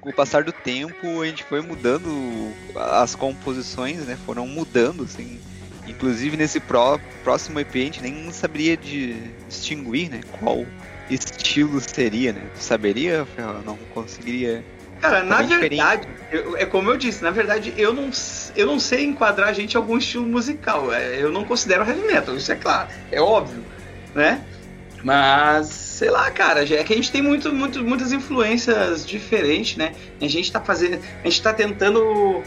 com 0.00 0.10
o 0.10 0.12
passar 0.12 0.42
do 0.42 0.52
tempo 0.52 1.20
a 1.22 1.26
gente 1.26 1.44
foi 1.44 1.60
mudando 1.60 2.52
as 2.74 3.14
composições, 3.14 3.98
né? 4.06 4.16
Foram 4.26 4.46
mudando, 4.46 5.04
assim. 5.04 5.38
Inclusive 5.88 6.36
nesse 6.36 6.60
pró- 6.60 6.98
próximo 7.24 7.58
EP 7.60 7.74
a 7.76 7.78
gente 7.84 8.02
nem 8.02 8.30
saberia 8.32 8.76
de 8.76 9.14
distinguir, 9.48 10.10
né? 10.10 10.20
Qual 10.38 10.64
estilo 11.10 11.80
seria, 11.80 12.32
né? 12.32 12.42
Tu 12.56 12.62
saberia, 12.62 13.26
Ferro? 13.34 13.62
Não 13.64 13.76
conseguiria. 13.94 14.64
Cara, 15.00 15.22
na 15.22 15.42
diferente. 15.42 15.70
verdade, 15.76 16.08
eu- 16.32 16.56
é 16.56 16.66
como 16.66 16.90
eu 16.90 16.96
disse, 16.96 17.22
na 17.22 17.30
verdade, 17.30 17.72
eu 17.76 17.92
não, 17.94 18.10
eu 18.56 18.66
não 18.66 18.80
sei 18.80 19.04
enquadrar 19.04 19.48
a 19.48 19.52
gente 19.52 19.74
em 19.74 19.76
algum 19.76 19.96
estilo 19.96 20.26
musical. 20.26 20.92
É, 20.92 21.22
Eu 21.22 21.30
não 21.30 21.44
considero 21.44 21.84
heavy 21.88 22.04
metal, 22.06 22.36
isso 22.36 22.50
é 22.50 22.56
claro, 22.56 22.88
é 23.10 23.20
óbvio, 23.20 23.64
né? 24.14 24.42
Mas, 25.04 25.68
sei 25.68 26.10
lá, 26.10 26.28
cara, 26.32 26.64
é 26.64 26.82
que 26.84 26.92
a 26.92 26.96
gente 26.96 27.12
tem 27.12 27.22
muito, 27.22 27.52
muito, 27.54 27.84
muitas 27.84 28.10
influências 28.12 29.06
diferentes, 29.06 29.76
né? 29.76 29.92
A 30.20 30.26
gente 30.26 30.50
tá 30.50 30.60
fazendo. 30.60 31.00
A 31.22 31.28
gente 31.28 31.40
tá 31.40 31.52
tentando 31.52 32.42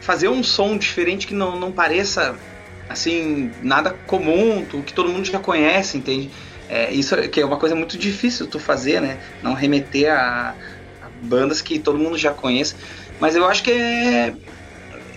fazer 0.00 0.28
um 0.28 0.42
som 0.42 0.76
diferente 0.76 1.26
que 1.26 1.34
não, 1.34 1.58
não 1.58 1.70
pareça 1.70 2.36
assim, 2.88 3.54
nada 3.60 3.92
comum, 4.06 4.64
tu- 4.66 4.82
que 4.84 4.94
todo 4.94 5.08
mundo 5.10 5.24
já 5.26 5.40
conhece, 5.40 5.96
entende? 5.98 6.32
É, 6.68 6.92
isso 6.92 7.14
é- 7.14 7.28
que 7.28 7.40
é 7.40 7.44
uma 7.46 7.58
coisa 7.58 7.74
muito 7.74 7.98
difícil 7.98 8.48
tu 8.48 8.58
fazer, 8.58 9.00
né? 9.00 9.18
Não 9.42 9.54
remeter 9.54 10.12
a, 10.12 10.56
a 11.00 11.10
bandas 11.10 11.60
que 11.62 11.78
todo 11.78 11.98
mundo 11.98 12.18
já 12.18 12.32
conhece. 12.34 12.76
Mas 13.18 13.36
eu 13.36 13.44
acho 13.46 13.62
que 13.62 13.70
é, 13.72 14.36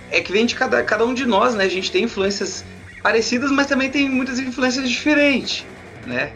é 0.10 0.22
que 0.22 0.32
vem 0.32 0.46
de 0.46 0.56
cada, 0.56 0.84
cada 0.84 1.06
um 1.06 1.14
de 1.14 1.26
nós, 1.26 1.56
né? 1.56 1.66
A 1.66 1.70
gente 1.70 1.92
tem 1.92 2.04
influências 2.04 2.66
parecidas, 3.02 3.52
mas 3.52 3.68
também 3.68 3.90
tem 3.92 4.10
muitas 4.10 4.40
influências 4.40 4.90
diferentes, 4.90 5.68
né? 6.04 6.34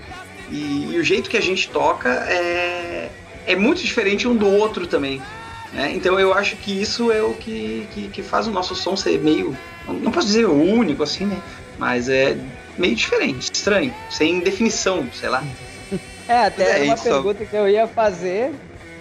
E, 0.48 0.94
e 0.94 1.00
o 1.00 1.04
jeito 1.04 1.30
que 1.30 1.38
a 1.38 1.42
gente 1.42 1.72
toca 1.72 2.10
é, 2.30 3.16
é 3.46 3.56
muito 3.56 3.82
diferente 3.84 4.28
um 4.28 4.36
do 4.38 4.48
outro 4.48 4.88
também. 4.88 5.28
Né? 5.72 5.92
Então 5.94 6.20
eu 6.20 6.34
acho 6.34 6.58
que 6.58 6.80
isso 6.82 7.12
é 7.12 7.24
o 7.24 7.36
que, 7.36 7.88
que, 7.88 8.10
que 8.10 8.24
faz 8.24 8.48
o 8.48 8.52
nosso 8.52 8.76
som 8.76 8.96
ser 8.96 9.20
meio. 9.22 9.60
Não 9.88 10.12
posso 10.12 10.28
dizer 10.28 10.46
único 10.46 11.04
assim, 11.04 11.26
né? 11.26 11.42
Mas 11.78 12.08
é 12.10 12.38
meio 12.78 12.96
diferente, 12.96 13.50
estranho, 13.54 13.94
sem 14.10 14.40
definição, 14.40 15.08
sei 15.14 15.30
lá. 15.30 15.44
É, 16.26 16.46
até 16.46 16.80
É, 16.80 16.84
uma 16.86 16.94
isso. 16.94 17.04
pergunta 17.04 17.46
que 17.46 17.54
eu 17.56 17.68
ia 17.68 17.86
fazer. 17.86 18.54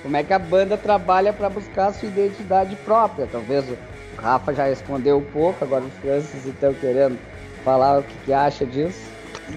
Como 0.02 0.16
é 0.16 0.24
que 0.24 0.32
a 0.32 0.38
banda 0.40 0.76
trabalha 0.76 1.32
para 1.32 1.48
buscar 1.48 1.86
a 1.86 1.92
sua 1.92 2.08
identidade 2.08 2.74
própria? 2.84 3.28
Talvez 3.30 3.64
o 3.68 3.78
Rafa 4.20 4.52
já 4.52 4.64
respondeu 4.64 5.18
um 5.18 5.22
pouco, 5.22 5.62
agora 5.64 5.84
os 5.84 5.94
Francis 6.02 6.44
estão 6.44 6.74
querendo 6.74 7.16
falar 7.64 8.00
o 8.00 8.02
que, 8.02 8.12
que 8.24 8.32
acha 8.32 8.66
disso. 8.66 8.98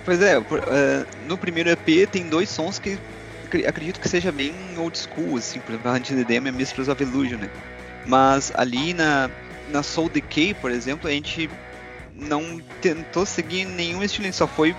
Pois 0.05 0.21
é, 0.21 0.37
eh, 0.37 1.05
no 1.27 1.39
primeiro 1.39 1.71
EP 1.71 2.05
tem 2.05 2.29
dois 2.29 2.49
sons 2.49 2.77
que 2.77 2.99
acre- 3.45 3.65
acredito 3.65 3.99
que 3.99 4.07
seja 4.07 4.31
bem 4.31 4.53
old 4.77 4.95
school, 4.95 5.35
assim, 5.37 5.59
por 5.59 5.71
exemplo, 5.71 5.89
a 5.89 5.95
Hunt 5.95 6.07
the 6.09 6.23
Dam 6.23 6.47
e 6.47 6.51
Mistress 6.51 6.87
of 6.87 7.01
Illusion, 7.01 7.39
né? 7.39 7.49
Mas 8.05 8.51
ali 8.53 8.93
na, 8.93 9.27
na 9.69 9.83
Soul 9.83 10.09
Decay, 10.09 10.53
por 10.53 10.71
exemplo, 10.71 11.07
a 11.07 11.11
gente 11.11 11.49
não 12.13 12.61
tentou 12.81 13.25
seguir 13.25 13.65
nenhum 13.65 14.03
estilo, 14.03 14.23
a 14.23 14.27
gente 14.27 14.37
só 14.37 14.47
foi 14.47 14.75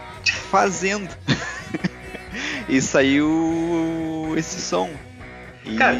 fazendo. 0.50 1.08
e 2.68 2.80
saiu 2.80 4.34
esse 4.36 4.60
som. 4.60 4.90
E, 5.64 5.76
Cara. 5.76 5.96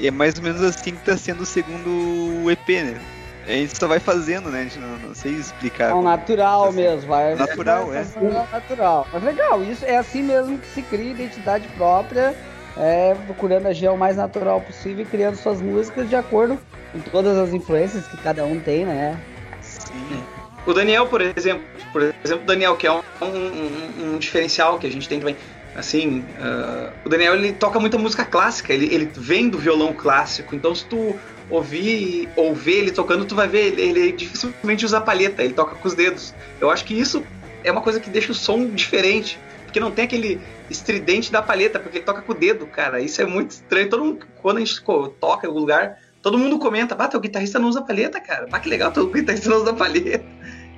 é 0.00 0.10
mais 0.10 0.36
ou 0.36 0.42
menos 0.42 0.62
assim 0.62 0.92
que 0.92 1.04
tá 1.04 1.16
sendo 1.16 1.42
o 1.42 1.46
segundo 1.46 2.50
EP, 2.50 2.68
né? 2.68 3.00
A 3.46 3.52
gente 3.52 3.78
só 3.78 3.88
vai 3.88 3.98
fazendo, 3.98 4.50
né? 4.50 4.60
A 4.60 4.62
gente 4.64 4.78
não, 4.78 4.98
não 4.98 5.14
sei 5.14 5.32
explicar. 5.32 5.90
É 5.90 5.94
um 5.94 6.02
natural 6.02 6.68
assim, 6.68 6.76
mesmo, 6.76 7.08
vai. 7.08 7.34
natural, 7.34 7.94
é. 7.94 8.04
fazendo 8.04 8.32
natural. 8.34 9.08
Mas 9.10 9.22
legal, 9.22 9.64
isso 9.64 9.84
é 9.86 9.96
assim 9.96 10.22
mesmo 10.22 10.58
que 10.58 10.66
se 10.68 10.82
cria 10.82 11.12
identidade 11.12 11.66
própria, 11.68 12.36
é, 12.78 13.14
procurando 13.26 13.66
agir 13.66 13.88
o 13.88 13.96
mais 13.96 14.16
natural 14.16 14.60
possível 14.60 15.02
e 15.02 15.06
criando 15.06 15.36
suas 15.36 15.60
músicas 15.60 16.08
de 16.08 16.14
acordo 16.16 16.58
com 16.92 17.00
todas 17.00 17.36
as 17.36 17.52
influências 17.52 18.06
que 18.06 18.16
cada 18.16 18.44
um 18.44 18.58
tem, 18.60 18.84
né? 18.86 19.18
Sim. 19.60 20.22
O 20.66 20.72
Daniel, 20.72 21.06
por 21.06 21.20
exemplo, 21.20 21.64
por 21.92 22.02
exemplo, 22.24 22.44
Daniel, 22.46 22.76
que 22.76 22.86
é 22.86 22.92
um, 22.92 23.00
um- 23.22 24.14
um- 24.14 24.18
diferencial 24.18 24.78
que 24.78 24.86
a 24.86 24.90
gente 24.90 25.08
tem 25.08 25.18
também. 25.18 25.36
Assim, 25.74 26.24
ah, 26.40 26.90
o 27.04 27.08
Daniel 27.08 27.34
ele 27.34 27.52
toca 27.52 27.78
muita 27.78 27.96
música 27.98 28.24
clássica, 28.24 28.72
ele, 28.72 28.92
ele 28.92 29.08
vem 29.16 29.48
do 29.48 29.58
violão 29.58 29.92
clássico, 29.92 30.54
então 30.54 30.74
se 30.74 30.84
tu 30.84 31.14
ouvir 31.50 32.28
ou 32.36 32.54
ver 32.54 32.78
ele 32.78 32.90
tocando, 32.90 33.24
tu 33.24 33.34
vai 33.34 33.48
ver, 33.48 33.78
ele, 33.78 33.82
ele 33.82 34.12
dificilmente 34.12 34.84
usa 34.84 35.00
palheta, 35.00 35.42
ele 35.42 35.54
toca 35.54 35.74
com 35.74 35.88
os 35.88 35.94
dedos. 35.94 36.34
Eu 36.60 36.70
acho 36.70 36.84
que 36.84 36.94
isso 36.98 37.22
é 37.64 37.70
uma 37.72 37.80
coisa 37.80 38.00
que 38.00 38.10
deixa 38.10 38.32
o 38.32 38.34
som 38.34 38.66
diferente, 38.66 39.38
não 39.80 39.90
tem 39.90 40.04
aquele 40.04 40.40
estridente 40.70 41.30
da 41.30 41.42
palheta, 41.42 41.78
porque 41.78 41.98
ele 41.98 42.04
toca 42.04 42.22
com 42.22 42.32
o 42.32 42.34
dedo, 42.34 42.66
cara. 42.66 43.00
Isso 43.00 43.20
é 43.20 43.26
muito 43.26 43.50
estranho. 43.50 43.88
Todo 43.88 44.04
mundo, 44.04 44.26
quando 44.40 44.56
a 44.58 44.60
gente 44.60 44.82
toca 45.20 45.46
em 45.46 45.48
algum 45.48 45.60
lugar, 45.60 45.98
todo 46.22 46.38
mundo 46.38 46.58
comenta, 46.58 46.94
bah, 46.94 47.08
teu 47.08 47.20
guitarrista 47.20 47.58
não 47.58 47.68
usa 47.68 47.82
palheta, 47.82 48.20
cara. 48.20 48.46
Bah, 48.50 48.60
que 48.60 48.68
legal, 48.68 48.90
teu 48.92 49.06
guitarrista 49.08 49.50
não 49.50 49.58
usa 49.58 49.72
palheta. 49.72 50.24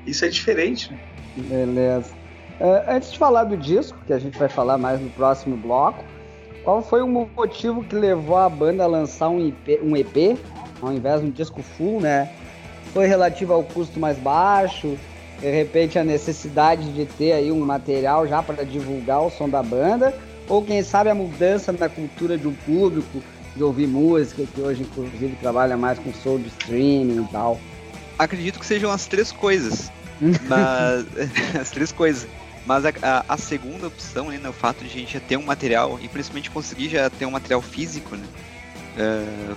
Isso 0.06 0.24
é 0.24 0.28
diferente, 0.28 0.92
né? 0.92 0.98
Beleza. 1.36 2.14
É, 2.58 2.94
antes 2.94 3.12
de 3.12 3.18
falar 3.18 3.44
do 3.44 3.56
disco, 3.56 3.98
que 4.06 4.12
a 4.12 4.18
gente 4.18 4.38
vai 4.38 4.48
falar 4.48 4.76
mais 4.76 5.00
no 5.00 5.08
próximo 5.10 5.56
bloco, 5.56 6.04
qual 6.62 6.82
foi 6.82 7.02
o 7.02 7.08
motivo 7.08 7.82
que 7.82 7.94
levou 7.94 8.36
a 8.36 8.48
banda 8.48 8.84
a 8.84 8.86
lançar 8.86 9.28
um 9.28 9.48
EP, 9.48 9.80
um 9.82 9.96
EP 9.96 10.38
ao 10.82 10.92
invés 10.92 11.20
de 11.20 11.26
um 11.26 11.30
disco 11.30 11.62
full, 11.62 12.00
né? 12.00 12.30
Foi 12.92 13.06
relativo 13.06 13.52
ao 13.52 13.62
custo 13.62 14.00
mais 14.00 14.18
baixo, 14.18 14.98
de 15.40 15.50
repente 15.50 15.98
a 15.98 16.04
necessidade 16.04 16.92
de 16.92 17.04
ter 17.06 17.32
aí 17.32 17.50
um 17.50 17.60
material 17.64 18.26
já 18.26 18.42
para 18.42 18.64
divulgar 18.64 19.22
o 19.22 19.30
som 19.30 19.48
da 19.48 19.62
banda, 19.62 20.14
ou 20.48 20.62
quem 20.62 20.82
sabe 20.82 21.10
a 21.10 21.14
mudança 21.14 21.72
na 21.72 21.88
cultura 21.88 22.36
de 22.36 22.46
um 22.46 22.52
público 22.54 23.22
de 23.56 23.62
ouvir 23.62 23.86
música, 23.88 24.44
que 24.54 24.60
hoje 24.60 24.82
inclusive 24.82 25.34
trabalha 25.40 25.76
mais 25.76 25.98
com 25.98 26.12
som 26.12 26.38
de 26.38 26.48
streaming 26.48 27.22
e 27.24 27.28
tal. 27.32 27.58
Acredito 28.18 28.58
que 28.58 28.66
sejam 28.66 28.90
as 28.90 29.06
três 29.06 29.32
coisas. 29.32 29.90
Mas. 30.48 31.06
as 31.60 31.70
três 31.70 31.90
coisas. 31.92 32.28
Mas 32.66 32.84
a, 32.84 32.92
a- 33.02 33.24
a 33.26 33.36
segunda 33.38 33.86
opção, 33.86 34.28
né, 34.28 34.38
no 34.38 34.52
fato 34.52 34.84
de 34.84 34.86
a 34.86 34.90
gente 35.00 35.14
já 35.14 35.20
ter 35.20 35.36
um 35.38 35.42
material, 35.42 35.98
e 36.02 36.08
principalmente 36.08 36.50
conseguir 36.50 36.90
já 36.90 37.08
ter 37.08 37.24
um 37.24 37.30
material 37.30 37.62
físico, 37.62 38.14
né? 38.14 38.24
eh, 38.98 39.54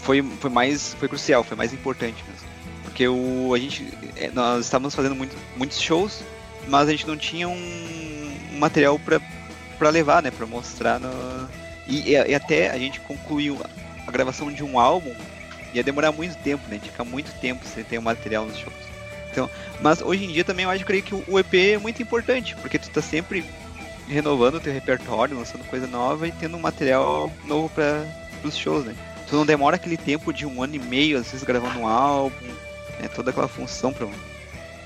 foi, 0.00 0.22
foi 0.40 0.50
mais. 0.50 0.94
Foi 0.94 1.08
crucial, 1.08 1.42
foi 1.42 1.56
mais 1.56 1.72
importante 1.72 2.22
mesmo. 2.28 2.35
Porque 2.86 3.06
o, 3.08 3.52
a 3.54 3.58
gente. 3.58 3.92
eh, 4.16 4.30
Nós 4.32 4.64
estávamos 4.64 4.94
fazendo 4.94 5.14
muito, 5.14 5.36
muitos 5.56 5.78
shows, 5.80 6.22
mas 6.68 6.88
a 6.88 6.92
gente 6.92 7.06
não 7.06 7.16
tinha 7.16 7.48
um, 7.48 8.36
um 8.52 8.58
material 8.58 8.98
pra 9.78 9.90
levar, 9.90 10.22
né? 10.22 10.30
Pra 10.30 10.46
mostrar 10.46 10.98
no. 10.98 11.10
E, 11.86 12.10
e- 12.12 12.34
até 12.34 12.70
a 12.70 12.78
gente 12.78 13.00
concluiu 13.00 13.58
a 14.06 14.10
gravação 14.10 14.50
de 14.50 14.64
um 14.64 14.78
álbum 14.78 15.12
ia 15.74 15.82
demorar 15.84 16.10
muito 16.12 16.36
tempo, 16.38 16.62
né? 16.70 16.80
Tinha 16.82 17.04
muito 17.04 17.30
tempo 17.40 17.64
sem 17.66 17.84
ter 17.84 17.98
o 17.98 18.02
material 18.02 18.46
nos 18.46 18.56
shows. 18.56 18.74
Então, 19.30 19.50
mas 19.82 20.00
hoje 20.00 20.24
em 20.24 20.28
dia 20.32 20.44
também 20.44 20.64
eu 20.64 20.70
acho 20.70 20.86
creio 20.86 21.02
que 21.02 21.14
o 21.14 21.38
EP 21.38 21.54
é 21.72 21.78
muito 21.78 22.00
importante, 22.02 22.56
porque 22.56 22.78
tu 22.78 22.88
tá 22.88 23.02
sempre 23.02 23.44
renovando 24.08 24.54
o 24.54 24.60
teu 24.60 24.72
repertório, 24.72 25.36
lançando 25.36 25.64
coisa 25.64 25.86
nova 25.86 26.26
e 26.26 26.32
tendo 26.32 26.56
um 26.56 26.60
material 26.60 27.30
novo 27.44 27.68
para 27.68 28.06
os 28.42 28.56
shows, 28.56 28.86
né? 28.86 28.94
Tu 29.28 29.34
não 29.36 29.44
demora 29.44 29.76
aquele 29.76 29.96
tempo 29.98 30.32
de 30.32 30.46
um 30.46 30.62
ano 30.62 30.76
e 30.76 30.78
meio, 30.78 31.18
às 31.18 31.26
vezes 31.26 31.44
gravando 31.44 31.78
um 31.80 31.86
álbum, 31.86 32.46
né? 33.00 33.08
Toda 33.14 33.30
aquela 33.30 33.48
função 33.48 33.92
para 33.92 34.06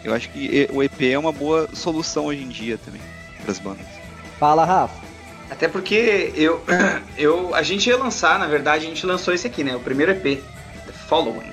Eu 0.04 0.14
acho 0.14 0.28
que 0.30 0.68
o 0.72 0.82
EP 0.82 1.02
é 1.02 1.18
uma 1.18 1.32
boa 1.32 1.68
solução 1.74 2.26
hoje 2.26 2.42
em 2.42 2.48
dia 2.48 2.78
também 2.78 3.00
para 3.42 3.52
as 3.52 3.58
bandas. 3.58 3.86
Fala, 4.38 4.64
Rafa. 4.64 5.00
Até 5.50 5.66
porque 5.68 6.32
eu, 6.34 6.62
eu, 7.18 7.54
a 7.54 7.62
gente 7.62 7.88
ia 7.88 7.96
lançar, 7.96 8.38
na 8.38 8.46
verdade, 8.46 8.86
a 8.86 8.88
gente 8.88 9.04
lançou 9.04 9.34
esse 9.34 9.46
aqui, 9.46 9.64
né? 9.64 9.74
O 9.74 9.80
primeiro 9.80 10.12
EP, 10.12 10.22
The 10.86 10.92
Following. 11.08 11.52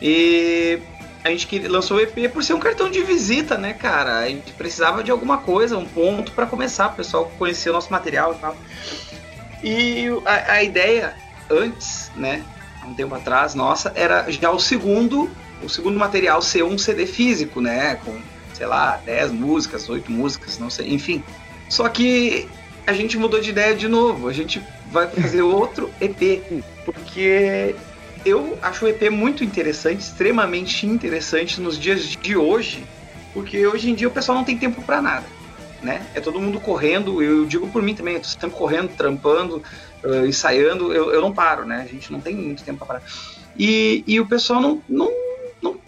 E 0.00 0.78
a 1.24 1.30
gente 1.30 1.46
que- 1.46 1.66
lançou 1.66 1.96
o 1.96 2.00
EP 2.00 2.28
por 2.32 2.44
ser 2.44 2.54
um 2.54 2.60
cartão 2.60 2.90
de 2.90 3.02
visita, 3.02 3.56
né, 3.58 3.72
cara? 3.72 4.18
A 4.18 4.28
gente 4.28 4.52
precisava 4.52 5.02
de 5.02 5.10
alguma 5.10 5.38
coisa, 5.38 5.76
um 5.76 5.86
ponto 5.86 6.32
para 6.32 6.46
começar, 6.46 6.88
o 6.88 6.94
pessoal 6.94 7.30
conhecer 7.38 7.70
o 7.70 7.72
nosso 7.72 7.90
material 7.90 8.34
e 8.34 8.38
tal. 8.38 8.56
E 9.62 10.06
a, 10.26 10.52
a 10.52 10.62
ideia 10.62 11.14
antes, 11.50 12.10
né, 12.14 12.42
há 12.82 12.86
um 12.86 12.94
tempo 12.94 13.14
atrás, 13.14 13.54
nossa, 13.54 13.92
era 13.94 14.30
já 14.30 14.50
o 14.50 14.60
segundo, 14.60 15.30
o 15.62 15.68
segundo 15.68 15.98
material 15.98 16.42
ser 16.42 16.62
um 16.64 16.76
CD 16.76 17.06
físico, 17.06 17.60
né, 17.60 17.96
com, 18.04 18.18
sei 18.52 18.66
lá, 18.66 18.96
10 19.04 19.32
músicas, 19.32 19.88
8 19.88 20.10
músicas, 20.10 20.58
não 20.58 20.70
sei, 20.70 20.92
enfim. 20.92 21.22
Só 21.68 21.88
que 21.88 22.48
a 22.86 22.92
gente 22.92 23.16
mudou 23.16 23.40
de 23.40 23.50
ideia 23.50 23.74
de 23.74 23.88
novo. 23.88 24.28
A 24.28 24.32
gente 24.32 24.62
vai 24.90 25.08
fazer 25.08 25.42
outro 25.42 25.90
EP. 26.00 26.62
Porque 26.84 27.74
eu 28.24 28.58
acho 28.62 28.84
o 28.84 28.88
EP 28.88 29.10
muito 29.10 29.42
interessante, 29.42 30.00
extremamente 30.00 30.86
interessante 30.86 31.60
nos 31.60 31.78
dias 31.78 32.02
de 32.02 32.36
hoje. 32.36 32.84
Porque 33.32 33.66
hoje 33.66 33.90
em 33.90 33.94
dia 33.94 34.08
o 34.08 34.10
pessoal 34.10 34.38
não 34.38 34.44
tem 34.44 34.56
tempo 34.56 34.82
para 34.82 35.00
nada. 35.00 35.26
Né? 35.82 36.06
É 36.14 36.20
todo 36.20 36.40
mundo 36.40 36.58
correndo, 36.60 37.22
eu 37.22 37.44
digo 37.44 37.68
por 37.68 37.82
mim 37.82 37.94
também, 37.94 38.14
eu 38.14 38.20
tô 38.20 38.28
sempre 38.28 38.56
correndo, 38.56 38.96
trampando, 38.96 39.62
eh, 40.02 40.26
ensaiando, 40.26 40.94
eu, 40.94 41.12
eu 41.12 41.20
não 41.20 41.30
paro, 41.30 41.66
né? 41.66 41.84
A 41.86 41.92
gente 41.92 42.10
não 42.10 42.20
tem 42.20 42.34
muito 42.34 42.62
tempo 42.62 42.78
para 42.78 42.86
parar. 42.86 43.02
E, 43.58 44.02
e 44.06 44.18
o 44.18 44.24
pessoal 44.24 44.62
não, 44.62 44.82
não 44.88 45.10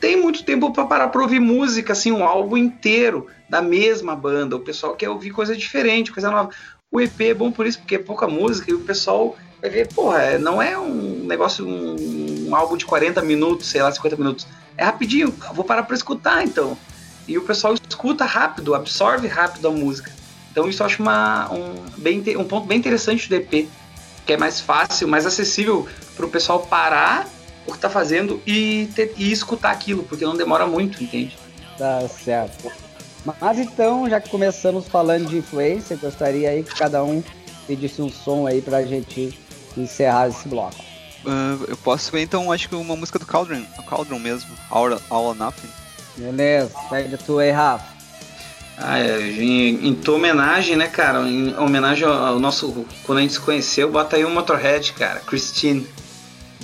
tem 0.07 0.15
muito 0.17 0.45
tempo 0.45 0.73
para 0.73 0.85
parar 0.85 1.09
para 1.09 1.21
ouvir 1.21 1.41
música, 1.41 1.93
assim, 1.93 2.13
um 2.13 2.23
álbum 2.23 2.57
inteiro 2.57 3.27
da 3.49 3.61
mesma 3.61 4.15
banda. 4.15 4.55
O 4.55 4.61
pessoal 4.61 4.95
quer 4.95 5.09
ouvir 5.09 5.31
coisa 5.31 5.57
diferente, 5.57 6.13
coisa 6.13 6.31
nova. 6.31 6.51
O 6.93 7.01
EP 7.01 7.23
é 7.23 7.35
bom 7.35 7.51
por 7.51 7.67
isso, 7.67 7.81
porque 7.81 7.97
é 7.97 7.99
pouca 7.99 8.29
música 8.29 8.71
e 8.71 8.75
o 8.75 8.79
pessoal 8.79 9.37
vai 9.61 9.69
ver, 9.69 9.93
porra, 9.93 10.23
é- 10.23 10.39
não 10.39 10.63
é 10.63 10.79
um 10.79 11.25
negócio, 11.25 11.67
um, 11.67 12.47
um 12.49 12.55
álbum 12.55 12.77
de 12.77 12.87
40 12.87 13.21
minutos, 13.21 13.67
sei 13.67 13.83
lá, 13.83 13.91
50 13.91 14.15
minutos. 14.15 14.47
É 14.77 14.85
rapidinho, 14.85 15.35
vou 15.53 15.65
parar 15.65 15.83
para 15.83 15.97
escutar 15.97 16.45
então. 16.45 16.79
E 17.27 17.37
o 17.37 17.43
pessoal 17.43 17.75
escuta 17.75 18.25
rápido, 18.25 18.77
absorve 18.77 19.27
rápido 19.27 19.67
a 19.67 19.73
música. 19.73 20.13
Então 20.53 20.69
isso 20.69 20.85
eu 20.85 20.87
acho 20.87 21.03
uma, 21.03 21.53
um, 21.53 21.75
bem, 21.97 22.23
um 22.37 22.45
ponto 22.45 22.69
bem 22.69 22.79
interessante 22.79 23.29
do 23.29 23.35
EP, 23.35 23.69
que 24.25 24.33
é 24.33 24.37
mais 24.37 24.61
fácil, 24.61 25.09
mais 25.09 25.27
acessível 25.27 25.85
para 26.15 26.27
o 26.27 26.31
pessoal 26.31 26.61
parar 26.61 27.27
o 27.67 27.73
que 27.73 27.79
tá 27.79 27.91
fazendo 27.91 28.41
e, 28.47 28.89
ter- 28.95 29.13
e 29.17 29.31
escutar 29.33 29.71
aquilo, 29.71 30.03
porque 30.05 30.25
não 30.25 30.37
demora 30.37 30.67
muito, 30.67 31.03
entende? 31.03 31.37
Tá 31.79 32.07
certo. 32.09 32.71
Mas 33.41 33.59
então, 33.59 34.09
já 34.09 34.21
que 34.21 34.31
começamos 34.31 34.87
falando 34.87 35.27
de 35.29 35.37
influência, 35.39 35.97
gostaria 35.97 36.51
aí 36.51 36.63
que 36.63 36.75
cada 36.75 37.03
um 37.03 37.23
pedisse 37.67 38.01
um 38.01 38.09
som 38.11 38.47
aí 38.47 38.63
pra 38.63 38.83
gente 38.85 39.37
encerrar 39.77 40.29
esse 40.29 40.49
bloco. 40.49 40.77
Ah, 41.27 41.57
eu 41.67 41.77
posso 41.79 42.13
ver 42.13 42.23
então, 42.23 42.53
acho 42.53 42.69
que 42.69 42.75
uma 42.77 42.95
música 42.95 43.19
do 43.19 43.27
Cauldron, 43.27 43.63
o 43.79 43.83
Cauldron 43.83 44.19
mesmo, 44.21 44.49
All, 44.71 44.93
All 45.11 45.25
or 45.27 45.35
Nothing. 45.35 45.69
Beleza, 46.17 46.71
pede 46.89 47.15
a 47.17 47.19
tua 47.19 47.43
aí, 47.43 47.51
Rafa. 47.51 47.97
Ah, 48.79 48.99
é, 49.01 49.21
em, 49.21 49.89
em 49.89 49.95
tua 49.95 50.17
homenagem, 50.17 50.77
né, 50.77 50.87
cara? 50.87 51.21
Em 51.29 51.55
homenagem 51.59 52.07
ao, 52.07 52.13
ao 52.13 52.39
nosso. 52.39 52.87
Quando 53.05 53.19
a 53.19 53.23
gente 53.23 53.33
se 53.33 53.41
conheceu, 53.41 53.91
bota 53.91 54.17
aí 54.17 54.25
o 54.25 54.31
Motorhead, 54.31 54.93
cara. 54.93 55.19
Christine. 55.21 55.87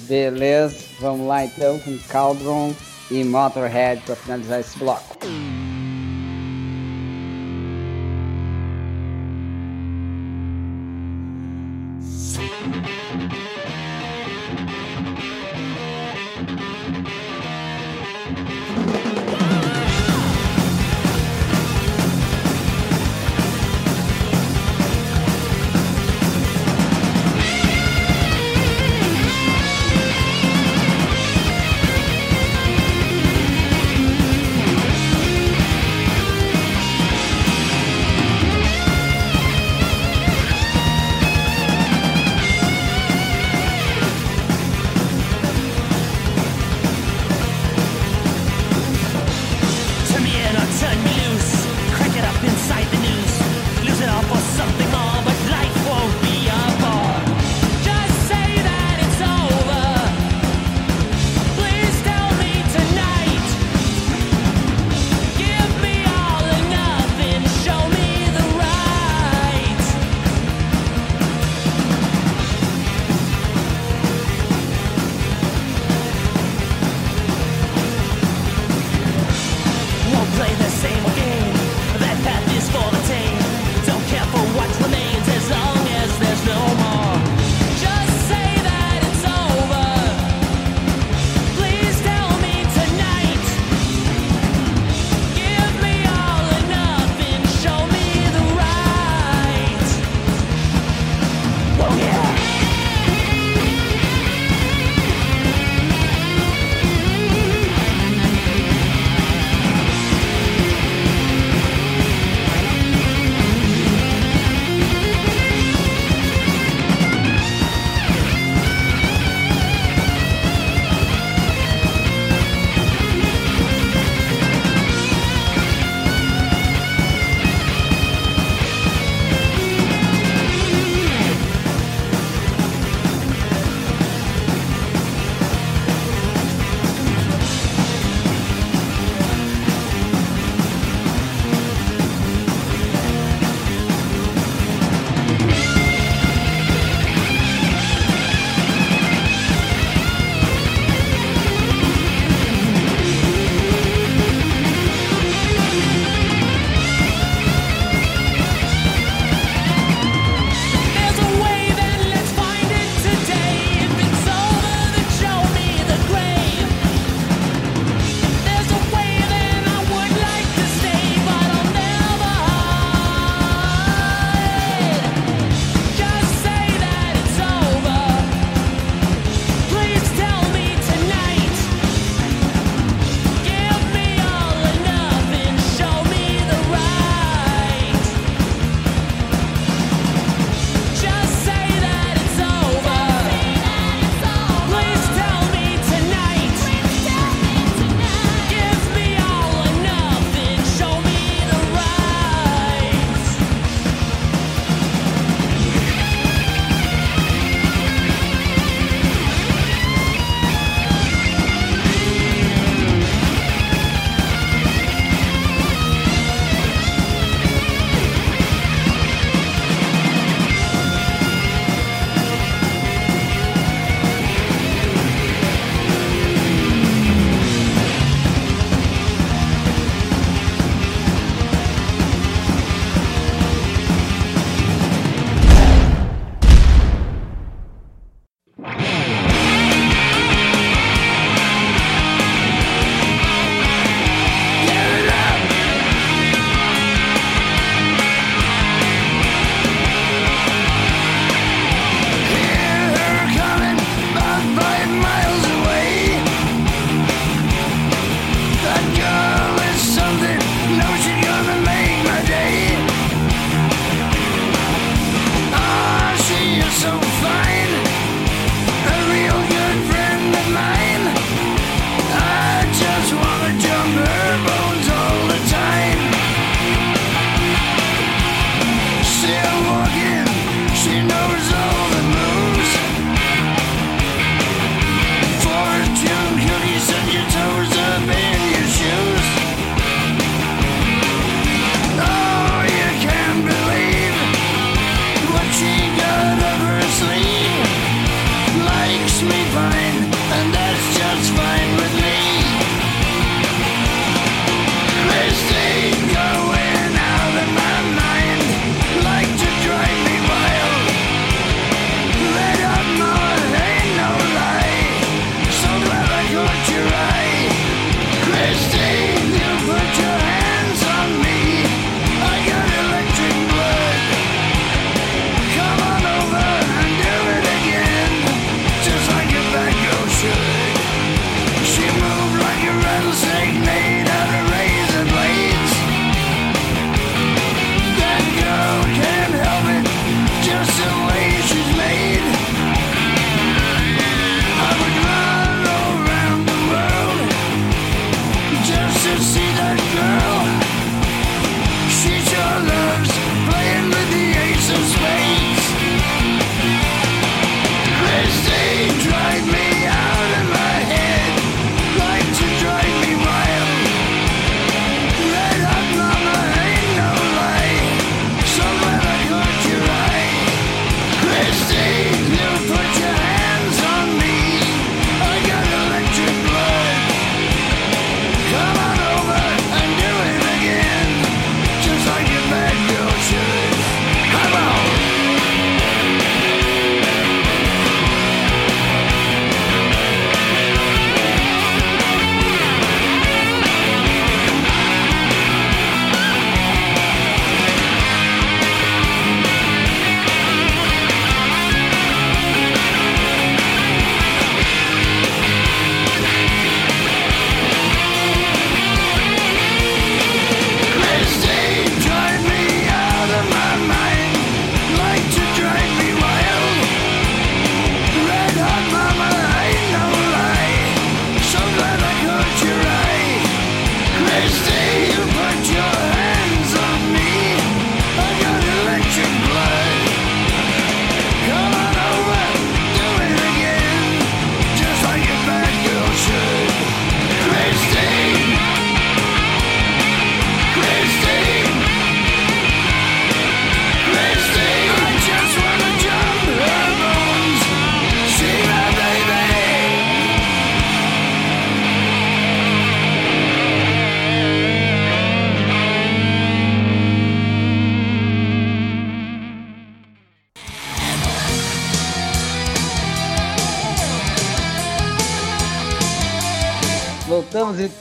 Beleza, 0.00 0.76
vamos 1.00 1.26
lá 1.26 1.44
então 1.44 1.78
com 1.80 1.98
Cauldron 2.08 2.74
e 3.10 3.22
Motorhead 3.24 4.02
pra 4.02 4.16
finalizar 4.16 4.60
esse 4.60 4.78
bloco. 4.78 5.18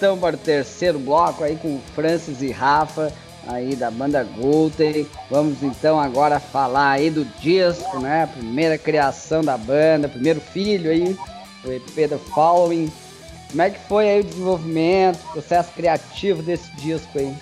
Então 0.02 0.18
para 0.18 0.36
o 0.36 0.40
terceiro 0.40 0.98
bloco 0.98 1.44
aí 1.44 1.56
com 1.56 1.80
Francis 1.94 2.42
e 2.42 2.50
Rafa 2.50 3.14
aí 3.48 3.76
da 3.76 3.92
banda 3.92 4.24
Golden. 4.24 5.06
Vamos 5.30 5.62
então 5.62 6.00
agora 6.00 6.40
falar 6.40 6.94
aí 6.94 7.12
do 7.12 7.24
disco, 7.40 8.00
né? 8.00 8.26
Primeira 8.26 8.80
criação 8.80 9.44
da 9.44 9.56
banda, 9.56 10.10
primeiro 10.10 10.42
filho 10.42 10.90
aí, 10.90 11.16
o 11.64 11.72
EP 11.72 12.10
The 12.10 12.18
Following. 12.34 12.92
Como 13.52 13.62
é 13.62 13.70
que 13.70 13.80
foi 13.88 14.10
aí 14.10 14.22
o 14.22 14.24
desenvolvimento, 14.24 15.20
o 15.24 15.34
processo 15.34 15.72
criativo 15.74 16.42
desse 16.42 16.72
disco 16.78 17.20
aí? 17.20 17.36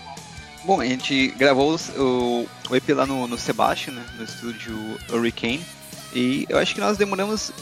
Bom, 0.65 0.81
a 0.81 0.85
gente 0.85 1.29
gravou 1.37 1.79
o, 1.97 2.45
o 2.69 2.75
EP 2.75 2.89
lá 2.89 3.05
no, 3.05 3.25
no 3.25 3.37
Sebastian, 3.37 3.93
né, 3.93 4.05
no 4.17 4.25
estúdio 4.25 4.75
Hurricane, 5.09 5.65
e 6.13 6.45
eu 6.49 6.57
acho 6.57 6.75
que 6.75 6.81
nós 6.81 6.97
demoramos 6.97 7.53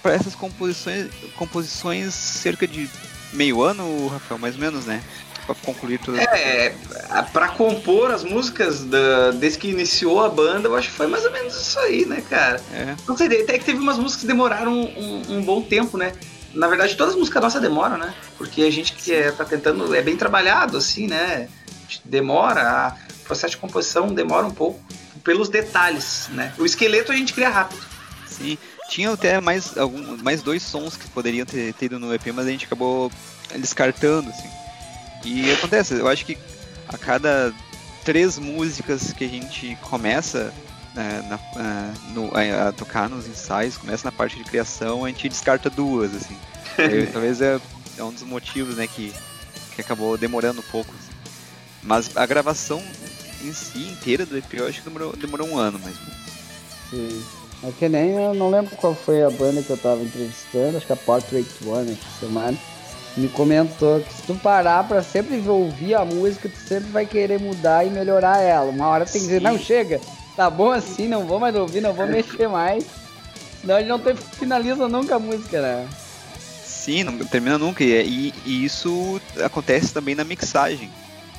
para 0.00 0.14
essas 0.14 0.34
composições, 0.34 1.08
composições 1.36 2.14
cerca 2.14 2.66
de 2.66 2.88
meio 3.32 3.62
ano, 3.62 4.06
Rafael, 4.08 4.38
mais 4.38 4.54
ou 4.54 4.60
menos, 4.60 4.84
né? 4.86 5.02
Pra 5.46 5.54
concluir 5.54 5.98
tudo. 5.98 6.18
É, 6.20 6.74
a- 7.08 7.22
pra 7.22 7.48
compor 7.48 8.10
as 8.10 8.22
músicas 8.22 8.84
da- 8.84 9.30
desde 9.30 9.58
que 9.58 9.68
iniciou 9.68 10.22
a 10.22 10.28
banda, 10.28 10.68
eu 10.68 10.76
acho 10.76 10.88
que 10.90 10.94
foi 10.94 11.06
mais 11.06 11.24
ou 11.24 11.30
menos 11.32 11.54
isso 11.58 11.78
aí, 11.80 12.04
né, 12.04 12.22
cara? 12.28 12.60
É. 12.74 12.94
Não 13.06 13.16
sei, 13.16 13.26
até 13.42 13.58
que 13.58 13.64
teve 13.64 13.78
umas 13.78 13.96
músicas 13.96 14.20
que 14.22 14.26
demoraram 14.26 14.72
um, 14.74 15.22
um 15.36 15.42
bom 15.42 15.62
tempo, 15.62 15.96
né? 15.96 16.12
Na 16.52 16.66
verdade, 16.68 16.96
todas 16.96 17.14
as 17.14 17.18
músicas 17.18 17.42
nossas 17.42 17.62
demoram, 17.62 17.96
né? 17.96 18.12
Porque 18.36 18.62
a 18.62 18.70
gente 18.70 18.92
que 18.92 19.12
é, 19.14 19.30
tá 19.30 19.44
tentando, 19.44 19.94
é 19.94 20.02
bem 20.02 20.16
trabalhado, 20.16 20.76
assim, 20.76 21.06
né? 21.06 21.48
Demora, 22.04 22.94
o 23.22 23.24
processo 23.24 23.52
de 23.52 23.56
composição 23.58 24.08
demora 24.12 24.46
um 24.46 24.50
pouco 24.50 24.80
pelos 25.24 25.48
detalhes, 25.48 26.28
né? 26.32 26.52
O 26.58 26.64
esqueleto 26.64 27.12
a 27.12 27.14
gente 27.16 27.32
cria 27.32 27.48
rápido. 27.48 27.80
Sim, 28.26 28.56
tinha 28.88 29.12
até 29.12 29.40
mais, 29.40 29.76
algum, 29.76 30.16
mais 30.22 30.42
dois 30.42 30.62
sons 30.62 30.96
que 30.96 31.08
poderiam 31.10 31.44
ter, 31.46 31.72
ter 31.74 31.86
ido 31.86 31.98
no 31.98 32.12
EP, 32.14 32.26
mas 32.34 32.46
a 32.46 32.50
gente 32.50 32.64
acabou 32.64 33.10
descartando, 33.56 34.30
assim. 34.30 34.48
E 35.24 35.50
acontece, 35.52 35.94
eu 35.94 36.08
acho 36.08 36.24
que 36.24 36.38
a 36.88 36.96
cada 36.96 37.52
três 38.04 38.38
músicas 38.38 39.12
que 39.12 39.24
a 39.24 39.28
gente 39.28 39.76
começa 39.82 40.52
né, 40.94 41.22
na- 41.28 41.38
ah, 41.56 41.94
no- 42.14 42.30
a, 42.34 42.68
a 42.68 42.72
tocar 42.72 43.08
nos 43.08 43.26
ensaios, 43.26 43.76
começa 43.76 44.06
na 44.06 44.12
parte 44.12 44.36
de 44.36 44.44
criação, 44.44 45.04
a 45.04 45.08
gente 45.08 45.28
descarta 45.28 45.68
duas, 45.68 46.14
assim. 46.14 46.36
Talvez 47.12 47.40
é, 47.40 47.60
é 47.98 48.02
um 48.04 48.12
dos 48.12 48.22
motivos, 48.22 48.76
né, 48.76 48.86
que, 48.86 49.12
que 49.74 49.80
acabou 49.80 50.16
demorando 50.16 50.60
um 50.60 50.70
pouco. 50.70 50.90
assim. 50.98 51.12
Mas 51.82 52.16
a 52.16 52.24
gravação 52.26 52.82
em 53.44 53.52
si, 53.52 53.78
inteira 53.78 54.24
do 54.26 54.36
EP, 54.36 54.54
eu 54.54 54.66
acho 54.66 54.78
que 54.82 54.88
demorou, 54.88 55.14
demorou 55.16 55.48
um 55.48 55.58
ano, 55.58 55.78
mais 55.78 55.94
ou 55.96 56.02
menos. 56.02 56.18
Sim. 56.90 57.24
É 57.64 57.72
que 57.76 57.88
nem 57.88 58.10
eu 58.12 58.34
não 58.34 58.50
lembro 58.50 58.76
qual 58.76 58.94
foi 58.94 59.22
a 59.22 59.30
banda 59.30 59.62
que 59.62 59.70
eu 59.70 59.76
tava 59.76 60.02
entrevistando, 60.02 60.76
acho 60.76 60.86
que 60.86 60.92
a 60.92 60.96
Portrait 60.96 61.46
One 61.66 61.92
essa 61.92 62.26
semana. 62.26 62.56
Me 63.16 63.28
comentou 63.28 64.00
que 64.00 64.12
se 64.12 64.22
tu 64.22 64.34
parar 64.36 64.86
pra 64.86 65.02
sempre 65.02 65.42
ouvir 65.48 65.94
a 65.94 66.04
música, 66.04 66.48
tu 66.48 66.56
sempre 66.68 66.88
vai 66.90 67.04
querer 67.04 67.40
mudar 67.40 67.84
e 67.84 67.90
melhorar 67.90 68.38
ela. 68.40 68.70
Uma 68.70 68.86
hora 68.86 69.04
tem 69.04 69.14
que 69.20 69.26
dizer, 69.26 69.40
não, 69.40 69.58
chega, 69.58 70.00
tá 70.36 70.48
bom 70.48 70.70
assim, 70.70 71.08
não 71.08 71.26
vou 71.26 71.40
mais 71.40 71.56
ouvir, 71.56 71.80
não 71.80 71.92
vou 71.92 72.06
mexer 72.08 72.48
mais. 72.48 72.84
Senão 73.60 73.78
gente 73.78 73.88
não 73.88 73.98
tem- 73.98 74.14
finaliza 74.14 74.86
nunca 74.86 75.16
a 75.16 75.18
música, 75.18 75.60
né? 75.60 75.88
Sim, 76.64 77.02
não 77.02 77.18
termina 77.18 77.58
nunca. 77.58 77.82
E, 77.82 77.90
e- 77.90 78.34
e 78.46 78.64
isso 78.64 79.20
acontece 79.44 79.92
também 79.92 80.14
na 80.14 80.22
mixagem. 80.22 80.88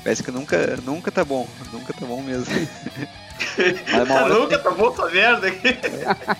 Parece 0.04 0.22
que 0.22 0.30
nunca, 0.30 0.78
nunca 0.84 1.10
tá 1.10 1.24
bom. 1.24 1.48
Nunca 1.72 1.94
tá 1.94 2.04
bom 2.04 2.20
mesmo. 2.20 2.44
mas, 3.92 4.08
uma 4.08 4.22
hora 4.22 4.34
Nunca 4.34 4.58
tem, 4.58 4.64
tá 4.64 4.70
bom 4.70 4.92
essa 4.92 5.06
merda 5.10 5.46
aqui. 5.48 5.68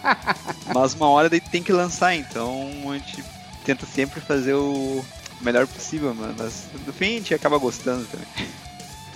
mas 0.74 0.94
uma 0.94 1.08
hora 1.08 1.28
daí 1.28 1.40
tem 1.40 1.62
que 1.62 1.72
lançar, 1.72 2.14
então 2.14 2.70
a 2.90 2.94
gente 2.94 3.24
tenta 3.64 3.86
sempre 3.86 4.20
fazer 4.20 4.54
o 4.54 5.04
melhor 5.40 5.66
possível, 5.66 6.14
mano. 6.14 6.34
Mas 6.38 6.64
no 6.86 6.92
fim 6.92 7.06
a 7.06 7.18
gente 7.18 7.34
acaba 7.34 7.58
gostando 7.58 8.06
também. 8.06 8.26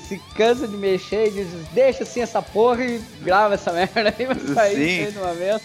Se 0.08 0.18
cansa 0.36 0.68
de 0.68 0.76
mexer 0.76 1.28
e 1.28 1.30
diz, 1.30 1.48
deixa 1.72 2.02
assim 2.02 2.20
essa 2.20 2.42
porra 2.42 2.84
e 2.84 2.98
grava 3.22 3.54
essa 3.54 3.72
merda 3.72 4.14
aí, 4.16 4.26
vai 4.26 4.38
sair 4.54 5.12
de 5.12 5.18
uma 5.18 5.32
vez. 5.32 5.62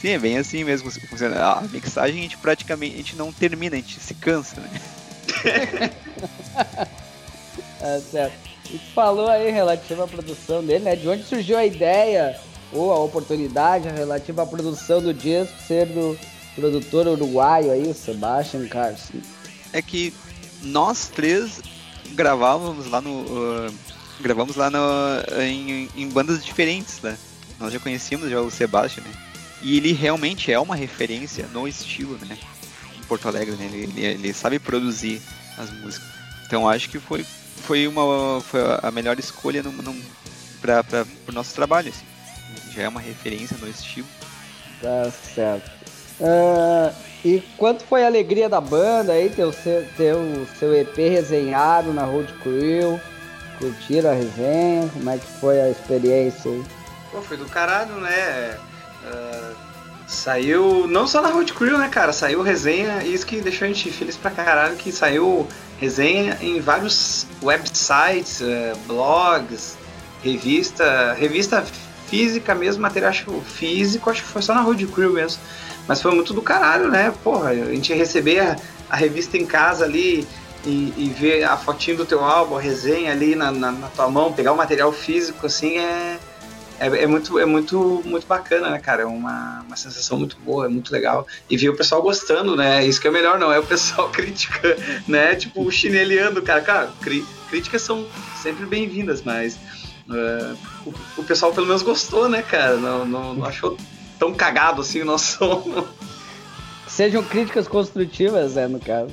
Sim, 0.00 0.10
é 0.10 0.18
bem 0.18 0.38
assim 0.38 0.64
mesmo. 0.64 0.90
funciona. 0.90 1.42
A 1.42 1.62
mixagem 1.62 2.18
a 2.18 2.22
gente 2.22 2.36
praticamente 2.38 2.94
a 2.94 2.98
gente 2.98 3.16
não 3.16 3.32
termina, 3.32 3.76
a 3.76 3.78
gente 3.78 4.00
se 4.00 4.14
cansa, 4.14 4.60
né? 4.60 5.90
É, 7.82 7.98
certo. 7.98 8.49
E 8.72 8.78
falou 8.94 9.28
aí 9.28 9.50
relativo 9.50 10.02
à 10.02 10.06
produção 10.06 10.64
dele, 10.64 10.84
né? 10.84 10.96
De 10.96 11.08
onde 11.08 11.24
surgiu 11.24 11.58
a 11.58 11.66
ideia 11.66 12.38
ou 12.72 12.92
a 12.92 12.98
oportunidade 12.98 13.88
relativa 13.88 14.42
à 14.42 14.46
produção 14.46 15.02
do 15.02 15.12
disco 15.12 15.54
ser 15.66 15.86
do 15.86 16.16
produtor 16.54 17.06
uruguaio 17.06 17.72
aí, 17.72 17.88
o 17.88 17.94
Sebastian 17.94 18.66
Carson. 18.68 19.18
é 19.72 19.82
que 19.82 20.12
nós 20.62 21.08
três 21.08 21.60
gravávamos 22.12 22.86
lá 22.86 23.00
no. 23.00 23.10
uh, 23.10 23.74
gravamos 24.20 24.56
lá 24.56 24.70
no, 24.70 24.78
em, 25.42 25.88
em 25.96 26.08
bandas 26.08 26.44
diferentes, 26.44 27.00
né? 27.00 27.16
Nós 27.58 27.72
já 27.72 27.78
conhecíamos 27.78 28.30
já 28.30 28.40
o 28.40 28.50
Sebastian, 28.50 29.02
né? 29.04 29.12
E 29.62 29.76
ele 29.76 29.92
realmente 29.92 30.50
é 30.50 30.58
uma 30.58 30.74
referência 30.74 31.46
no 31.52 31.68
estilo, 31.68 32.18
né? 32.26 32.38
Em 32.98 33.02
Porto 33.04 33.28
Alegre, 33.28 33.56
né? 33.56 33.66
Ele, 33.66 33.82
ele, 33.84 34.04
ele 34.04 34.32
sabe 34.32 34.58
produzir 34.58 35.20
as 35.58 35.70
músicas. 35.70 36.08
Então 36.46 36.68
acho 36.68 36.88
que 36.88 36.98
foi, 36.98 37.24
foi, 37.56 37.86
uma, 37.86 38.40
foi 38.40 38.60
a 38.82 38.90
melhor 38.90 39.18
escolha 39.18 39.62
no, 39.62 39.70
no, 39.70 39.94
pra, 40.60 40.82
pra, 40.84 41.04
pro 41.24 41.34
nosso 41.34 41.54
trabalho, 41.54 41.90
assim. 41.90 42.06
Já 42.72 42.82
é 42.82 42.88
uma 42.88 43.00
referência 43.00 43.56
no 43.58 43.68
estilo. 43.68 44.06
Tá 44.80 45.10
certo. 45.10 45.70
Ah, 46.20 46.92
e 47.24 47.42
quanto 47.56 47.84
foi 47.84 48.04
a 48.04 48.06
alegria 48.06 48.48
da 48.48 48.60
banda 48.60 49.12
aí, 49.12 49.30
ter 49.30 49.44
o 49.44 49.52
seu, 49.52 49.86
ter 49.96 50.14
o 50.14 50.46
seu 50.58 50.74
EP 50.74 50.96
resenhado 50.96 51.92
na 51.92 52.04
Road 52.04 52.32
Crew? 52.42 53.00
Curtiram 53.58 54.10
a 54.10 54.14
resenha? 54.14 54.88
Como 54.92 55.10
é 55.10 55.18
que 55.18 55.26
foi 55.38 55.60
a 55.60 55.68
experiência 55.68 56.50
aí? 56.50 56.64
Pô, 57.10 57.20
foi 57.20 57.36
do 57.36 57.46
caralho, 57.46 57.94
né? 57.96 58.58
Ah, 59.04 59.52
saiu, 60.10 60.88
não 60.88 61.06
só 61.06 61.22
na 61.22 61.28
Road 61.28 61.52
Crew, 61.52 61.78
né, 61.78 61.88
cara? 61.88 62.12
Saiu 62.12 62.42
resenha, 62.42 63.04
isso 63.04 63.24
que 63.24 63.40
deixou 63.40 63.66
a 63.66 63.68
gente 63.68 63.90
feliz 63.92 64.16
pra 64.16 64.30
caralho, 64.30 64.76
que 64.76 64.90
saiu 64.90 65.46
resenha 65.80 66.36
em 66.40 66.60
vários 66.60 67.26
websites, 67.40 68.42
eh, 68.42 68.72
blogs, 68.86 69.78
revista, 70.22 71.14
revista 71.14 71.64
física 72.08 72.54
mesmo, 72.54 72.82
material 72.82 73.10
acho 73.10 73.30
físico, 73.42 74.10
acho 74.10 74.22
que 74.22 74.28
foi 74.28 74.42
só 74.42 74.52
na 74.52 74.62
Road 74.62 74.84
Crew 74.88 75.12
mesmo. 75.12 75.40
Mas 75.86 76.02
foi 76.02 76.12
muito 76.12 76.34
do 76.34 76.42
caralho, 76.42 76.88
né? 76.88 77.12
Porra, 77.22 77.50
a 77.50 77.72
gente 77.72 77.94
receber 77.94 78.40
a, 78.40 78.56
a 78.90 78.96
revista 78.96 79.38
em 79.38 79.46
casa 79.46 79.84
ali 79.84 80.26
e, 80.66 80.92
e 80.96 81.14
ver 81.16 81.44
a 81.44 81.56
fotinho 81.56 81.98
do 81.98 82.04
teu 82.04 82.22
álbum, 82.24 82.56
a 82.56 82.60
resenha 82.60 83.12
ali 83.12 83.36
na, 83.36 83.52
na, 83.52 83.70
na 83.70 83.86
tua 83.88 84.10
mão, 84.10 84.32
pegar 84.32 84.52
o 84.52 84.56
material 84.56 84.92
físico, 84.92 85.46
assim, 85.46 85.78
é, 85.78 86.18
é, 86.80 87.02
é 87.02 87.06
muito, 87.06 87.38
é 87.38 87.44
muito, 87.44 88.02
muito 88.04 88.26
bacana, 88.26 88.70
né, 88.70 88.78
cara? 88.78 89.02
É 89.02 89.06
uma, 89.06 89.60
uma 89.66 89.76
sensação 89.76 90.18
muito 90.18 90.36
boa, 90.40 90.64
é 90.66 90.68
muito 90.68 90.90
legal. 90.90 91.26
E 91.48 91.56
ver 91.56 91.68
o 91.68 91.76
pessoal 91.76 92.02
gostando, 92.02 92.56
né? 92.56 92.84
Isso 92.84 93.00
que 93.00 93.06
é 93.06 93.10
melhor, 93.10 93.38
não 93.38 93.52
é 93.52 93.58
o 93.58 93.62
pessoal 93.66 94.08
criticando, 94.12 94.76
né? 95.06 95.34
Tipo, 95.36 95.70
chineleando, 95.70 96.42
cara. 96.42 96.60
Cara, 96.62 96.90
cri- 97.02 97.24
críticas 97.48 97.82
são 97.82 98.06
sempre 98.42 98.64
bem-vindas, 98.66 99.22
mas 99.22 99.58
é, 100.10 100.54
o, 100.86 100.92
o 101.18 101.22
pessoal 101.22 101.52
pelo 101.52 101.66
menos 101.66 101.82
gostou, 101.82 102.28
né, 102.28 102.42
cara? 102.42 102.76
Não, 102.76 103.04
não, 103.06 103.34
não 103.34 103.44
achou 103.44 103.76
tão 104.18 104.32
cagado 104.34 104.80
assim 104.80 105.02
o 105.02 105.04
nosso 105.04 105.36
som. 105.38 105.86
Sejam 106.88 107.22
críticas 107.22 107.68
construtivas, 107.68 108.54
né, 108.54 108.66
no 108.66 108.80
caso. 108.80 109.12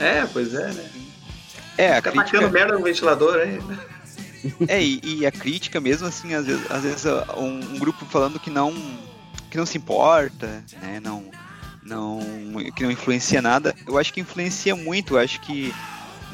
É, 0.00 0.26
pois 0.32 0.52
é, 0.54 0.66
né? 0.72 0.84
É, 1.76 1.92
a 1.92 1.96
Fica 1.96 2.10
crítica. 2.12 2.38
tacando 2.38 2.52
merda 2.52 2.72
no 2.78 2.82
ventilador 2.84 3.36
aí. 3.38 3.58
É, 4.68 4.82
e, 4.82 5.00
e 5.04 5.26
a 5.26 5.32
crítica 5.32 5.80
mesmo, 5.80 6.06
assim, 6.06 6.34
às 6.34 6.46
vezes, 6.46 6.70
às 6.70 6.82
vezes 6.82 7.04
um, 7.36 7.74
um 7.74 7.78
grupo 7.78 8.04
falando 8.06 8.38
que 8.40 8.50
não 8.50 8.72
que 9.50 9.56
não 9.56 9.66
se 9.66 9.78
importa, 9.78 10.64
né, 10.82 10.98
não, 11.00 11.30
não, 11.82 12.18
que 12.74 12.82
não 12.82 12.90
influencia 12.90 13.40
nada, 13.40 13.72
eu 13.86 13.96
acho 13.96 14.12
que 14.12 14.20
influencia 14.20 14.74
muito, 14.74 15.14
eu 15.14 15.20
acho 15.20 15.40
que, 15.40 15.72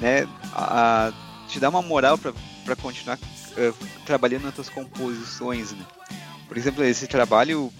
né, 0.00 0.26
a, 0.54 1.08
a- 1.08 1.12
te 1.46 1.60
dá 1.60 1.68
uma 1.68 1.82
moral 1.82 2.16
pra 2.16 2.32
pra 2.64 2.76
continuar 2.76 3.16
uh, 3.18 3.74
trabalhando 4.06 4.44
nas 4.44 4.54
tuas 4.54 4.68
composições, 4.70 5.72
né. 5.72 5.84
Por 6.48 6.56
exemplo, 6.56 6.82
esse 6.84 7.06
trabalho, 7.06 7.72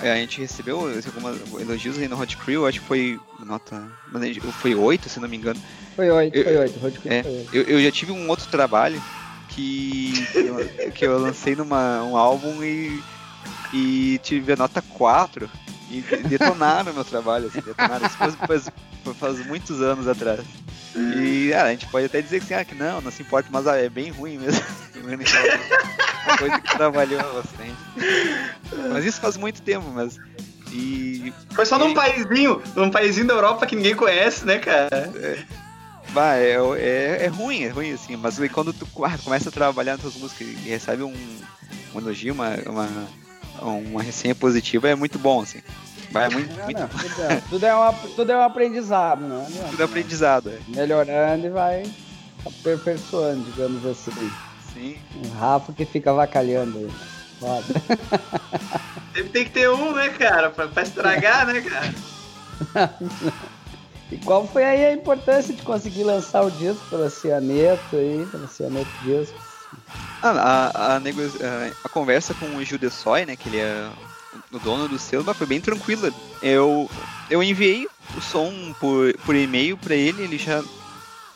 eh, 0.00 0.12
a 0.12 0.16
gente 0.16 0.40
recebeu 0.40 0.80
algumas 1.06 1.36
elogios 1.60 1.98
aí 1.98 2.06
no 2.08 2.20
Hot 2.20 2.36
Crew, 2.36 2.66
acho 2.66 2.80
que 2.80 2.86
foi 2.86 3.18
nota, 3.44 3.90
foi 4.60 4.74
8, 4.74 5.08
se 5.08 5.18
não 5.20 5.28
me 5.28 5.36
engano, 5.36 5.60
Foi 5.96 6.10
oito, 6.10 6.36
Eu- 6.36 6.44
foi 6.44 6.56
oito. 6.58 6.78
Road 6.78 6.98
Crew 7.00 7.12
é, 7.12 7.22
foi 7.22 7.32
oito. 7.32 7.54
eu, 7.54 7.62
eu 7.64 7.82
já 7.82 7.90
tive 7.90 8.12
um 8.12 8.28
outro 8.28 8.46
trabalho 8.48 9.02
que, 9.48 10.12
que, 10.94 11.06
eu, 11.06 11.18
lancei 11.18 11.56
numa 11.56 12.02
um 12.02 12.16
álbum 12.16 12.62
e, 12.62 13.02
e 13.72 14.20
tive 14.22 14.52
a 14.52 14.56
nota 14.56 14.82
4 14.82 15.48
e 15.90 16.00
detonaram 16.28 16.92
meu 16.92 17.04
trabalho, 17.04 17.46
assim, 17.46 17.60
detonaram. 17.60 18.06
Isso 18.06 18.16
faz, 18.16 18.34
faz, 18.34 18.70
faz 19.18 19.46
muitos 19.46 19.80
anos 19.80 20.06
atrás. 20.06 20.40
E 20.94 21.52
ah, 21.52 21.64
a 21.64 21.70
gente 21.70 21.86
pode 21.86 22.06
até 22.06 22.20
dizer 22.20 22.40
que, 22.40 22.52
assim, 22.52 22.62
ah, 22.62 22.64
que 22.64 22.74
não, 22.74 23.00
não 23.00 23.10
se 23.10 23.22
importa, 23.22 23.48
mas 23.52 23.66
ah, 23.66 23.76
é 23.76 23.88
bem 23.88 24.10
ruim 24.10 24.38
mesmo. 24.38 24.64
Uma 26.26 26.38
coisa 26.38 26.60
que 26.60 26.76
trabalhou 26.76 27.22
bastante. 27.34 27.76
Mas 28.92 29.04
isso 29.04 29.20
faz 29.20 29.36
muito 29.36 29.62
tempo, 29.62 29.86
mas. 29.94 30.18
E 30.70 31.32
Foi 31.50 31.64
só 31.64 31.78
num 31.78 31.94
paizinho, 31.94 32.62
num 32.76 32.90
paizinho 32.90 33.26
da 33.26 33.34
Europa 33.34 33.66
que 33.66 33.74
ninguém 33.74 33.94
conhece, 33.94 34.44
né, 34.44 34.58
cara? 34.58 35.10
Vai, 36.10 36.42
é, 36.42 36.56
é, 36.78 37.24
é 37.24 37.26
ruim, 37.26 37.62
é 37.64 37.68
ruim 37.68 37.92
assim, 37.92 38.16
mas 38.16 38.38
quando 38.50 38.72
tu 38.72 38.86
ah, 39.04 39.18
começa 39.22 39.48
a 39.48 39.52
trabalhar 39.52 39.92
nas 39.92 40.00
tuas 40.02 40.16
músicas 40.16 40.48
e 40.48 40.68
recebe 40.68 41.02
um, 41.02 41.14
um 41.94 41.98
elogio, 41.98 42.32
uma, 42.34 42.50
uma, 42.66 42.88
uma 43.60 44.02
resenha 44.02 44.34
positiva, 44.34 44.88
é 44.88 44.94
muito 44.94 45.18
bom, 45.18 45.42
assim. 45.42 45.60
Vai, 46.10 46.24
é 46.26 46.30
muito, 46.30 46.56
Não, 46.56 46.64
muito 46.64 46.80
não, 46.80 46.88
tudo, 46.88 47.22
é, 47.22 47.42
tudo, 47.50 47.66
é 47.66 47.76
um, 47.76 47.92
tudo 48.16 48.32
é 48.32 48.36
um 48.36 48.42
aprendizado, 48.42 49.20
né? 49.20 49.46
tudo 49.70 49.82
é 49.82 49.84
aprendizado, 49.84 50.48
é. 50.50 50.58
Melhorando 50.68 51.46
e 51.46 51.50
vai 51.50 51.82
aperfeiçoando, 52.46 53.44
digamos 53.44 53.84
assim. 53.84 54.32
Sim. 54.72 54.96
O 55.24 55.28
Rafa 55.38 55.72
que 55.72 55.84
fica 55.84 56.10
avacalhando 56.10 56.78
aí. 56.78 56.84
né? 56.84 56.92
Foda. 57.38 57.64
Sempre 59.14 59.30
tem 59.30 59.44
que 59.44 59.50
ter 59.50 59.70
um, 59.70 59.92
né, 59.92 60.08
cara? 60.10 60.50
Pra, 60.50 60.66
pra 60.66 60.82
estragar, 60.82 61.46
né, 61.46 61.60
cara? 61.60 61.94
E 64.10 64.16
qual 64.18 64.46
foi 64.46 64.64
aí 64.64 64.86
a 64.86 64.92
importância 64.92 65.52
de 65.52 65.62
conseguir 65.62 66.04
lançar 66.04 66.42
o 66.42 66.50
disco 66.50 66.82
pela 66.88 67.10
Cianeto 67.10 67.96
aí, 67.96 68.26
pela 68.26 68.46
Cianeto 68.46 68.90
Discos? 69.04 69.38
Ah, 70.22 70.70
a, 70.74 70.94
a, 70.96 71.00
nego- 71.00 71.20
a- 71.20 71.88
conversa 71.88 72.32
com 72.34 72.56
o 72.56 72.64
Gil 72.64 72.78
de 72.78 72.90
Soy, 72.90 73.26
né, 73.26 73.36
que 73.36 73.48
ele 73.48 73.58
é 73.58 73.88
o 74.52 74.58
dono 74.58 74.88
do 74.88 74.98
selo, 74.98 75.32
foi 75.34 75.46
bem 75.46 75.60
tranquila. 75.60 76.10
Eu, 76.42 76.88
eu 77.28 77.42
enviei 77.42 77.86
o 78.16 78.20
som 78.20 78.50
por, 78.80 79.12
por 79.18 79.36
e-mail 79.36 79.76
pra 79.76 79.94
ele, 79.94 80.22
ele 80.22 80.38
já 80.38 80.62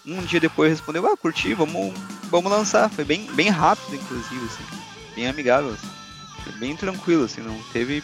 um 0.05 0.23
dia 0.23 0.41
depois 0.41 0.71
respondeu, 0.71 1.07
ah, 1.07 1.17
curti, 1.17 1.55
vamos, 1.55 1.95
vamos 2.25 2.51
lançar. 2.51 2.91
Foi 2.91 3.05
bem, 3.05 3.25
bem 3.35 3.49
rápido, 3.51 3.95
inclusive, 3.95 4.47
assim, 4.47 4.65
bem 5.15 5.29
amigável, 5.29 5.71
assim. 5.75 5.89
Bem 6.59 6.75
tranquilo, 6.75 7.25
assim, 7.25 7.41
não 7.41 7.57
teve... 7.73 8.03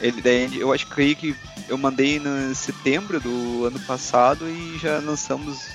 Ele, 0.00 0.20
daí, 0.20 0.58
eu 0.58 0.72
acho 0.72 0.86
que 0.86 0.92
creio 0.94 1.16
que 1.16 1.34
eu 1.68 1.78
mandei 1.78 2.18
no 2.18 2.54
setembro 2.54 3.20
do 3.20 3.64
ano 3.64 3.80
passado 3.80 4.48
e 4.48 4.78
já 4.78 4.98
lançamos 4.98 5.66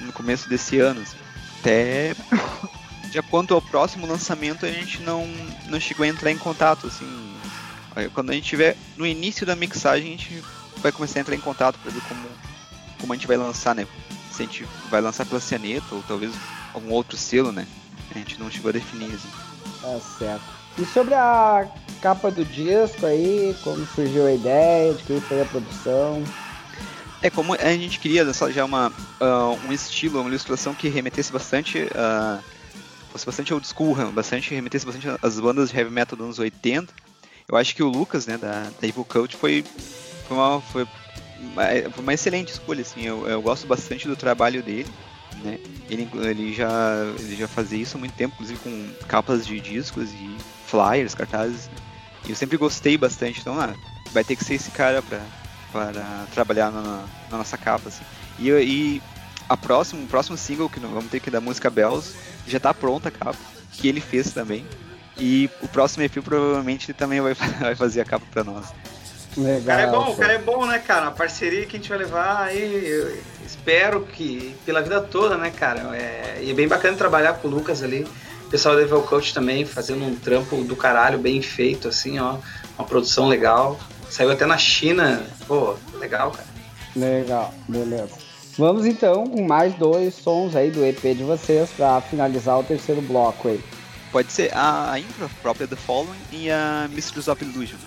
no 0.00 0.12
começo 0.12 0.48
desse 0.48 0.78
ano, 0.78 1.00
assim. 1.00 1.16
Até 1.60 2.14
já 3.10 3.22
quanto 3.22 3.54
ao 3.54 3.62
próximo 3.62 4.06
lançamento, 4.06 4.64
a 4.64 4.70
gente 4.70 5.00
não, 5.02 5.26
não 5.68 5.80
chegou 5.80 6.04
a 6.04 6.08
entrar 6.08 6.30
em 6.30 6.38
contato, 6.38 6.86
assim. 6.86 7.06
Quando 8.14 8.30
a 8.30 8.34
gente 8.34 8.46
tiver 8.46 8.76
no 8.96 9.06
início 9.06 9.44
da 9.44 9.56
mixagem, 9.56 10.08
a 10.08 10.16
gente 10.16 10.42
vai 10.78 10.92
começar 10.92 11.18
a 11.18 11.22
entrar 11.22 11.34
em 11.34 11.40
contato 11.40 11.78
para 11.80 11.90
ver 11.90 12.00
como, 12.02 12.28
como 13.00 13.12
a 13.12 13.16
gente 13.16 13.26
vai 13.26 13.36
lançar, 13.36 13.74
né? 13.74 13.86
Se 14.30 14.42
a 14.42 14.46
gente 14.46 14.64
vai 14.88 15.00
lançar 15.00 15.26
pela 15.26 15.40
Cianeto 15.40 15.96
ou 15.96 16.02
talvez 16.02 16.32
algum 16.72 16.92
outro 16.92 17.16
selo, 17.16 17.50
né? 17.50 17.66
A 18.10 18.18
gente 18.18 18.38
não 18.38 18.50
chegou 18.50 18.70
a 18.70 18.72
definir, 18.72 19.12
assim. 19.12 19.28
Tá 19.82 20.00
certo. 20.18 20.59
E 20.80 20.86
sobre 20.86 21.12
a 21.12 21.68
capa 22.00 22.30
do 22.30 22.42
disco 22.42 23.04
aí, 23.04 23.54
como 23.62 23.84
surgiu 23.86 24.26
a 24.26 24.32
ideia, 24.32 24.94
de 24.94 25.02
quem 25.02 25.20
foi 25.20 25.42
a 25.42 25.44
produção? 25.44 26.24
É, 27.20 27.28
como 27.28 27.52
a 27.52 27.72
gente 27.72 28.00
queria 28.00 28.24
já 28.32 28.64
uma, 28.64 28.90
ah, 29.20 29.54
um 29.68 29.72
estilo, 29.72 30.20
uma 30.20 30.30
ilustração 30.30 30.74
que 30.74 30.88
remetesse 30.88 31.30
bastante 31.30 31.86
a. 31.94 32.40
fosse 33.12 33.26
bastante 33.26 33.52
old 33.52 33.66
school, 33.66 33.94
né? 33.94 34.10
bastante, 34.10 34.54
remetesse 34.54 34.86
bastante 34.86 35.06
às 35.20 35.38
bandas 35.38 35.68
de 35.68 35.76
heavy 35.76 35.90
metal 35.90 36.16
dos 36.16 36.24
anos 36.24 36.38
80. 36.38 36.90
Eu 37.46 37.58
acho 37.58 37.76
que 37.76 37.82
o 37.82 37.88
Lucas, 37.88 38.26
né, 38.26 38.38
da, 38.38 38.70
da 38.80 38.88
Evil 38.88 39.04
Cult, 39.04 39.36
foi, 39.36 39.62
foi, 40.26 40.36
uma, 40.36 40.60
foi, 40.62 40.88
uma, 41.38 41.90
foi 41.90 42.02
uma 42.02 42.14
excelente 42.14 42.52
escolha, 42.52 42.80
assim. 42.80 43.02
Eu, 43.02 43.28
eu 43.28 43.42
gosto 43.42 43.66
bastante 43.66 44.08
do 44.08 44.16
trabalho 44.16 44.62
dele, 44.62 44.88
né. 45.42 45.58
Ele, 45.88 46.08
ele, 46.14 46.52
já, 46.52 46.70
ele 47.18 47.36
já 47.36 47.48
fazia 47.48 47.80
isso 47.80 47.96
há 47.96 48.00
muito 48.00 48.14
tempo, 48.14 48.34
inclusive 48.34 48.60
com 48.60 49.06
capas 49.06 49.46
de 49.46 49.60
discos 49.60 50.10
e 50.12 50.36
flyers, 50.66 51.14
cartazes. 51.14 51.66
né. 51.66 51.74
E 52.26 52.30
eu 52.30 52.36
sempre 52.36 52.56
gostei 52.56 52.96
bastante, 52.96 53.40
então, 53.40 53.58
ah, 53.60 53.74
vai 54.12 54.22
ter 54.22 54.36
que 54.36 54.44
ser 54.44 54.54
esse 54.54 54.70
cara 54.70 55.02
pra, 55.02 55.20
para 55.72 56.26
trabalhar 56.32 56.70
na, 56.70 57.04
na 57.30 57.38
nossa 57.38 57.56
capa, 57.56 57.88
assim. 57.88 58.04
E, 58.38 58.50
e 58.50 59.02
a 59.48 59.56
próximo, 59.56 60.04
o 60.04 60.06
próximo 60.06 60.36
single 60.36 60.68
que 60.68 60.78
vamos 60.78 61.10
ter 61.10 61.20
que 61.20 61.30
da 61.30 61.40
música 61.40 61.68
Bells 61.68 62.14
já 62.46 62.60
tá 62.60 62.72
pronta 62.72 63.08
a 63.08 63.12
capa, 63.12 63.38
que 63.72 63.88
ele 63.88 64.00
fez 64.00 64.32
também. 64.32 64.64
E 65.18 65.50
o 65.60 65.68
próximo 65.68 66.02
EP 66.02 66.22
provavelmente 66.22 66.92
também 66.94 67.20
vai, 67.20 67.34
vai 67.60 67.74
fazer 67.74 68.00
a 68.00 68.04
capa 68.04 68.24
pra 68.30 68.44
nós. 68.44 68.66
Legal. 69.36 69.60
O 69.60 69.64
cara 69.64 69.82
é 69.82 69.86
bom, 69.86 70.04
pô. 70.04 70.10
o 70.10 70.16
cara 70.16 70.32
é 70.32 70.38
bom, 70.38 70.66
né, 70.66 70.78
cara? 70.78 71.02
Uma 71.02 71.12
parceria 71.12 71.66
que 71.66 71.76
a 71.76 71.78
gente 71.78 71.88
vai 71.88 71.98
levar 71.98 72.42
aí, 72.44 72.86
eu 72.86 73.18
espero 73.44 74.02
que 74.02 74.54
pela 74.64 74.82
vida 74.82 75.00
toda, 75.00 75.36
né, 75.36 75.50
cara? 75.50 75.96
É, 75.96 76.40
e 76.42 76.50
é 76.50 76.54
bem 76.54 76.66
bacana 76.66 76.96
trabalhar 76.96 77.34
com 77.34 77.48
o 77.48 77.50
Lucas 77.50 77.82
ali. 77.82 78.06
O 78.46 78.50
pessoal 78.50 78.74
do 78.74 78.80
Evil 78.80 79.02
Coach 79.02 79.32
também 79.32 79.64
fazendo 79.64 80.04
um 80.04 80.16
trampo 80.16 80.56
do 80.64 80.74
caralho, 80.74 81.18
bem 81.18 81.40
feito, 81.40 81.88
assim, 81.88 82.18
ó. 82.18 82.38
Uma 82.76 82.86
produção 82.86 83.28
legal. 83.28 83.78
Saiu 84.08 84.30
até 84.32 84.44
na 84.44 84.58
China. 84.58 85.22
Pô, 85.46 85.76
legal, 85.98 86.32
cara. 86.32 86.48
Legal, 86.96 87.54
beleza. 87.68 88.30
Vamos 88.58 88.84
então 88.84 89.26
com 89.28 89.46
mais 89.46 89.74
dois 89.74 90.14
sons 90.14 90.56
aí 90.56 90.70
do 90.70 90.84
EP 90.84 91.00
de 91.00 91.22
vocês 91.22 91.70
pra 91.70 92.00
finalizar 92.00 92.58
o 92.58 92.64
terceiro 92.64 93.00
bloco 93.00 93.48
aí. 93.48 93.60
Pode 94.10 94.32
ser 94.32 94.50
a, 94.52 94.92
a 94.92 94.98
intro 94.98 95.30
própria 95.40 95.68
The 95.68 95.76
Following 95.76 96.18
e 96.32 96.50
a 96.50 96.88
Mistress 96.90 97.30
of 97.30 97.44
Illusion. 97.44 97.78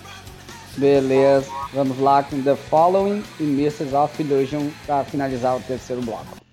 Beleza, 0.76 1.46
vamos 1.72 1.98
lá 2.00 2.22
com 2.22 2.42
The 2.42 2.56
Following 2.56 3.22
e 3.38 3.44
Mrs. 3.44 3.94
of 3.94 4.20
Illusion 4.20 4.68
pra 4.84 5.04
finalizar 5.04 5.56
o 5.56 5.60
terceiro 5.60 6.02
bloco. 6.02 6.43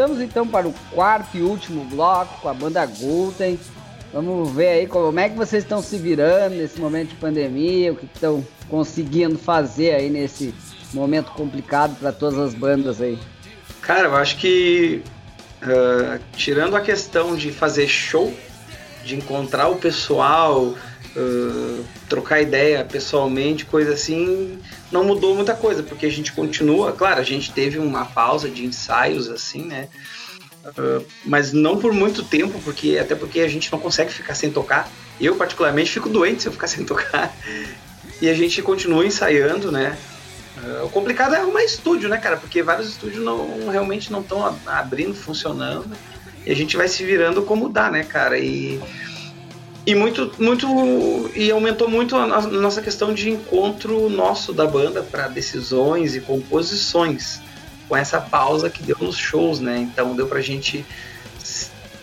Voltamos 0.00 0.22
então 0.22 0.48
para 0.48 0.66
o 0.66 0.72
quarto 0.92 1.36
e 1.36 1.42
último 1.42 1.84
bloco 1.84 2.40
com 2.40 2.48
a 2.48 2.54
banda 2.54 2.86
Gulten. 2.86 3.60
Vamos 4.14 4.50
ver 4.50 4.68
aí 4.68 4.86
como 4.86 5.20
é 5.20 5.28
que 5.28 5.36
vocês 5.36 5.62
estão 5.62 5.82
se 5.82 5.98
virando 5.98 6.56
nesse 6.56 6.80
momento 6.80 7.10
de 7.10 7.16
pandemia, 7.16 7.92
o 7.92 7.96
que 7.96 8.06
estão 8.06 8.44
conseguindo 8.70 9.36
fazer 9.36 9.94
aí 9.94 10.08
nesse 10.08 10.54
momento 10.94 11.30
complicado 11.32 11.96
para 11.98 12.12
todas 12.12 12.38
as 12.38 12.54
bandas 12.54 13.00
aí. 13.00 13.18
Cara, 13.82 14.08
eu 14.08 14.16
acho 14.16 14.38
que 14.38 15.02
ah, 15.62 16.18
tirando 16.32 16.76
a 16.76 16.80
questão 16.80 17.36
de 17.36 17.52
fazer 17.52 17.86
show, 17.86 18.32
de 19.04 19.16
encontrar 19.16 19.68
o 19.68 19.76
pessoal, 19.76 20.74
ah, 21.16 21.82
trocar 22.08 22.40
ideia 22.40 22.84
pessoalmente, 22.84 23.64
coisa 23.64 23.94
assim, 23.94 24.58
não 24.90 25.04
mudou 25.04 25.34
muita 25.34 25.54
coisa, 25.54 25.82
porque 25.82 26.06
a 26.06 26.10
gente 26.10 26.32
continua, 26.32 26.92
claro, 26.92 27.20
a 27.20 27.24
gente 27.24 27.52
teve 27.52 27.78
uma 27.78 28.04
pausa 28.04 28.48
de 28.48 28.64
ensaios 28.64 29.28
assim, 29.28 29.64
né? 29.64 29.88
Ah, 30.64 31.02
mas 31.24 31.52
não 31.52 31.78
por 31.78 31.92
muito 31.92 32.22
tempo, 32.22 32.60
porque 32.64 32.98
até 32.98 33.14
porque 33.14 33.40
a 33.40 33.48
gente 33.48 33.70
não 33.72 33.78
consegue 33.78 34.12
ficar 34.12 34.34
sem 34.34 34.50
tocar. 34.50 34.88
Eu 35.20 35.36
particularmente 35.36 35.90
fico 35.90 36.08
doente 36.08 36.42
se 36.42 36.48
eu 36.48 36.52
ficar 36.52 36.66
sem 36.68 36.84
tocar. 36.84 37.34
E 38.20 38.28
a 38.28 38.34
gente 38.34 38.62
continua 38.62 39.06
ensaiando, 39.06 39.72
né? 39.72 39.96
Ah, 40.58 40.84
o 40.84 40.90
complicado 40.90 41.34
é 41.34 41.38
arrumar 41.38 41.64
estúdio, 41.64 42.08
né, 42.08 42.18
cara? 42.18 42.36
Porque 42.36 42.62
vários 42.62 42.88
estúdios 42.88 43.24
não, 43.24 43.68
realmente 43.70 44.12
não 44.12 44.20
estão 44.20 44.58
abrindo, 44.66 45.14
funcionando. 45.14 45.90
E 46.44 46.50
a 46.50 46.56
gente 46.56 46.76
vai 46.76 46.88
se 46.88 47.04
virando 47.04 47.42
como 47.42 47.68
dá, 47.68 47.90
né, 47.90 48.02
cara? 48.02 48.38
E, 48.38 48.80
e 49.90 49.94
muito, 49.94 50.32
muito. 50.38 51.30
E 51.34 51.50
aumentou 51.50 51.88
muito 51.88 52.16
a, 52.16 52.26
no- 52.26 52.34
a 52.34 52.40
nossa 52.42 52.80
questão 52.82 53.12
de 53.12 53.30
encontro 53.30 54.08
nosso 54.08 54.52
da 54.52 54.66
banda 54.66 55.02
para 55.02 55.28
decisões 55.28 56.14
e 56.14 56.20
composições. 56.20 57.40
Com 57.88 57.96
essa 57.96 58.20
pausa 58.20 58.70
que 58.70 58.82
deu 58.84 58.96
nos 59.00 59.16
shows, 59.16 59.58
né? 59.58 59.78
Então 59.78 60.14
deu 60.14 60.26
pra 60.28 60.40
gente. 60.40 60.84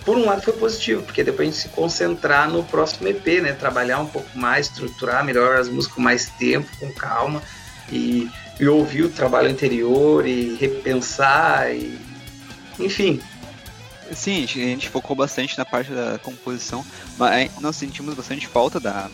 Por 0.03 0.17
um 0.17 0.25
lado 0.25 0.41
foi 0.41 0.53
positivo, 0.53 1.03
porque 1.03 1.23
deu 1.23 1.33
pra 1.33 1.45
gente 1.45 1.57
se 1.57 1.69
concentrar 1.69 2.49
no 2.49 2.63
próximo 2.63 3.07
EP, 3.07 3.41
né? 3.41 3.53
Trabalhar 3.53 3.99
um 3.99 4.05
pouco 4.05 4.37
mais, 4.37 4.67
estruturar 4.67 5.23
melhor 5.23 5.57
as 5.57 5.69
músicas 5.69 5.95
com 5.95 6.01
mais 6.01 6.25
tempo, 6.37 6.67
com 6.79 6.91
calma. 6.93 7.41
E, 7.89 8.29
e 8.59 8.67
ouvir 8.67 9.03
o 9.03 9.09
trabalho 9.09 9.49
anterior 9.49 10.27
e 10.27 10.55
repensar 10.59 11.73
e 11.73 11.97
enfim 12.79 13.21
Sim, 14.15 14.43
a 14.43 14.47
gente, 14.47 14.89
focou 14.89 15.15
bastante 15.15 15.57
na 15.57 15.65
parte 15.65 15.91
da 15.91 16.17
composição, 16.19 16.85
mas 17.17 17.51
nós 17.59 17.75
sentimos 17.75 18.13
bastante 18.15 18.47
falta 18.47 18.79
da, 18.79 19.09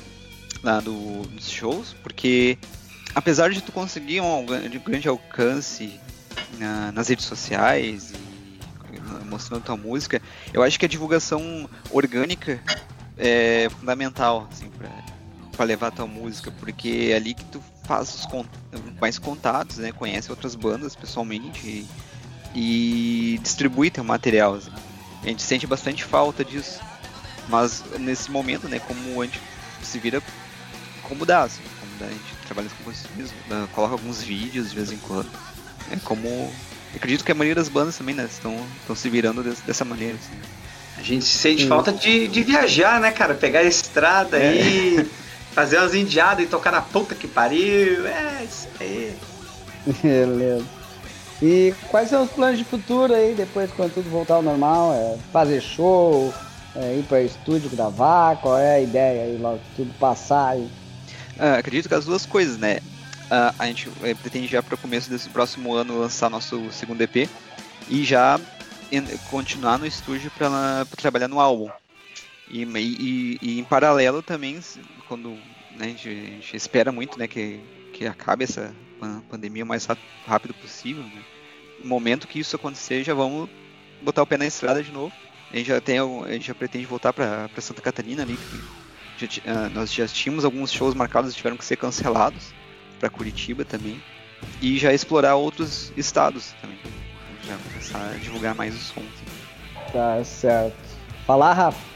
da- 0.64 0.80
do, 0.80 1.24
dos 1.28 1.50
shows, 1.50 1.96
porque 2.04 2.58
apesar 3.16 3.52
de 3.52 3.62
tu 3.62 3.72
conseguir 3.72 4.22
um 4.22 4.46
grande 4.84 5.08
alcance 5.08 6.00
na- 6.60 6.91
nas 6.91 7.08
redes 7.10 7.26
sociais 7.26 8.12
e 8.12 9.26
mostrando 9.30 9.64
tua 9.64 9.78
música, 9.78 10.22
eu 10.54 10.62
acho 10.62 10.80
que 10.80 10.86
a 10.86 10.89
divulgação 10.89 11.70
orgânica 11.91 12.62
é 13.18 13.68
fundamental, 13.80 14.48
assim, 14.52 14.70
pra, 14.70 14.89
pra 15.54 15.66
levar 15.66 15.91
tua 15.91 16.06
música, 16.08 16.52
porque 16.60 17.10
é 17.12 17.16
ali 17.16 17.34
que 17.34 17.44
tu 17.46 17.62
faz 17.84 18.14
os 18.14 18.28
mais 19.02 19.18
contatos, 19.20 19.78
né, 19.78 19.91
conhece 19.91 20.30
outras 20.30 20.56
bandas 20.56 20.96
pessoalmente 20.96 21.66
e, 21.68 21.88
e 22.54 23.39
distribui 23.41 23.89
teu 23.89 24.04
material. 24.04 24.56
assim. 24.56 24.72
A 25.24 25.28
gente 25.28 25.41
sente 25.41 25.66
bastante 25.68 26.04
falta 26.04 26.43
disso. 26.43 26.80
Mas 27.49 27.84
nesse 27.99 28.32
momento, 28.32 28.68
né, 28.70 28.80
como 28.80 29.22
a 29.22 29.26
gente 29.26 29.39
se 29.82 29.99
vira 29.99 30.22
como 31.01 31.26
dá, 31.26 31.43
assim, 31.43 31.62
como 31.80 31.91
dá, 31.99 32.06
a 32.06 32.10
gente 32.10 32.24
trabalha 32.45 32.70
com 32.70 32.76
composições, 32.78 33.30
né, 33.49 33.68
coloca 33.74 33.93
alguns 33.93 34.22
vídeos 34.22 34.70
de 34.70 34.76
vez 34.76 34.91
em 34.91 34.97
quando. 34.97 35.30
É 35.91 35.97
como. 35.97 36.54
acredito 36.95 37.26
que 37.26 37.32
a 37.32 37.36
maioria 37.36 37.56
das 37.56 37.68
bandas 37.68 37.97
também, 37.97 38.16
né, 38.16 38.26
estão, 38.32 38.66
estão 38.80 38.95
se 38.95 39.10
virando 39.10 39.43
des- 39.43 39.60
dessa 39.60 39.84
maneira. 39.84 40.16
Assim. 40.16 40.39
a 40.97 41.01
gente 41.04 41.26
sente 41.26 41.68
falta 41.68 41.91
de, 41.91 42.28
de 42.30 42.43
viajar 42.43 43.01
né 43.01 43.12
cara 43.12 43.34
pegar 43.34 43.60
a 43.60 43.64
estrada 43.64 44.38
É. 44.38 44.49
aí 44.49 45.10
fazer 45.54 45.80
umas 45.80 45.93
indiadas 45.93 46.45
e 46.45 46.47
tocar 46.47 46.72
na 46.72 46.82
puta 46.82 47.14
que 47.16 47.28
pariu 47.28 48.08
é 48.08 48.43
isso 48.49 48.68
aí 48.80 49.14
Beleza. 50.01 50.66
E 51.42 51.74
quais 51.90 52.10
são 52.10 52.24
os 52.24 52.30
planos 52.32 52.58
de 52.58 52.66
futuro 52.66 53.14
aí, 53.14 53.36
depois 53.36 53.72
quando 53.72 53.94
tudo 53.94 54.10
voltar 54.10 54.36
ao 54.36 54.42
normal? 54.42 54.94
É 54.94 55.18
fazer 55.32 55.62
show, 55.62 56.34
é 56.76 56.98
ir 56.98 57.04
para 57.04 57.22
estúdio 57.22 57.70
gravar? 57.70 58.38
Qual 58.38 58.58
é 58.58 58.76
a 58.76 58.82
ideia 58.82 59.24
aí, 59.24 59.38
logo 59.38 59.60
que 59.60 59.76
tudo 59.76 59.94
passar 60.00 60.50
aí? 60.52 60.68
Ah, 61.38 61.56
acredito 61.58 61.88
que 61.90 61.96
as 61.96 62.06
duas 62.06 62.26
coisas, 62.26 62.58
né? 62.58 62.78
Ah, 63.30 63.54
a 63.58 63.66
gente 63.68 63.90
eh, 64.02 64.14
pretende 64.16 64.48
já 64.48 64.62
para 64.62 64.76
o 64.76 64.78
começo 64.78 65.10
desse 65.10 65.30
próximo 65.30 65.74
ano 65.74 65.98
lançar 66.00 66.30
nosso 66.30 66.72
segundo 66.72 67.02
EP 67.02 67.30
e 67.88 68.04
já 68.04 68.40
continuar 69.24 69.80
no 69.80 69.86
estúdio 69.88 70.32
para 70.32 70.86
trabalhar 70.98 71.28
no 71.28 71.40
álbum. 71.40 71.70
E, 72.48 72.64
e- 72.64 73.38
e 73.42 73.60
em 73.60 73.64
paralelo 73.64 74.22
também, 74.22 74.60
quando 75.05 75.43
né, 75.72 75.86
a, 75.86 75.89
gente, 75.89 76.10
a 76.10 76.14
gente 76.14 76.55
espera 76.58 76.92
muito 76.92 77.18
né, 77.18 77.28
que, 77.28 77.66
que 77.92 78.05
acabe 78.05 78.43
essa 78.43 78.76
pandemia 79.30 79.63
o 79.63 79.67
mais 79.67 79.88
rápido 80.25 80.54
possível. 80.54 81.04
Né? 81.04 81.24
No 81.82 81.89
momento 81.89 82.28
que 82.28 82.39
isso 82.39 82.55
acontecer, 82.55 83.04
já 83.04 83.13
vamos 83.13 83.50
botar 84.01 84.21
o 84.24 84.28
pé 84.28 84.38
na 84.38 84.46
estrada 84.46 84.84
de 84.84 84.92
novo. 84.92 85.13
A 85.51 85.58
gente 85.58 85.67
já, 85.67 85.80
tem, 85.80 86.00
a 86.00 86.32
gente 86.32 86.47
já 86.47 86.55
pretende 86.55 86.86
voltar 86.86 87.13
para 87.13 87.50
Santa 87.59 87.82
Catarina 87.82 88.24
ali, 88.24 88.38
que 89.17 89.28
já 89.28 89.42
ah, 89.46 89.70
nós 89.70 89.93
já 89.93 90.08
tínhamos 90.08 90.43
alguns 90.43 90.71
shows 90.71 90.96
marcados 90.96 91.32
e 91.32 91.36
tiveram 91.36 91.58
que 91.58 91.66
ser 91.66 91.78
cancelados 91.78 92.54
para 93.00 93.09
Curitiba 93.09 93.63
também 93.63 94.01
e 94.62 94.78
já 94.78 94.92
explorar 94.92 95.36
outros 95.36 95.93
estados 95.96 96.54
também 96.59 96.78
já 97.46 97.58
começar 97.58 98.12
a 98.12 98.17
divulgar 98.17 98.55
mais 98.55 98.74
os 98.75 98.82
sons 98.82 99.05
Tá 99.92 100.24
certo. 100.24 100.75
Falar, 101.25 101.54
Rafa? 101.54 101.92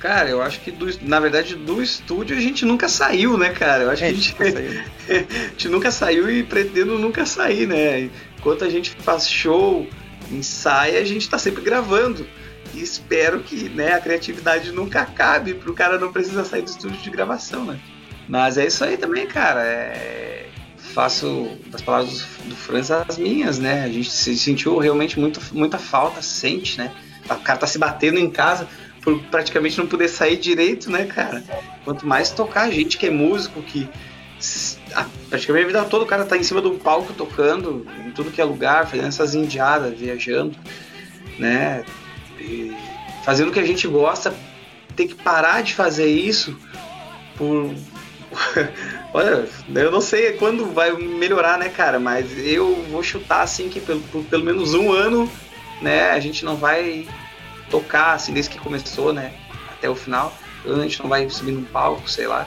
Cara 0.00 0.28
eu 0.28 0.42
acho 0.42 0.60
que 0.60 0.70
do, 0.70 0.86
na 1.02 1.18
verdade 1.18 1.54
do 1.54 1.82
estúdio 1.82 2.36
a 2.36 2.40
gente 2.40 2.64
nunca 2.64 2.88
saiu 2.88 3.36
né 3.36 3.50
cara 3.50 3.84
eu 3.84 3.90
acho 3.90 4.04
É, 4.04 4.08
que 4.08 4.12
a 4.12 4.16
gente, 4.16 4.36
a 5.08 5.48
gente 5.50 5.68
nunca 5.68 5.90
saiu 5.90 6.30
e 6.30 6.42
pretendo 6.42 6.98
nunca 6.98 7.24
sair 7.24 7.66
né 7.66 8.10
enquanto 8.38 8.64
a 8.64 8.68
gente 8.68 8.90
faz 8.90 9.28
show 9.28 9.86
ensaia 10.30 11.00
a 11.00 11.04
gente 11.04 11.28
tá 11.28 11.38
sempre 11.38 11.62
gravando 11.62 12.26
e 12.74 12.82
espero 12.82 13.40
que 13.40 13.68
né, 13.70 13.94
a 13.94 14.00
criatividade 14.00 14.72
nunca 14.72 15.00
acabe 15.00 15.54
pro 15.54 15.72
cara 15.72 15.98
não 15.98 16.12
precisar 16.12 16.44
sair 16.44 16.62
do 16.62 16.68
estúdio 16.68 17.00
de 17.00 17.10
gravação, 17.10 17.64
né? 17.64 17.78
Mas 18.28 18.58
é 18.58 18.66
isso 18.66 18.84
aí 18.84 18.96
também, 18.96 19.26
cara. 19.26 19.62
É... 19.64 20.48
Faço 20.76 21.56
das 21.66 21.82
palavras 21.82 22.20
do, 22.20 22.50
do 22.50 22.56
Franz 22.56 22.90
as 22.90 23.18
minhas, 23.18 23.58
né? 23.58 23.84
A 23.84 23.88
gente 23.88 24.10
se 24.10 24.36
sentiu 24.36 24.78
realmente 24.78 25.18
muito, 25.18 25.40
muita 25.52 25.78
falta, 25.78 26.22
sente, 26.22 26.78
né? 26.78 26.92
O 27.24 27.36
cara 27.36 27.58
tá 27.58 27.66
se 27.66 27.78
batendo 27.78 28.18
em 28.18 28.30
casa 28.30 28.68
por 29.06 29.20
praticamente 29.30 29.78
não 29.78 29.86
poder 29.86 30.08
sair 30.08 30.36
direito, 30.36 30.90
né, 30.90 31.04
cara? 31.04 31.44
Quanto 31.84 32.04
mais 32.04 32.30
tocar, 32.32 32.62
a 32.62 32.70
gente 32.72 32.98
que 32.98 33.06
é 33.06 33.10
músico, 33.10 33.62
que 33.62 33.88
a- 34.92 35.06
praticamente 35.30 35.64
a 35.64 35.66
vida 35.68 35.84
toda 35.84 36.04
o 36.04 36.08
cara 36.08 36.24
tá 36.24 36.36
em 36.36 36.42
cima 36.42 36.60
do 36.60 36.72
palco 36.72 37.12
tocando, 37.12 37.86
em 38.04 38.10
tudo 38.10 38.32
que 38.32 38.40
é 38.40 38.44
lugar, 38.44 38.88
fazendo 38.88 39.06
essas 39.06 39.32
indiadas, 39.32 39.96
viajando, 39.96 40.58
né? 41.38 41.84
E 42.40 42.74
fazendo 43.24 43.50
o 43.50 43.52
que 43.52 43.60
a 43.60 43.64
gente 43.64 43.86
gosta, 43.86 44.34
ter 44.96 45.06
que 45.06 45.14
parar 45.14 45.62
de 45.62 45.72
fazer 45.72 46.08
isso 46.08 46.58
por. 47.36 47.72
Olha, 49.14 49.46
eu 49.72 49.90
não 49.92 50.00
sei 50.00 50.32
quando 50.32 50.66
vai 50.74 50.90
melhorar, 50.96 51.56
né, 51.58 51.68
cara? 51.68 52.00
Mas 52.00 52.26
eu 52.44 52.74
vou 52.90 53.04
chutar 53.04 53.42
assim 53.42 53.68
que 53.68 53.78
pelo, 53.80 54.00
por 54.00 54.24
pelo 54.24 54.42
menos 54.44 54.74
um 54.74 54.92
ano, 54.92 55.30
né, 55.80 56.10
a 56.10 56.18
gente 56.18 56.44
não 56.44 56.56
vai 56.56 57.06
tocar 57.70 58.12
assim 58.14 58.32
desde 58.32 58.50
que 58.50 58.58
começou, 58.58 59.12
né? 59.12 59.32
Até 59.70 59.88
o 59.88 59.94
final. 59.94 60.32
A 60.64 60.82
gente 60.82 61.00
não 61.00 61.08
vai 61.08 61.28
subir 61.30 61.52
num 61.52 61.64
palco, 61.64 62.08
sei 62.10 62.26
lá. 62.26 62.46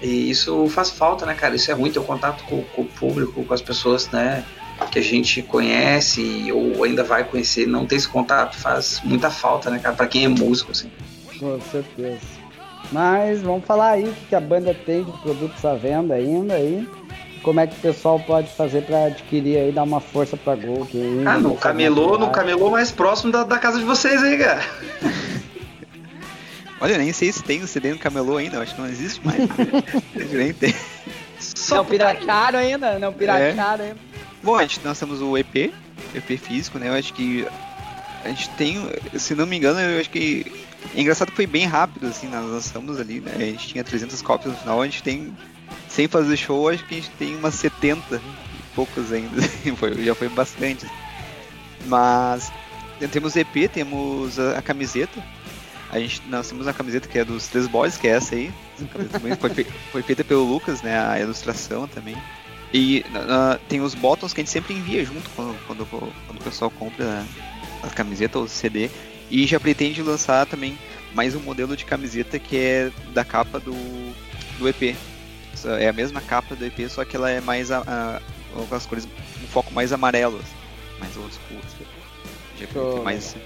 E 0.00 0.30
isso 0.30 0.66
faz 0.68 0.90
falta, 0.90 1.24
né, 1.24 1.34
cara? 1.34 1.54
Isso 1.54 1.70
é 1.70 1.74
ruim 1.74 1.90
ter 1.90 1.98
o 1.98 2.04
contato 2.04 2.42
com, 2.44 2.62
com 2.62 2.82
o 2.82 2.86
público, 2.86 3.44
com 3.44 3.54
as 3.54 3.60
pessoas, 3.60 4.08
né? 4.10 4.44
Que 4.90 4.98
a 4.98 5.02
gente 5.02 5.42
conhece 5.42 6.50
ou 6.52 6.82
ainda 6.82 7.04
vai 7.04 7.24
conhecer. 7.24 7.66
Não 7.66 7.86
ter 7.86 7.96
esse 7.96 8.08
contato 8.08 8.56
faz 8.56 9.00
muita 9.04 9.30
falta, 9.30 9.70
né, 9.70 9.78
cara? 9.78 9.94
Pra 9.94 10.06
quem 10.06 10.24
é 10.24 10.28
músico, 10.28 10.72
assim. 10.72 10.90
Com 11.38 11.60
certeza. 11.60 12.42
Mas 12.90 13.42
vamos 13.42 13.64
falar 13.64 13.90
aí 13.90 14.04
o 14.04 14.12
que 14.12 14.26
que 14.26 14.34
a 14.34 14.40
banda 14.40 14.74
tem 14.74 15.04
de 15.04 15.12
produtos 15.18 15.64
à 15.64 15.74
venda 15.74 16.14
ainda 16.14 16.54
aí. 16.54 16.86
Como 17.42 17.58
é 17.60 17.66
que 17.66 17.74
o 17.74 17.80
pessoal 17.80 18.20
pode 18.20 18.48
fazer 18.50 18.82
para 18.82 19.06
adquirir 19.06 19.58
aí, 19.58 19.72
dar 19.72 19.82
uma 19.82 20.00
força 20.00 20.36
pra 20.36 20.54
Gol? 20.54 20.86
Que 20.86 21.00
aí, 21.00 21.26
Ah, 21.26 21.38
no 21.38 21.50
nessa 21.50 21.60
camelô, 21.60 22.18
no 22.18 22.30
camelô 22.30 22.70
mais 22.70 22.90
próximo 22.92 23.32
da, 23.32 23.42
da 23.42 23.58
casa 23.58 23.78
de 23.78 23.84
vocês 23.84 24.22
aí, 24.22 24.38
cara. 24.38 24.62
olha 26.80 26.92
eu 26.92 26.98
nem 26.98 27.12
sei 27.12 27.32
se 27.32 27.42
tem 27.42 27.62
o 27.62 27.66
CD 27.66 27.92
no 27.92 27.98
camelô 27.98 28.36
ainda 28.36 28.56
eu 28.56 28.62
acho 28.62 28.74
que 28.74 28.80
não 28.80 28.88
existe 28.88 29.24
mais 29.24 29.38
nem 30.32 30.52
tem 30.52 30.74
Só 31.38 31.76
Não 31.76 31.84
piratearam 31.84 32.58
ainda, 32.58 32.98
não 32.98 33.12
piratearam 33.12 33.84
ainda. 33.84 33.96
Bom, 34.42 34.56
a 34.56 34.62
gente, 34.62 34.80
nós 34.84 34.98
temos 34.98 35.22
o 35.22 35.38
EP, 35.38 35.72
EP 36.14 36.38
físico, 36.38 36.78
né? 36.78 36.88
Eu 36.88 36.94
acho 36.94 37.12
que 37.14 37.46
a 38.24 38.28
gente 38.28 38.48
tem, 38.50 38.76
se 39.14 39.34
não 39.34 39.46
me 39.46 39.56
engano, 39.56 39.78
eu 39.80 40.00
acho 40.00 40.10
que 40.10 40.44
é 40.96 41.00
engraçado 41.00 41.30
que 41.30 41.36
foi 41.36 41.46
bem 41.46 41.64
rápido, 41.64 42.08
assim, 42.08 42.28
nós 42.28 42.44
lançamos 42.44 42.98
ali, 42.98 43.20
né? 43.20 43.32
A 43.36 43.38
gente 43.38 43.68
tinha 43.68 43.84
300 43.84 44.20
cópias 44.22 44.52
no 44.52 44.58
final, 44.58 44.82
a 44.82 44.84
gente 44.84 45.02
tem, 45.02 45.36
sem 45.88 46.08
fazer 46.08 46.36
show, 46.36 46.68
acho 46.68 46.84
que 46.86 46.94
a 46.94 46.98
gente 46.98 47.10
tem 47.10 47.36
umas 47.36 47.54
70 47.54 48.16
e 48.16 48.74
poucos 48.74 49.12
ainda, 49.12 49.42
foi, 49.76 50.04
já 50.04 50.14
foi 50.14 50.28
bastante. 50.28 50.86
Mas 51.86 52.52
temos 53.10 53.36
EP, 53.36 53.70
temos 53.72 54.38
a, 54.38 54.58
a 54.58 54.62
camiseta. 54.62 55.22
A 55.90 55.98
gente, 55.98 56.22
nós 56.28 56.48
temos 56.48 56.66
uma 56.66 56.72
camiseta 56.72 57.06
que 57.06 57.18
é 57.18 57.24
dos 57.24 57.48
Três 57.48 57.66
Boys, 57.66 57.98
que 57.98 58.08
é 58.08 58.12
essa 58.12 58.34
aí. 58.34 58.50
Essa 58.74 59.36
foi, 59.36 59.66
foi 59.92 60.02
feita 60.02 60.24
pelo 60.24 60.44
Lucas, 60.44 60.80
né? 60.80 60.98
A 60.98 61.20
ilustração 61.20 61.86
também. 61.86 62.16
E 62.72 63.04
ah, 63.14 63.58
tem 63.68 63.80
os 63.82 63.94
bottoms 63.94 64.32
que 64.32 64.40
a 64.40 64.44
gente 64.44 64.52
sempre 64.52 64.74
envia 64.74 65.04
junto 65.04 65.28
quando, 65.30 65.66
quando, 65.66 65.86
quando 65.86 66.40
o 66.40 66.42
pessoal 66.42 66.70
compra 66.70 67.24
a 67.82 67.90
camiseta 67.90 68.38
ou 68.38 68.44
o 68.44 68.48
CD. 68.48 68.88
E 69.30 69.46
já 69.46 69.60
pretende 69.60 70.02
lançar 70.02 70.46
também 70.46 70.78
mais 71.14 71.34
um 71.34 71.40
modelo 71.40 71.76
de 71.76 71.84
camiseta 71.84 72.38
que 72.38 72.56
é 72.56 72.90
da 73.12 73.24
capa 73.24 73.60
do, 73.60 73.74
do 74.58 74.68
EP. 74.68 74.96
É 75.80 75.88
a 75.88 75.92
mesma 75.92 76.20
capa 76.20 76.54
do 76.56 76.64
EP, 76.64 76.88
só 76.88 77.04
que 77.04 77.16
ela 77.16 77.30
é 77.30 77.40
mais 77.40 77.70
a, 77.70 77.82
a- 77.86 78.20
com 78.68 78.74
as 78.74 78.84
cores, 78.86 79.06
um 79.42 79.46
foco 79.46 79.72
mais 79.72 79.92
amarelo, 79.92 80.38
assim, 80.38 80.54
mais 81.00 81.16
old 81.16 81.32
school. 81.32 81.58
assim. 81.64 81.84
Já 82.60 82.66
que 82.66 83.00
mais, 83.04 83.36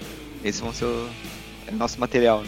esses 0.43 0.61
vão 0.61 0.73
ser 0.73 0.85
o 0.85 1.09
é 1.67 1.71
o 1.71 1.75
nosso 1.75 1.99
material. 1.99 2.41
né? 2.41 2.47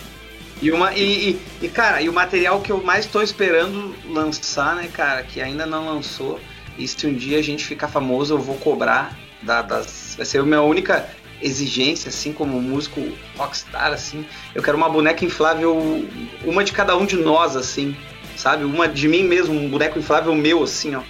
E, 0.62 0.72
uma, 0.72 0.94
e, 0.94 1.30
e, 1.62 1.66
e, 1.66 1.70
cara, 1.70 2.02
e 2.02 2.10
o 2.10 2.14
material 2.14 2.60
que 2.62 2.72
eu 2.72 2.84
mais 2.84 3.06
tô 3.06 3.22
esperando 3.22 3.96
lançar, 4.12 4.76
né, 4.76 4.90
cara, 4.92 5.24
que 5.24 5.42
ainda 5.42 5.66
não 5.66 5.86
lançou. 5.86 6.40
E 6.78 6.88
se 6.88 7.06
um 7.08 7.14
dia 7.14 7.38
a 7.40 7.42
gente 7.42 7.66
ficar 7.66 7.88
famoso, 7.88 8.34
eu 8.34 8.40
vou 8.40 8.56
cobrar 8.58 9.18
da- 9.42 9.62
das. 9.62 10.16
Vai 10.18 10.26
ser 10.26 10.40
a 10.40 10.44
minha 10.44 10.62
única 10.62 11.10
exigência, 11.42 12.10
assim, 12.10 12.34
como 12.34 12.62
músico 12.62 13.02
rockstar, 13.38 13.94
assim. 13.94 14.26
Eu 14.54 14.62
quero 14.62 14.76
uma 14.78 14.90
boneca 14.90 15.24
inflável, 15.24 16.06
uma 16.44 16.64
de 16.64 16.72
cada 16.74 16.98
um 16.98 17.06
de 17.06 17.16
nós, 17.16 17.56
assim, 17.56 17.96
sabe? 18.40 18.64
Uma 18.64 18.88
de 18.88 19.08
mim 19.08 19.24
mesmo, 19.24 19.54
um 19.54 19.70
boneco 19.70 20.00
inflável 20.00 20.34
meu, 20.34 20.64
assim, 20.64 20.96
ó. 20.96 21.02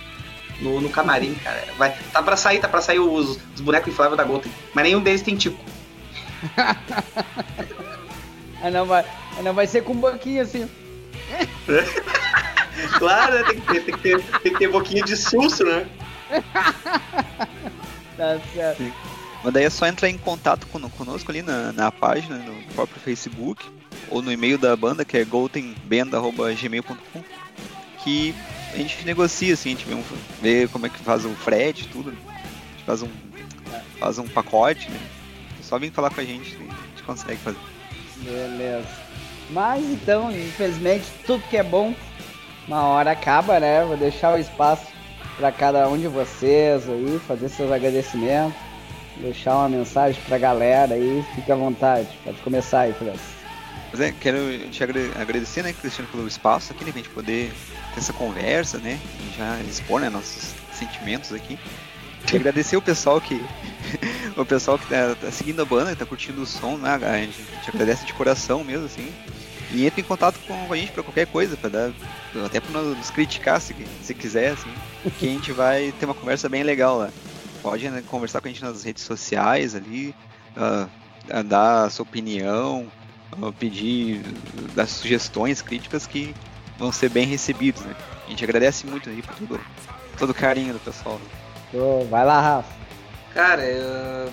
No, 0.60 0.82
no 0.82 0.90
camarim, 0.90 1.36
cara. 1.36 1.64
Vai, 1.78 1.96
tá 2.12 2.22
pra 2.22 2.36
sair, 2.36 2.60
tá 2.60 2.68
pra 2.68 2.82
sair 2.82 3.00
os, 3.00 3.40
os 3.56 3.62
bonecos 3.62 3.94
infláveis 3.94 4.18
da 4.18 4.24
Gotham. 4.24 4.52
Mas 4.74 4.84
nenhum 4.84 5.02
deles 5.02 5.22
tem 5.22 5.38
tipo. 5.38 5.58
Aí 8.62 8.70
não 8.74 8.86
vai, 8.86 9.06
aí 9.38 9.44
não 9.44 9.54
vai 9.54 9.68
ser 9.68 9.84
com 9.84 9.94
um 9.94 10.00
banquinho 10.00 10.42
assim. 10.42 10.70
Claro, 12.98 13.36
né? 13.36 13.44
Tem 13.44 13.60
que 13.60 13.74
ter, 13.74 13.82
tem 13.84 13.94
que 13.94 14.02
ter, 14.02 14.24
tem 14.40 14.54
que 14.54 14.60
ter 14.60 14.68
boquinha 14.70 15.04
de 15.04 15.18
susto, 15.18 15.66
né? 15.66 15.86
Tá 18.16 18.38
certo. 18.54 18.84
Mas 19.44 19.54
daí 19.54 19.64
é 19.66 19.70
só 19.70 19.86
entrar 19.88 20.10
em 20.10 20.18
contato 20.18 20.68
con- 20.68 20.90
conosco 20.90 21.32
ali 21.32 21.42
na, 21.42 21.72
na 21.72 21.92
página, 21.92 22.38
no 22.38 22.62
próprio 22.74 23.00
Facebook, 23.00 23.66
ou 24.10 24.22
no 24.22 24.32
e-mail 24.32 24.58
da 24.58 24.76
banda, 24.76 25.06
que 25.06 25.18
é 25.18 25.24
goldenband.gmail.com, 25.24 27.24
que 28.04 28.36
a 28.74 28.78
gente 28.78 29.06
negocia, 29.06 29.54
assim, 29.54 29.70
a 29.70 29.72
gente 29.74 29.86
vê, 29.86 29.94
um- 29.96 30.04
vê 30.42 30.68
como 30.68 30.86
é 30.86 30.90
que 30.90 31.00
faz 31.00 31.26
o 31.26 31.30
frete, 31.30 31.88
tudo. 31.88 32.10
A 32.10 32.14
gente 32.14 32.84
faz 32.86 33.02
um, 33.02 33.10
faz 34.00 34.18
um 34.20 34.28
pacote, 34.28 34.90
né? 34.90 35.00
Só 35.62 35.78
vir 35.78 35.92
falar 35.92 36.10
com 36.10 36.22
a 36.22 36.26
gente, 36.26 36.56
a 36.56 36.60
gente 36.60 37.04
consegue 37.06 37.38
fazer. 37.38 37.58
Beleza. 38.18 38.88
Mas 39.52 39.84
então, 39.86 40.32
infelizmente, 40.32 41.06
tudo 41.26 41.44
que 41.50 41.58
é 41.58 41.64
bom, 41.64 41.94
uma 42.68 42.84
hora 42.84 43.12
acaba, 43.12 43.60
né? 43.60 43.84
Vou 43.86 43.98
deixar 43.98 44.36
o 44.36 44.40
espaço 44.40 44.88
para 45.38 45.52
cada 45.52 45.88
um 45.88 45.98
de 45.98 46.08
vocês 46.08 46.88
aí, 46.90 47.20
fazer 47.28 47.50
seus 47.50 47.72
agradecimentos, 47.72 48.56
deixar 49.20 49.56
uma 49.56 49.70
mensagem 49.70 50.22
pra 50.28 50.38
galera 50.38 50.96
aí, 50.96 51.24
fique 51.36 51.52
à 51.52 51.56
vontade. 51.56 52.08
Pode 52.24 52.38
começar 52.42 52.82
aí, 52.82 52.94
Francis. 52.94 53.40
Mas 53.92 54.02
é, 54.02 54.12
quero 54.12 54.38
te 54.70 54.84
agra- 54.84 55.12
agradecer, 55.20 55.64
né, 55.64 55.74
Cristiano, 55.74 56.08
pelo 56.12 56.28
espaço 56.28 56.72
aqui, 56.72 56.86
né, 56.86 56.92
pra 56.92 57.02
gente 57.02 57.10
poder 57.12 57.52
ter 57.94 58.00
essa 58.00 58.14
conversa, 58.14 58.78
né, 58.78 59.00
e 59.20 59.38
já 59.38 59.60
expor, 59.68 60.00
né, 60.00 60.10
nossos 60.10 60.54
sentimentos 60.74 61.34
aqui. 61.34 61.58
E 62.32 62.36
agradecer 62.36 62.78
o 62.78 62.82
pessoal 62.82 63.20
que 63.20 63.42
o 64.38 64.46
pessoal 64.46 64.78
que 64.78 64.86
tá, 64.88 65.16
tá 65.20 65.32
seguindo 65.32 65.62
a 65.62 65.66
banda, 65.66 65.92
que 65.92 65.98
tá 65.98 66.06
curtindo 66.06 66.42
o 66.42 66.46
som, 66.46 66.78
né, 66.78 66.94
a 67.02 67.18
gente, 67.18 67.42
a 67.52 67.56
gente 67.56 67.70
agradece 67.74 68.06
de 68.06 68.14
coração 68.14 68.64
mesmo, 68.64 68.86
assim. 68.86 69.12
E 69.72 69.86
entre 69.86 70.02
em 70.02 70.04
contato 70.04 70.40
com 70.48 70.72
a 70.74 70.76
gente 70.76 70.92
pra 70.92 71.04
qualquer 71.04 71.28
coisa, 71.28 71.56
pra 71.56 71.70
dar, 71.70 71.92
até 72.46 72.60
nos 72.72 72.98
nos 72.98 73.10
criticar 73.12 73.60
se, 73.62 73.76
se 74.04 74.14
quiser, 74.16 74.52
assim, 74.52 74.72
que 75.20 75.28
a 75.28 75.30
gente 75.30 75.52
vai 75.52 75.92
ter 76.00 76.06
uma 76.06 76.16
conversa 76.16 76.48
bem 76.50 76.64
legal 76.64 76.98
lá. 76.98 77.10
Pode 77.62 77.90
né, 77.90 78.02
conversar 78.08 78.42
com 78.42 78.48
a 78.48 78.52
gente 78.52 78.64
nas 78.64 78.84
redes 78.84 79.04
sociais 79.04 79.76
ali, 79.76 80.16
ah, 80.56 80.88
dar 81.44 81.86
a 81.86 81.90
sua 81.90 82.04
opinião, 82.04 82.88
ah, 83.34 83.52
pedir, 83.58 84.22
dar 84.74 84.88
sugestões, 84.88 85.62
críticas 85.62 86.08
que 86.08 86.34
vão 86.78 86.92
ser 86.92 87.10
bem 87.10 87.26
recebidos, 87.26 87.82
né? 87.84 87.94
A 88.26 88.30
gente 88.30 88.44
agradece 88.44 88.86
muito 88.88 89.10
aí 89.10 89.22
por 89.22 89.36
tudo, 89.36 89.60
todo 90.18 90.30
o 90.30 90.34
carinho 90.34 90.74
do 90.74 90.80
pessoal. 90.80 91.20
Show. 91.72 92.08
Vai 92.08 92.26
lá, 92.26 92.40
Rafa. 92.42 92.74
Cara, 93.34 93.64
eu- 93.64 94.32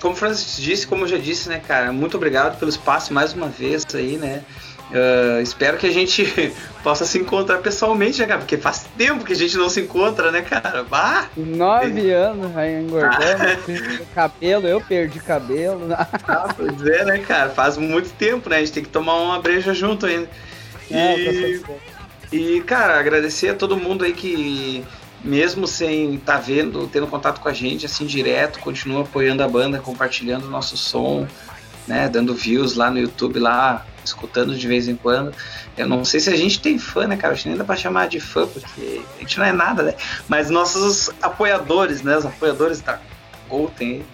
como 0.00 0.14
o 0.14 0.16
Francis 0.16 0.56
disse, 0.60 0.86
como 0.86 1.04
eu 1.04 1.08
já 1.08 1.18
disse, 1.18 1.48
né, 1.48 1.60
cara, 1.60 1.92
muito 1.92 2.16
obrigado 2.16 2.58
pelo 2.58 2.70
espaço 2.70 3.12
mais 3.12 3.32
uma 3.32 3.48
vez 3.48 3.84
aí, 3.94 4.16
né? 4.16 4.42
Ah, 4.94 5.40
espero 5.40 5.78
que 5.78 5.86
a 5.86 5.90
gente 5.92 6.52
possa 6.84 7.04
se 7.04 7.18
encontrar 7.18 7.58
pessoalmente, 7.58 8.20
né, 8.20 8.26
cara? 8.26 8.40
Porque 8.40 8.58
faz 8.58 8.86
tempo 8.96 9.24
que 9.24 9.32
a 9.32 9.36
gente 9.36 9.56
não 9.56 9.68
se 9.68 9.80
encontra, 9.80 10.30
né, 10.30 10.42
cara? 10.42 10.84
Bah! 10.84 11.28
Nove 11.36 12.10
anos, 12.10 12.52
vai 12.52 12.78
engordando, 12.78 13.58
perdi 13.64 14.02
cabelo, 14.14 14.68
eu 14.68 14.80
perdi 14.80 15.18
cabelo. 15.20 15.88
Ah, 16.28 16.54
pois 16.56 16.86
é, 16.86 17.04
né, 17.04 17.18
cara? 17.18 17.50
Faz 17.50 17.76
muito 17.76 18.10
tempo, 18.14 18.48
né? 18.48 18.56
A 18.56 18.58
gente 18.60 18.72
tem 18.72 18.82
que 18.82 18.88
tomar 18.88 19.14
uma 19.16 19.40
breja 19.40 19.72
junto 19.74 20.06
ainda. 20.06 20.28
É, 20.90 21.16
E, 21.16 21.62
e, 22.32 22.60
cara, 22.62 22.98
agradecer 22.98 23.50
a 23.50 23.54
todo 23.54 23.76
mundo 23.76 24.04
aí 24.04 24.12
que, 24.12 24.84
mesmo 25.24 25.66
sem 25.66 26.14
estar 26.14 26.38
vendo, 26.38 26.86
tendo 26.86 27.06
contato 27.06 27.40
com 27.40 27.48
a 27.48 27.52
gente, 27.52 27.86
assim, 27.86 28.06
direto, 28.06 28.58
continua 28.60 29.02
apoiando 29.02 29.42
a 29.42 29.48
banda, 29.48 29.78
compartilhando 29.78 30.46
o 30.46 30.50
nosso 30.50 30.76
som, 30.76 31.26
né? 31.86 32.08
Dando 32.08 32.34
views 32.34 32.74
lá 32.74 32.90
no 32.90 32.98
YouTube, 32.98 33.38
lá, 33.38 33.86
escutando 34.04 34.54
de 34.56 34.66
vez 34.66 34.88
em 34.88 34.96
quando. 34.96 35.34
Eu 35.76 35.88
não 35.88 36.04
sei 36.04 36.20
se 36.20 36.30
a 36.30 36.36
gente 36.36 36.60
tem 36.60 36.78
fã, 36.78 37.06
né, 37.06 37.16
cara? 37.16 37.34
Acho 37.34 37.44
que 37.44 37.48
nem 37.48 37.58
dá 37.58 37.64
pra 37.64 37.76
chamar 37.76 38.08
de 38.08 38.20
fã, 38.20 38.46
porque 38.46 39.02
a 39.16 39.20
gente 39.20 39.38
não 39.38 39.46
é 39.46 39.52
nada, 39.52 39.82
né? 39.82 39.94
Mas 40.28 40.50
nossos 40.50 41.10
apoiadores, 41.20 42.02
né? 42.02 42.16
Os 42.16 42.26
apoiadores 42.26 42.80
da 42.80 42.98
Golden. 43.48 44.04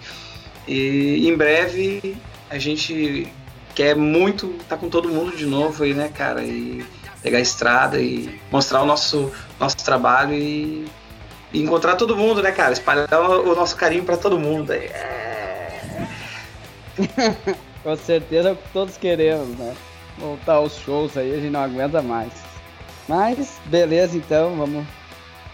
E 0.67 1.27
em 1.27 1.35
breve 1.35 2.17
a 2.49 2.57
gente 2.57 3.31
quer 3.75 3.95
muito 3.95 4.55
estar 4.61 4.77
com 4.77 4.89
todo 4.89 5.09
mundo 5.09 5.35
de 5.35 5.45
novo 5.45 5.83
aí, 5.83 5.93
né, 5.93 6.09
cara? 6.09 6.43
E 6.43 6.85
pegar 7.21 7.37
a 7.37 7.41
estrada 7.41 7.99
e 7.99 8.39
mostrar 8.51 8.81
o 8.81 8.85
nosso, 8.85 9.31
nosso 9.59 9.77
trabalho 9.77 10.33
e, 10.33 10.85
e 11.53 11.61
encontrar 11.61 11.95
todo 11.95 12.15
mundo, 12.15 12.41
né, 12.41 12.51
cara? 12.51 12.73
Espalhar 12.73 13.07
o, 13.13 13.55
nosso 13.55 13.75
carinho 13.75 14.03
pra 14.03 14.17
todo 14.17 14.39
mundo. 14.39 14.71
É. 14.71 16.07
Com 17.89 17.97
certeza 17.97 18.49
é 18.49 18.51
o 18.51 18.55
que 18.55 18.69
todos 18.71 18.97
queremos, 18.97 19.57
né? 19.57 19.75
Voltar 20.19 20.53
aos 20.53 20.77
shows 20.77 21.17
aí, 21.17 21.33
a 21.33 21.37
gente 21.37 21.49
não 21.49 21.61
aguenta 21.61 22.03
mais. 22.03 22.31
Mas, 23.07 23.59
beleza 23.65 24.15
então, 24.15 24.55
vamos 24.55 24.85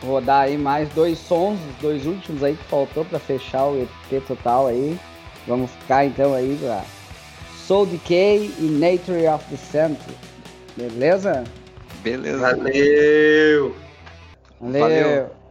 rodar 0.04 0.42
aí 0.42 0.58
mais 0.58 0.90
dois 0.90 1.18
sons, 1.18 1.58
os 1.70 1.82
dois 1.82 2.06
últimos 2.06 2.44
aí 2.44 2.58
que 2.58 2.64
faltou 2.66 3.06
pra 3.06 3.20
fechar 3.20 3.68
o 3.68 3.82
EP 3.82 4.22
total 4.28 4.68
aí. 4.68 5.00
Vamos 5.48 5.72
ficar 5.72 6.04
então 6.04 6.34
aí 6.34 6.58
pra 6.60 6.84
Soul 7.66 7.86
Decay 7.86 8.54
e 8.60 8.64
Nature 8.64 9.30
of 9.30 9.46
the 9.50 9.56
Century. 9.56 10.18
Beleza? 10.76 11.46
Beleza. 12.04 12.40
Valeu! 12.40 13.76
Valeu. 14.60 14.82
Valeu. 14.82 15.45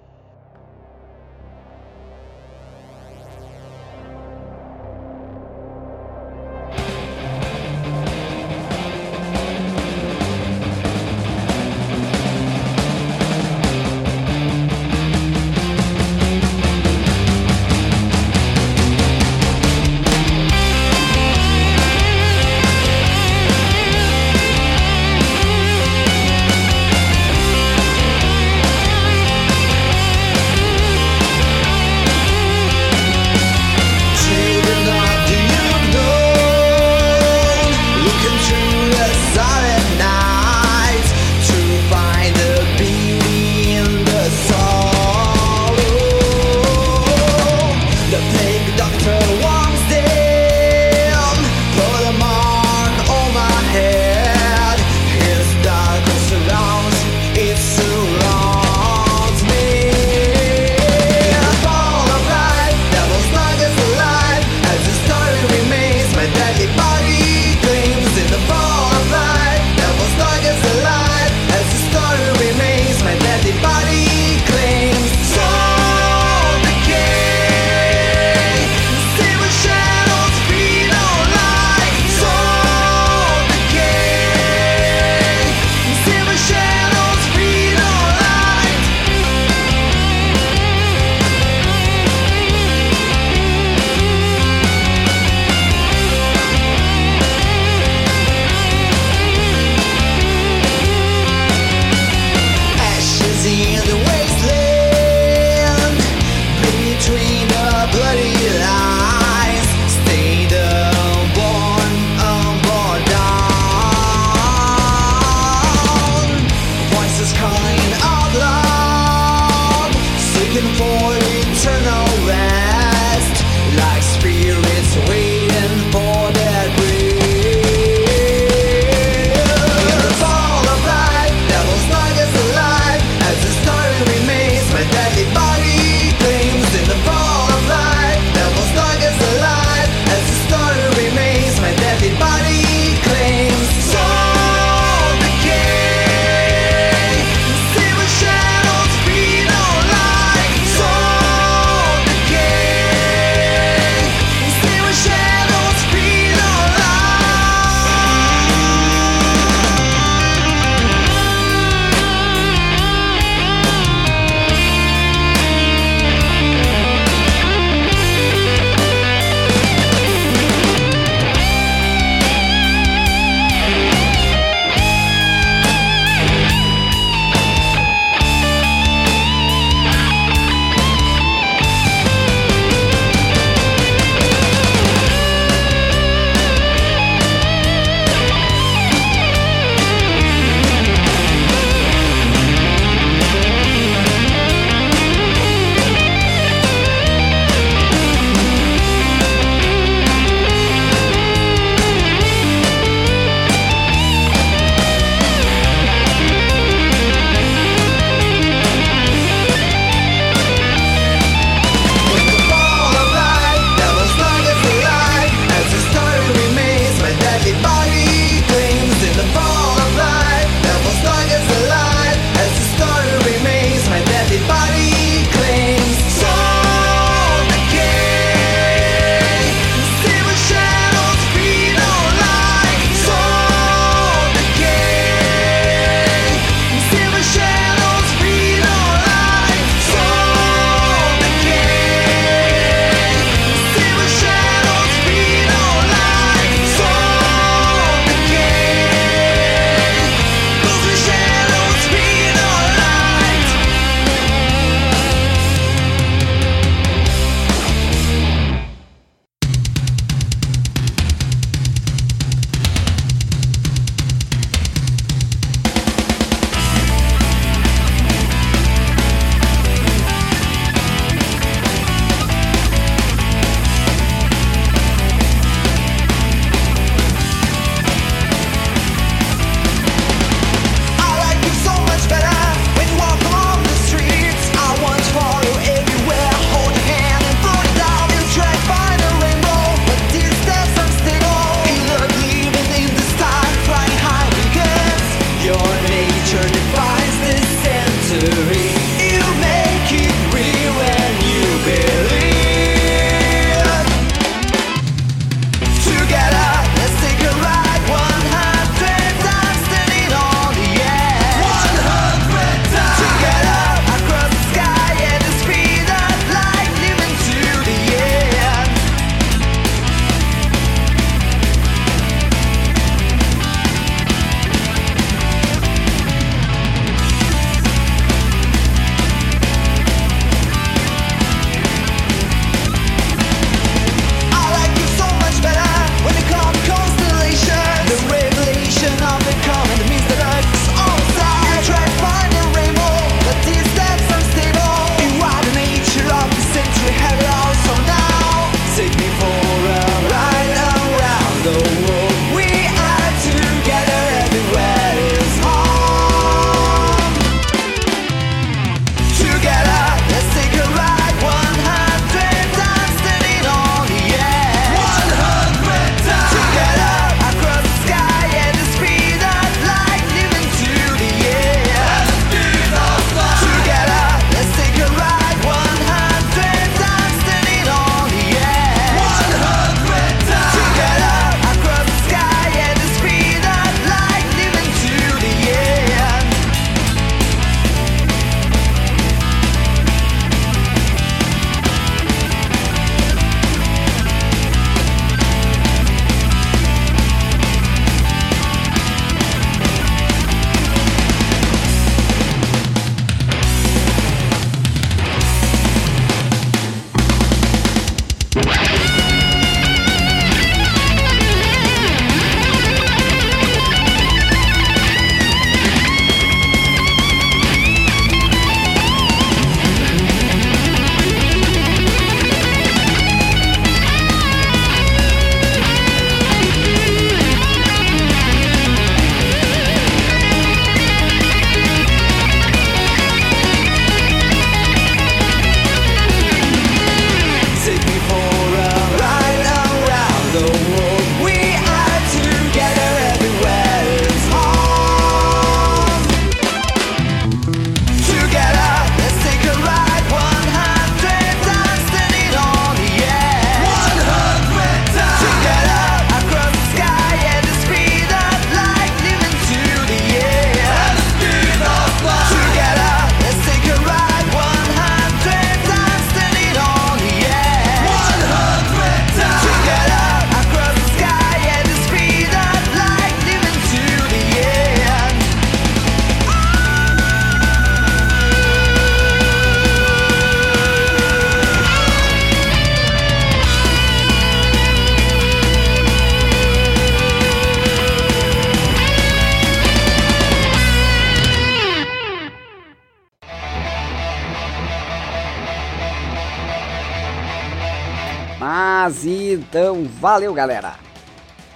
Valeu 500.05 500.35
galera! 500.35 500.75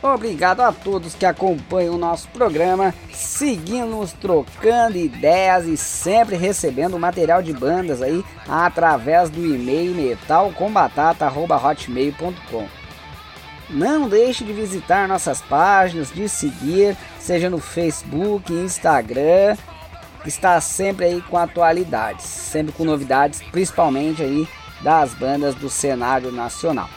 Obrigado 0.03 0.63
a 0.63 0.73
todos 0.73 1.15
que 1.15 1.27
acompanham 1.27 1.97
o 1.97 1.99
nosso 1.99 2.27
programa, 2.29 2.95
seguindo-nos, 3.13 4.15
trocando 4.15 4.97
ideias 4.97 5.67
e 5.67 5.77
sempre 5.77 6.35
recebendo 6.35 6.99
material 6.99 7.43
de 7.43 7.53
bandas 7.53 8.01
aí 8.01 8.25
através 8.49 9.29
do 9.29 9.45
e-mail 9.45 9.95
metalcombatata.hotmail.com. 9.95 12.67
Não 13.69 14.09
deixe 14.09 14.45
de 14.45 14.55
visitar 14.55 15.07
nossas 15.07 15.43
páginas, 15.43 16.11
de 16.11 16.27
seguir, 16.27 16.97
seja 17.19 17.51
no 17.51 17.59
Facebook, 17.59 18.51
Instagram, 18.51 19.59
que 20.23 20.31
está 20.31 20.59
sempre 20.59 21.05
aí 21.05 21.21
com 21.21 21.37
atualidades, 21.37 22.25
sempre 22.25 22.73
com 22.73 22.85
novidades, 22.85 23.43
principalmente 23.53 24.23
aí 24.23 24.49
das 24.81 25.13
bandas 25.13 25.55
do 25.55 25.69
cenário 25.69 26.33
nacional. 26.33 26.89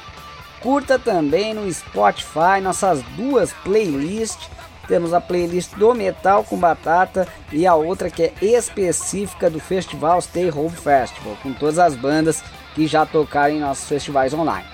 Curta 0.62 1.00
também 1.00 1.54
no 1.54 1.72
Spotify 1.74 2.62
nossas 2.62 3.02
duas 3.18 3.52
playlists. 3.64 4.50
Temos 4.88 5.14
a 5.14 5.22
playlist 5.22 5.74
do 5.76 5.94
Metal 5.94 6.44
com 6.44 6.58
Batata 6.58 7.28
e 7.52 7.66
a 7.66 7.74
outra 7.74 8.10
que 8.10 8.24
é 8.24 8.34
específica 8.42 9.50
do 9.50 9.60
festival 9.60 10.22
Stay 10.22 10.52
Home 10.52 10.70
Festival, 10.70 11.38
com 11.42 11.54
todas 11.54 11.80
as 11.80 11.96
bandas 11.96 12.44
que 12.76 12.88
já 12.88 13.06
tocaram 13.06 13.56
em 13.56 13.60
nossos 13.60 13.88
festivais 13.88 14.34
online. 14.34 14.66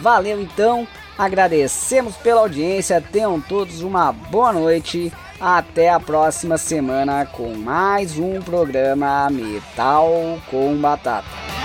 Valeu 0.00 0.40
então, 0.40 0.86
agradecemos 1.18 2.16
pela 2.16 2.42
audiência, 2.42 3.00
tenham 3.00 3.40
todos 3.40 3.82
uma 3.82 4.12
boa 4.12 4.52
noite. 4.52 5.12
Até 5.40 5.90
a 5.90 5.98
próxima 5.98 6.56
semana 6.56 7.26
com 7.26 7.56
mais 7.56 8.16
um 8.16 8.40
programa 8.40 9.28
Metal 9.28 10.08
com 10.48 10.76
Batata. 10.76 11.61